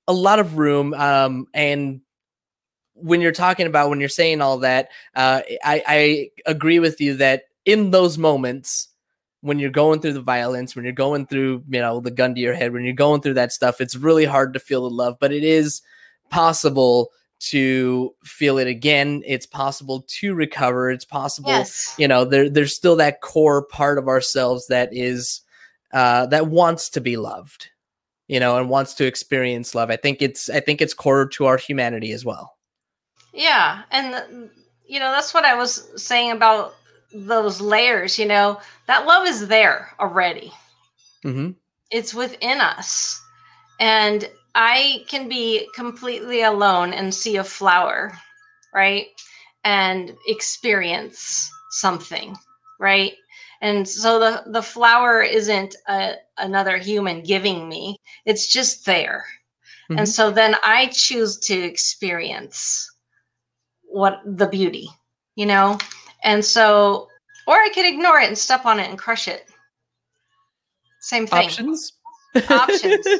a 0.09 0.13
lot 0.13 0.39
of 0.39 0.59
room. 0.59 0.95
Um, 0.95 1.47
and 1.55 2.01
when 2.95 3.21
you're 3.21 3.33
talking 3.33 3.67
about 3.67 3.91
when 3.91 4.01
you're 4.01 4.09
saying 4.09 4.41
all 4.41 4.59
that, 4.59 4.91
uh, 5.15 5.43
I 5.65 5.83
I 5.87 6.31
agree 6.47 6.79
with 6.79 7.01
you 7.01 7.17
that 7.17 7.45
in 7.65 7.91
those 7.91 8.17
moments 8.17 8.89
when 9.41 9.59
you're 9.59 9.71
going 9.71 10.01
through 10.01 10.15
the 10.15 10.21
violence, 10.21 10.75
when 10.75 10.85
you're 10.85 10.93
going 10.93 11.27
through, 11.27 11.63
you 11.69 11.81
know, 11.81 12.01
the 12.01 12.11
gun 12.11 12.35
to 12.35 12.41
your 12.41 12.55
head, 12.55 12.73
when 12.73 12.85
you're 12.85 12.95
going 12.95 13.21
through 13.21 13.35
that 13.35 13.53
stuff, 13.53 13.81
it's 13.81 13.95
really 13.95 14.25
hard 14.25 14.55
to 14.55 14.59
feel 14.59 14.83
the 14.83 14.95
love, 14.95 15.17
but 15.21 15.33
it 15.33 15.45
is 15.45 15.83
possible 16.31 17.11
to 17.39 18.15
feel 18.25 18.59
it 18.59 18.67
again. 18.67 19.23
It's 19.27 19.47
possible 19.47 20.05
to 20.09 20.35
recover. 20.35 20.91
It's 20.91 21.05
possible, 21.05 21.51
yes. 21.51 21.95
you 21.99 22.09
know, 22.09 22.25
there, 22.25 22.49
there's 22.49 22.75
still 22.75 22.97
that 22.97 23.21
core 23.21 23.63
part 23.63 23.99
of 23.99 24.09
ourselves 24.09 24.67
that 24.69 24.89
is 24.93 25.43
uh, 25.93 26.27
that 26.27 26.49
wants 26.49 26.89
to 26.91 27.01
be 27.01 27.17
loved, 27.17 27.69
you 28.29 28.41
know, 28.41 28.59
and 28.59 28.69
wants 28.69 28.95
to 28.95 29.07
experience 29.07 29.75
love. 29.75 29.91
I 29.91 29.97
think 29.97 30.23
it's 30.23 30.51
I 30.51 30.61
think 30.61 30.81
it's 30.81 30.95
core 30.95 31.27
to 31.29 31.47
our 31.47 31.57
humanity 31.57 32.13
as 32.13 32.25
well. 32.25 32.57
Yeah, 33.33 33.83
and 33.91 34.51
you 34.87 34.99
know 34.99 35.11
that's 35.13 35.35
what 35.35 35.45
I 35.45 35.55
was 35.55 35.91
saying 36.03 36.33
about 36.33 36.75
those 37.15 37.61
layers. 37.61 38.19
You 38.19 38.27
know, 38.27 38.61
that 38.87 39.07
love 39.07 39.27
is 39.27 39.49
there 39.49 39.93
already. 40.01 40.53
Mm-hmm. 41.25 41.53
It's 41.91 42.15
within 42.15 42.61
us, 42.61 43.23
and 43.79 44.29
I 44.57 45.05
can 45.07 45.29
be 45.29 45.69
completely 45.75 46.43
alone 46.43 46.95
and 46.95 47.15
see 47.15 47.37
a 47.37 47.45
flower, 47.45 48.19
right? 48.75 49.09
And 49.65 50.15
experience 50.27 51.51
something, 51.73 52.35
right? 52.81 53.13
And 53.61 53.87
so 53.87 54.19
the 54.19 54.51
the 54.51 54.63
flower 54.63 55.23
isn't 55.23 55.77
a, 55.89 56.15
another 56.39 56.79
human 56.79 57.23
giving 57.23 57.69
me; 57.69 58.01
it's 58.25 58.51
just 58.51 58.87
there. 58.87 59.27
Mm-hmm. 59.91 59.99
And 59.99 60.09
so 60.09 60.31
then 60.31 60.57
I 60.65 60.87
choose 60.87 61.39
to 61.41 61.55
experience 61.55 62.91
what 63.83 64.23
the 64.25 64.49
beauty, 64.49 64.89
you 65.35 65.47
know. 65.47 65.79
And 66.25 66.43
so, 66.43 67.09
or 67.47 67.57
I 67.57 67.69
could 67.75 67.87
ignore 67.87 68.21
it 68.21 68.29
and 68.29 68.39
step 68.39 68.65
on 68.65 68.81
it 68.81 68.89
and 68.89 68.99
crush 68.99 69.29
it. 69.29 69.51
Same 71.01 71.27
thing. 71.27 71.47
Options 71.47 71.96
options. 72.51 73.07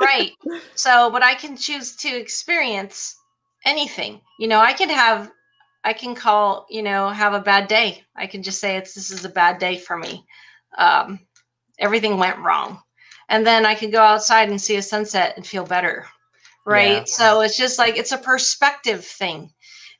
Right. 0.00 0.32
So 0.74 1.10
but 1.10 1.22
i 1.22 1.34
can 1.34 1.56
choose 1.56 1.96
to 1.96 2.08
experience 2.08 3.16
anything. 3.64 4.20
You 4.38 4.48
know 4.48 4.60
i 4.60 4.72
can 4.72 4.88
have 4.88 5.30
i 5.84 5.92
can 5.92 6.14
call 6.14 6.66
you 6.70 6.82
know 6.82 7.08
have 7.08 7.34
a 7.34 7.40
bad 7.40 7.68
day. 7.68 8.02
I 8.16 8.26
can 8.26 8.42
just 8.42 8.60
say 8.60 8.76
it's 8.76 8.94
this 8.94 9.10
is 9.10 9.24
a 9.24 9.28
bad 9.28 9.58
day 9.58 9.76
for 9.76 9.96
me. 9.96 10.24
Um, 10.78 11.20
everything 11.78 12.16
went 12.18 12.38
wrong. 12.38 12.80
And 13.28 13.46
then 13.46 13.66
i 13.66 13.74
could 13.74 13.92
go 13.92 14.02
outside 14.02 14.48
and 14.48 14.60
see 14.60 14.76
a 14.76 14.82
sunset 14.82 15.34
and 15.36 15.46
feel 15.46 15.64
better. 15.64 16.06
Right? 16.66 16.98
Yeah. 16.98 17.04
so 17.04 17.40
it's 17.40 17.56
just 17.56 17.78
like 17.78 17.96
it's 17.96 18.12
a 18.12 18.18
perspective 18.18 19.04
thing. 19.04 19.50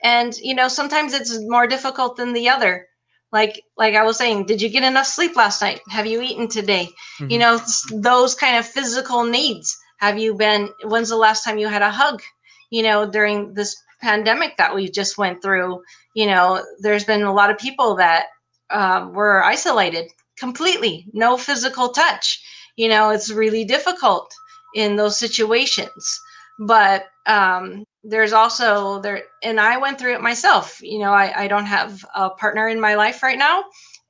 And 0.02 0.36
you 0.38 0.54
know 0.54 0.68
sometimes 0.68 1.12
it's 1.12 1.38
more 1.42 1.66
difficult 1.66 2.16
than 2.16 2.32
the 2.32 2.48
other 2.48 2.86
like 3.32 3.62
like 3.76 3.94
i 3.94 4.02
was 4.02 4.16
saying 4.16 4.46
did 4.46 4.60
you 4.60 4.68
get 4.68 4.82
enough 4.82 5.06
sleep 5.06 5.36
last 5.36 5.62
night? 5.62 5.80
Have 5.88 6.06
you 6.06 6.20
eaten 6.22 6.48
today? 6.48 6.88
Mm-hmm. 7.18 7.30
you 7.30 7.38
know 7.38 7.60
those 7.92 8.34
kind 8.34 8.56
of 8.56 8.66
physical 8.66 9.24
needs. 9.24 9.76
Have 9.98 10.18
you 10.18 10.34
been 10.34 10.70
when's 10.84 11.10
the 11.10 11.16
last 11.16 11.44
time 11.44 11.58
you 11.58 11.68
had 11.68 11.82
a 11.82 11.90
hug? 11.90 12.22
You 12.70 12.82
know 12.82 13.10
during 13.10 13.54
this 13.54 13.76
pandemic 14.00 14.56
that 14.56 14.74
we 14.74 14.90
just 14.90 15.18
went 15.18 15.42
through 15.42 15.82
you 16.14 16.26
know 16.26 16.64
there's 16.80 17.04
been 17.04 17.22
a 17.22 17.34
lot 17.34 17.50
of 17.50 17.58
people 17.58 17.94
that 17.96 18.26
um, 18.70 19.12
were 19.12 19.44
isolated 19.44 20.10
completely 20.38 21.06
no 21.12 21.36
physical 21.36 21.90
touch. 21.90 22.40
You 22.76 22.88
know 22.88 23.10
it's 23.10 23.30
really 23.30 23.64
difficult 23.64 24.32
in 24.74 24.96
those 24.96 25.18
situations. 25.18 26.20
But 26.58 27.06
um, 27.26 27.84
there's 28.02 28.32
also 28.32 29.00
there 29.00 29.22
and 29.42 29.60
i 29.60 29.76
went 29.76 29.98
through 29.98 30.14
it 30.14 30.22
myself. 30.22 30.80
You 30.82 31.00
know 31.00 31.12
i, 31.12 31.44
I 31.44 31.48
don't 31.48 31.66
have 31.66 32.04
a 32.14 32.30
partner 32.30 32.68
in 32.68 32.80
my 32.80 32.94
life 32.94 33.22
right 33.22 33.38
now. 33.38 33.64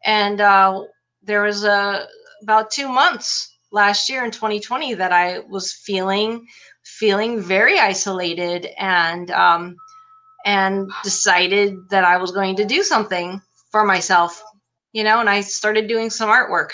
And 0.05 0.41
uh, 0.41 0.83
there 1.23 1.43
was 1.43 1.65
a 1.65 2.07
about 2.43 2.71
two 2.71 2.89
months 2.89 3.51
last 3.73 4.09
year 4.09 4.25
in 4.25 4.31
2020 4.31 4.95
that 4.95 5.13
i 5.13 5.41
was 5.41 5.73
feeling 5.73 6.47
feeling 6.85 7.41
very 7.41 7.79
isolated 7.79 8.67
and 8.79 9.31
um, 9.31 9.77
and 10.45 10.91
decided 11.05 11.77
that 11.91 12.05
i 12.05 12.17
was 12.17 12.33
going 12.33 12.57
to 12.57 12.65
do 12.65 12.83
something 12.83 13.41
for 13.71 13.85
myself 13.85 14.43
you 14.93 15.05
know 15.05 15.21
and 15.21 15.31
i 15.31 15.41
started 15.41 15.87
doing 15.89 16.11
some 16.11 16.31
artwork 16.31 16.71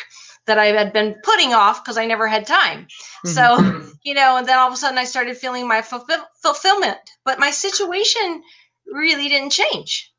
that 0.46 0.58
I 0.58 0.66
had 0.66 0.92
been 0.92 1.16
putting 1.22 1.52
off 1.52 1.82
because 1.82 1.98
I 1.98 2.06
never 2.06 2.26
had 2.26 2.46
time. 2.46 2.86
Mm-hmm. 3.26 3.28
So, 3.28 3.90
you 4.04 4.14
know, 4.14 4.36
and 4.36 4.46
then 4.46 4.58
all 4.58 4.68
of 4.68 4.74
a 4.74 4.76
sudden 4.76 4.98
I 4.98 5.04
started 5.04 5.36
feeling 5.36 5.68
my 5.68 5.82
fulfill- 5.82 6.28
fulfillment, 6.42 6.98
but 7.24 7.38
my 7.38 7.50
situation 7.50 8.42
really 8.86 9.28
didn't 9.28 9.50
change. 9.50 10.12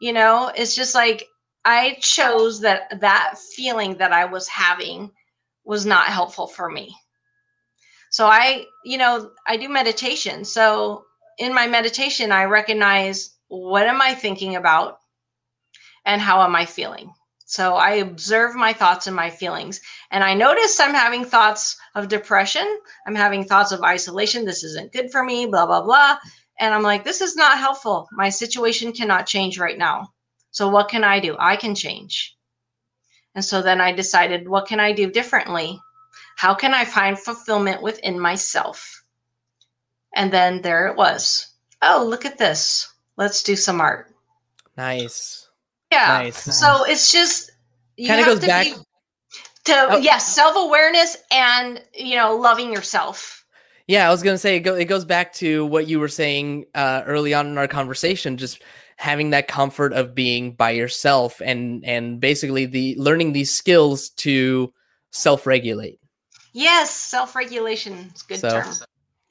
You 0.00 0.12
know, 0.12 0.50
it's 0.54 0.74
just 0.74 0.94
like 0.94 1.26
I 1.64 1.96
chose 2.00 2.60
that 2.60 3.00
that 3.00 3.38
feeling 3.56 3.96
that 3.98 4.12
I 4.12 4.26
was 4.26 4.48
having 4.48 5.10
was 5.64 5.86
not 5.86 6.06
helpful 6.06 6.46
for 6.46 6.68
me. 6.70 6.94
So 8.10 8.26
I, 8.26 8.66
you 8.84 8.98
know, 8.98 9.30
I 9.46 9.56
do 9.56 9.68
meditation. 9.68 10.44
So 10.44 11.04
in 11.38 11.54
my 11.54 11.66
meditation, 11.66 12.32
I 12.32 12.44
recognize 12.44 13.34
what 13.48 13.86
am 13.86 14.00
I 14.00 14.14
thinking 14.14 14.56
about 14.56 14.98
and 16.04 16.20
how 16.20 16.42
am 16.42 16.54
I 16.54 16.66
feeling? 16.66 17.12
So 17.54 17.76
I 17.76 17.92
observe 17.92 18.56
my 18.56 18.72
thoughts 18.72 19.06
and 19.06 19.14
my 19.14 19.30
feelings. 19.30 19.80
And 20.10 20.24
I 20.24 20.34
notice 20.34 20.80
I'm 20.80 20.92
having 20.92 21.24
thoughts 21.24 21.76
of 21.94 22.08
depression. 22.08 22.80
I'm 23.06 23.14
having 23.14 23.44
thoughts 23.44 23.70
of 23.70 23.80
isolation. 23.82 24.44
This 24.44 24.64
isn't 24.64 24.92
good 24.92 25.12
for 25.12 25.22
me, 25.22 25.46
blah, 25.46 25.64
blah, 25.64 25.82
blah. 25.82 26.18
And 26.58 26.74
I'm 26.74 26.82
like, 26.82 27.04
this 27.04 27.20
is 27.20 27.36
not 27.36 27.58
helpful. 27.58 28.08
My 28.10 28.28
situation 28.28 28.90
cannot 28.90 29.28
change 29.28 29.56
right 29.56 29.78
now. 29.78 30.08
So 30.50 30.68
what 30.68 30.88
can 30.88 31.04
I 31.04 31.20
do? 31.20 31.36
I 31.38 31.54
can 31.54 31.76
change. 31.76 32.36
And 33.36 33.44
so 33.44 33.62
then 33.62 33.80
I 33.80 33.92
decided, 33.92 34.48
what 34.48 34.66
can 34.66 34.80
I 34.80 34.90
do 34.90 35.08
differently? 35.08 35.78
How 36.34 36.54
can 36.54 36.74
I 36.74 36.84
find 36.84 37.16
fulfillment 37.16 37.82
within 37.82 38.18
myself? 38.18 39.04
And 40.16 40.32
then 40.32 40.60
there 40.60 40.88
it 40.88 40.96
was. 40.96 41.54
Oh, 41.82 42.04
look 42.04 42.24
at 42.24 42.36
this. 42.36 42.92
Let's 43.16 43.44
do 43.44 43.54
some 43.54 43.80
art. 43.80 44.12
Nice. 44.76 45.43
Yeah. 45.94 46.06
Nice. 46.06 46.58
So 46.58 46.84
it's 46.84 47.12
just 47.12 47.50
kind 48.06 48.20
of 48.20 48.26
goes 48.26 48.40
back 48.40 48.66
to 49.64 49.86
oh. 49.90 49.96
yes, 49.98 50.34
self 50.34 50.56
awareness 50.56 51.16
and 51.30 51.82
you 51.94 52.16
know 52.16 52.36
loving 52.36 52.72
yourself. 52.72 53.44
Yeah, 53.86 54.08
I 54.08 54.10
was 54.10 54.22
gonna 54.22 54.38
say 54.38 54.56
it, 54.56 54.60
go, 54.60 54.74
it 54.74 54.86
goes 54.86 55.04
back 55.04 55.32
to 55.34 55.66
what 55.66 55.86
you 55.86 56.00
were 56.00 56.08
saying 56.08 56.66
uh, 56.74 57.02
early 57.06 57.34
on 57.34 57.46
in 57.46 57.58
our 57.58 57.68
conversation, 57.68 58.36
just 58.36 58.62
having 58.96 59.30
that 59.30 59.48
comfort 59.48 59.92
of 59.92 60.14
being 60.14 60.52
by 60.52 60.70
yourself 60.70 61.40
and 61.44 61.84
and 61.84 62.20
basically 62.20 62.66
the 62.66 62.96
learning 62.98 63.32
these 63.32 63.54
skills 63.54 64.10
to 64.10 64.72
self 65.10 65.46
regulate. 65.46 66.00
Yes, 66.52 66.90
self 66.90 67.36
regulation 67.36 68.10
is 68.14 68.22
good 68.22 68.38
so, 68.40 68.50
term. 68.50 68.74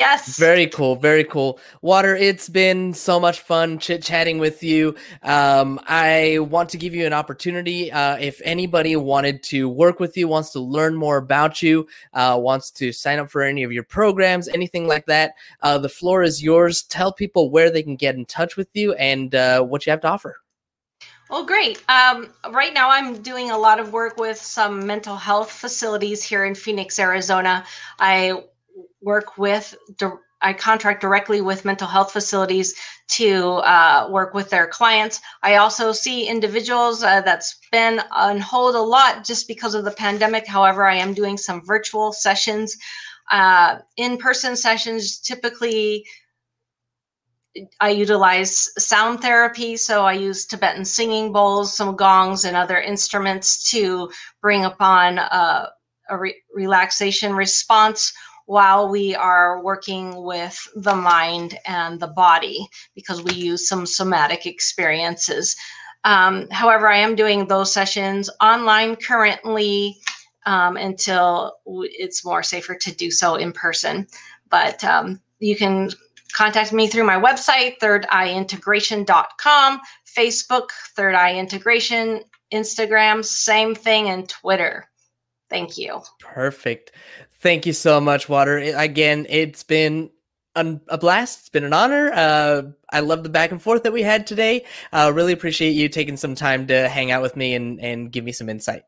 Yes. 0.04 0.38
Very 0.38 0.68
cool. 0.68 0.98
Very 0.98 1.24
cool. 1.24 1.62
Walter, 1.82 2.14
it's 2.14 2.50
been 2.50 2.94
so 2.94 3.22
much 3.22 3.40
fun 3.40 3.80
chit 3.80 4.04
chatting 4.04 4.38
with 4.38 4.62
you. 4.62 4.96
Um, 5.22 5.80
I 5.88 6.40
want 6.42 6.68
to 6.72 6.78
give 6.78 6.94
you 6.94 7.06
an 7.06 7.14
opportunity. 7.14 7.90
Uh, 7.90 8.18
if 8.18 8.42
anybody 8.44 8.98
wanted 8.98 9.44
to 9.44 9.70
work 9.70 10.02
with 10.02 10.18
you, 10.18 10.28
wants 10.28 10.50
to 10.52 10.60
learn 10.60 10.94
more 10.94 11.16
about 11.16 11.62
you, 11.62 11.88
uh, 12.14 12.38
wants 12.38 12.70
to 12.72 12.92
sign 12.92 13.18
up 13.18 13.32
for 13.32 13.44
any 13.44 13.64
of 13.64 13.72
your 13.72 13.84
programs, 13.84 14.50
anything 14.50 14.90
like 14.90 15.06
that, 15.06 15.36
uh, 15.62 15.78
the 15.78 15.88
floor 15.88 16.22
is 16.22 16.44
yours. 16.44 16.84
Tell 16.84 17.14
people 17.14 17.50
where 17.50 17.72
they 17.72 17.82
can 17.82 17.96
get 17.96 18.16
in 18.16 18.26
touch 18.26 18.58
with 18.58 18.68
you 18.74 18.92
and 18.96 19.34
uh, 19.34 19.64
what 19.64 19.86
you 19.86 19.92
have 19.92 20.02
to 20.02 20.10
offer. 20.10 20.36
Well, 21.30 21.46
great. 21.46 21.82
Um, 21.88 22.28
right 22.52 22.74
now, 22.74 22.90
I'm 22.90 23.22
doing 23.22 23.52
a 23.52 23.58
lot 23.58 23.80
of 23.80 23.94
work 23.94 24.18
with 24.18 24.38
some 24.38 24.86
mental 24.86 25.16
health 25.16 25.50
facilities 25.50 26.22
here 26.22 26.44
in 26.44 26.54
Phoenix, 26.56 27.00
Arizona. 27.00 27.64
I 28.00 28.44
work 29.04 29.38
with 29.38 29.76
I 30.44 30.52
contract 30.54 31.02
directly 31.02 31.42
with 31.42 31.66
mental 31.66 31.88
health 31.88 32.12
facilities 32.12 32.76
to 33.12 33.62
uh, 33.64 34.10
work 34.12 34.34
with 34.34 34.50
their 34.50 34.68
clients. 34.68 35.22
I 35.42 35.56
also 35.56 35.94
see 35.94 36.28
individuals 36.28 37.02
uh, 37.02 37.22
that's 37.22 37.58
been 37.72 38.02
on 38.12 38.40
hold 38.40 38.76
a 38.76 38.82
lot 38.82 39.24
just 39.24 39.48
because 39.48 39.74
of 39.74 39.86
the 39.86 39.92
pandemic. 39.92 40.46
However, 40.46 40.86
I 40.86 40.96
am 40.96 41.14
doing 41.14 41.38
some 41.38 41.66
virtual 41.66 42.12
sessions. 42.12 42.76
Uh, 43.32 43.78
in 43.96 44.18
person 44.18 44.56
sessions 44.58 45.20
typically 45.20 46.06
I 47.80 47.90
utilize 47.90 48.70
sound 48.78 49.22
therapy. 49.22 49.78
So 49.78 50.06
I 50.06 50.14
use 50.14 50.46
Tibetan 50.46 50.84
singing 50.84 51.32
bowls, 51.32 51.78
some 51.78 51.96
gongs, 51.96 52.46
and 52.46 52.58
other 52.58 52.80
instruments 52.80 53.70
to 53.72 54.12
bring 54.42 54.66
upon 54.66 55.20
uh, 55.20 55.70
a 56.10 56.18
re- 56.18 56.42
relaxation 56.54 57.34
response 57.34 58.12
while 58.46 58.90
we 58.90 59.16
are 59.16 59.64
working 59.64 60.24
with 60.24 60.60
the 60.76 60.96
mind 60.96 61.58
and 61.66 62.00
the 62.00 62.08
body 62.08 62.68
because 62.96 63.24
we 63.24 63.34
use 63.34 63.68
some 63.68 63.86
somatic 63.86 64.46
experiences. 64.46 65.56
Um, 66.04 66.50
however, 66.52 66.88
I 66.88 66.98
am 66.98 67.16
doing 67.16 67.48
those 67.48 67.72
sessions 67.72 68.30
online 68.42 68.98
currently 68.98 69.98
um, 70.46 70.78
until 70.78 71.54
it's 71.66 72.26
more 72.26 72.44
safer 72.44 72.76
to 72.76 72.94
do 72.94 73.10
so 73.10 73.36
in 73.36 73.54
person. 73.54 74.06
But 74.50 74.84
um, 74.84 75.22
you 75.40 75.56
can 75.56 75.90
contact 76.34 76.74
me 76.74 76.88
through 76.88 77.06
my 77.06 77.20
website, 77.20 77.80
thirdeyeintegration.com, 77.80 79.82
Facebook, 80.18 80.70
Third 80.96 81.16
Eye 81.16 81.36
Integration, 81.36 82.22
Instagram, 82.54 83.24
same 83.24 83.74
thing, 83.74 84.10
and 84.10 84.28
Twitter. 84.28 84.90
Thank 85.54 85.78
you. 85.78 86.02
Perfect. 86.20 86.94
Thank 87.40 87.68
you 87.68 87.74
so 87.74 88.02
much, 88.02 88.28
Walter. 88.28 88.58
Again, 88.58 89.28
it's 89.30 89.62
been 89.62 90.10
a 90.56 90.98
blast. 90.98 91.42
It's 91.42 91.50
been 91.50 91.64
an 91.64 91.74
honor. 91.74 92.12
Uh, 92.12 92.64
I 92.92 93.02
love 93.02 93.22
the 93.22 93.30
back 93.30 93.52
and 93.52 93.62
forth 93.62 93.84
that 93.84 93.94
we 93.94 94.02
had 94.02 94.26
today. 94.26 94.66
Uh, 94.92 95.12
really 95.14 95.32
appreciate 95.32 95.74
you 95.74 95.90
taking 95.90 96.18
some 96.18 96.34
time 96.34 96.66
to 96.68 96.90
hang 96.90 97.12
out 97.12 97.22
with 97.22 97.36
me 97.36 97.54
and, 97.54 97.80
and 97.80 98.12
give 98.12 98.24
me 98.24 98.32
some 98.32 98.50
insight. 98.50 98.82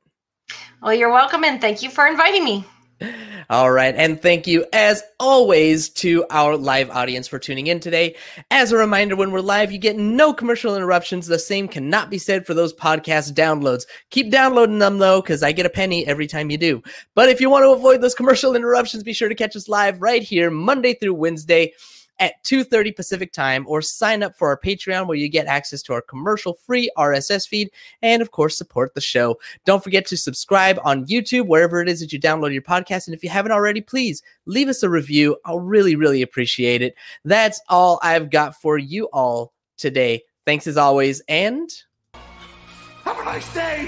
Well, 0.82 0.96
you're 0.96 1.12
welcome, 1.12 1.44
and 1.44 1.62
thank 1.62 1.84
you 1.84 1.92
for 1.92 2.08
inviting 2.08 2.44
me. 2.44 2.66
All 3.50 3.72
right. 3.72 3.94
And 3.96 4.22
thank 4.22 4.48
you, 4.48 4.66
as 4.74 5.04
always, 5.20 5.90
to 5.90 6.26
our 6.30 6.58
live 6.58 6.90
audience 6.90 7.28
for 7.28 7.38
tuning 7.38 7.68
in 7.68 7.80
today. 7.80 8.16
As 8.50 8.72
a 8.72 8.78
reminder, 8.78 9.16
when 9.16 9.32
we're 9.32 9.40
live, 9.40 9.72
you 9.72 9.78
get 9.78 9.98
no 9.98 10.34
commercial 10.34 10.76
interruptions. 10.76 11.28
The 11.28 11.38
same 11.38 11.68
cannot 11.68 12.10
be 12.10 12.18
said 12.18 12.46
for 12.46 12.54
those 12.54 12.74
podcast 12.74 13.34
downloads. 13.34 13.86
Keep 14.10 14.32
downloading 14.32 14.80
them, 14.80 14.98
though, 14.98 15.22
because 15.22 15.44
I 15.44 15.52
get 15.52 15.66
a 15.66 15.70
penny 15.70 16.08
every 16.08 16.28
time 16.28 16.50
you 16.50 16.58
do. 16.58 16.82
But 17.14 17.30
if 17.30 17.40
you 17.40 17.50
want 17.50 17.64
to 17.64 17.72
avoid 17.72 18.02
those 18.02 18.16
commercial 18.16 18.56
interruptions, 18.56 19.04
be 19.04 19.14
sure 19.14 19.30
to 19.30 19.36
catch 19.36 19.56
us 19.56 19.70
live 19.70 20.02
right 20.02 20.24
here, 20.24 20.50
Monday 20.50 20.96
through 20.96 21.14
Wednesday 21.14 21.74
at 22.20 22.44
2.30 22.44 22.96
Pacific 22.96 23.32
time 23.34 23.66
or 23.68 23.82
sign 23.82 24.24
up 24.24 24.36
for 24.38 24.48
our 24.48 24.60
Patreon 24.60 25.08
where 25.08 25.18
you 25.18 25.28
get 25.28 25.48
access 25.48 25.82
to 25.84 25.94
our 25.94 26.02
commercial-free 26.02 26.90
RSS 26.98 27.48
feed 27.48 27.70
and, 28.02 28.22
of 28.22 28.32
course, 28.32 28.58
support 28.58 28.94
the 28.94 29.02
show. 29.02 29.38
Don't 29.66 29.84
forget 29.84 30.06
to 30.08 30.18
subscribe 30.18 30.80
on 30.84 31.06
YouTube, 31.06 31.48
wherever 31.48 31.82
it 31.82 31.90
is 31.90 32.00
that 32.00 32.14
you 32.14 32.20
download 32.20 32.54
your 32.54 32.62
podcast. 32.62 33.08
And 33.08 33.16
if 33.16 33.24
you 33.24 33.30
haven't 33.30 33.52
already, 33.52 33.82
please 33.82 34.24
leave 34.46 34.70
us 34.70 34.84
a 34.84 34.90
review. 34.90 35.38
I'll 35.46 35.60
really, 35.60 35.96
really 35.96 36.22
appreciate 36.22 36.82
it. 36.82 36.96
That's 37.24 37.60
all 37.70 38.00
I've 38.02 38.30
got 38.30 38.56
for 38.62 38.78
you 38.78 39.06
all 39.14 39.54
today. 39.78 40.24
Thanks 40.46 40.68
as 40.68 40.78
always, 40.78 41.22
and... 41.28 41.70
Have 43.04 43.20
a 43.20 43.24
nice 43.24 43.54
day! 43.54 43.88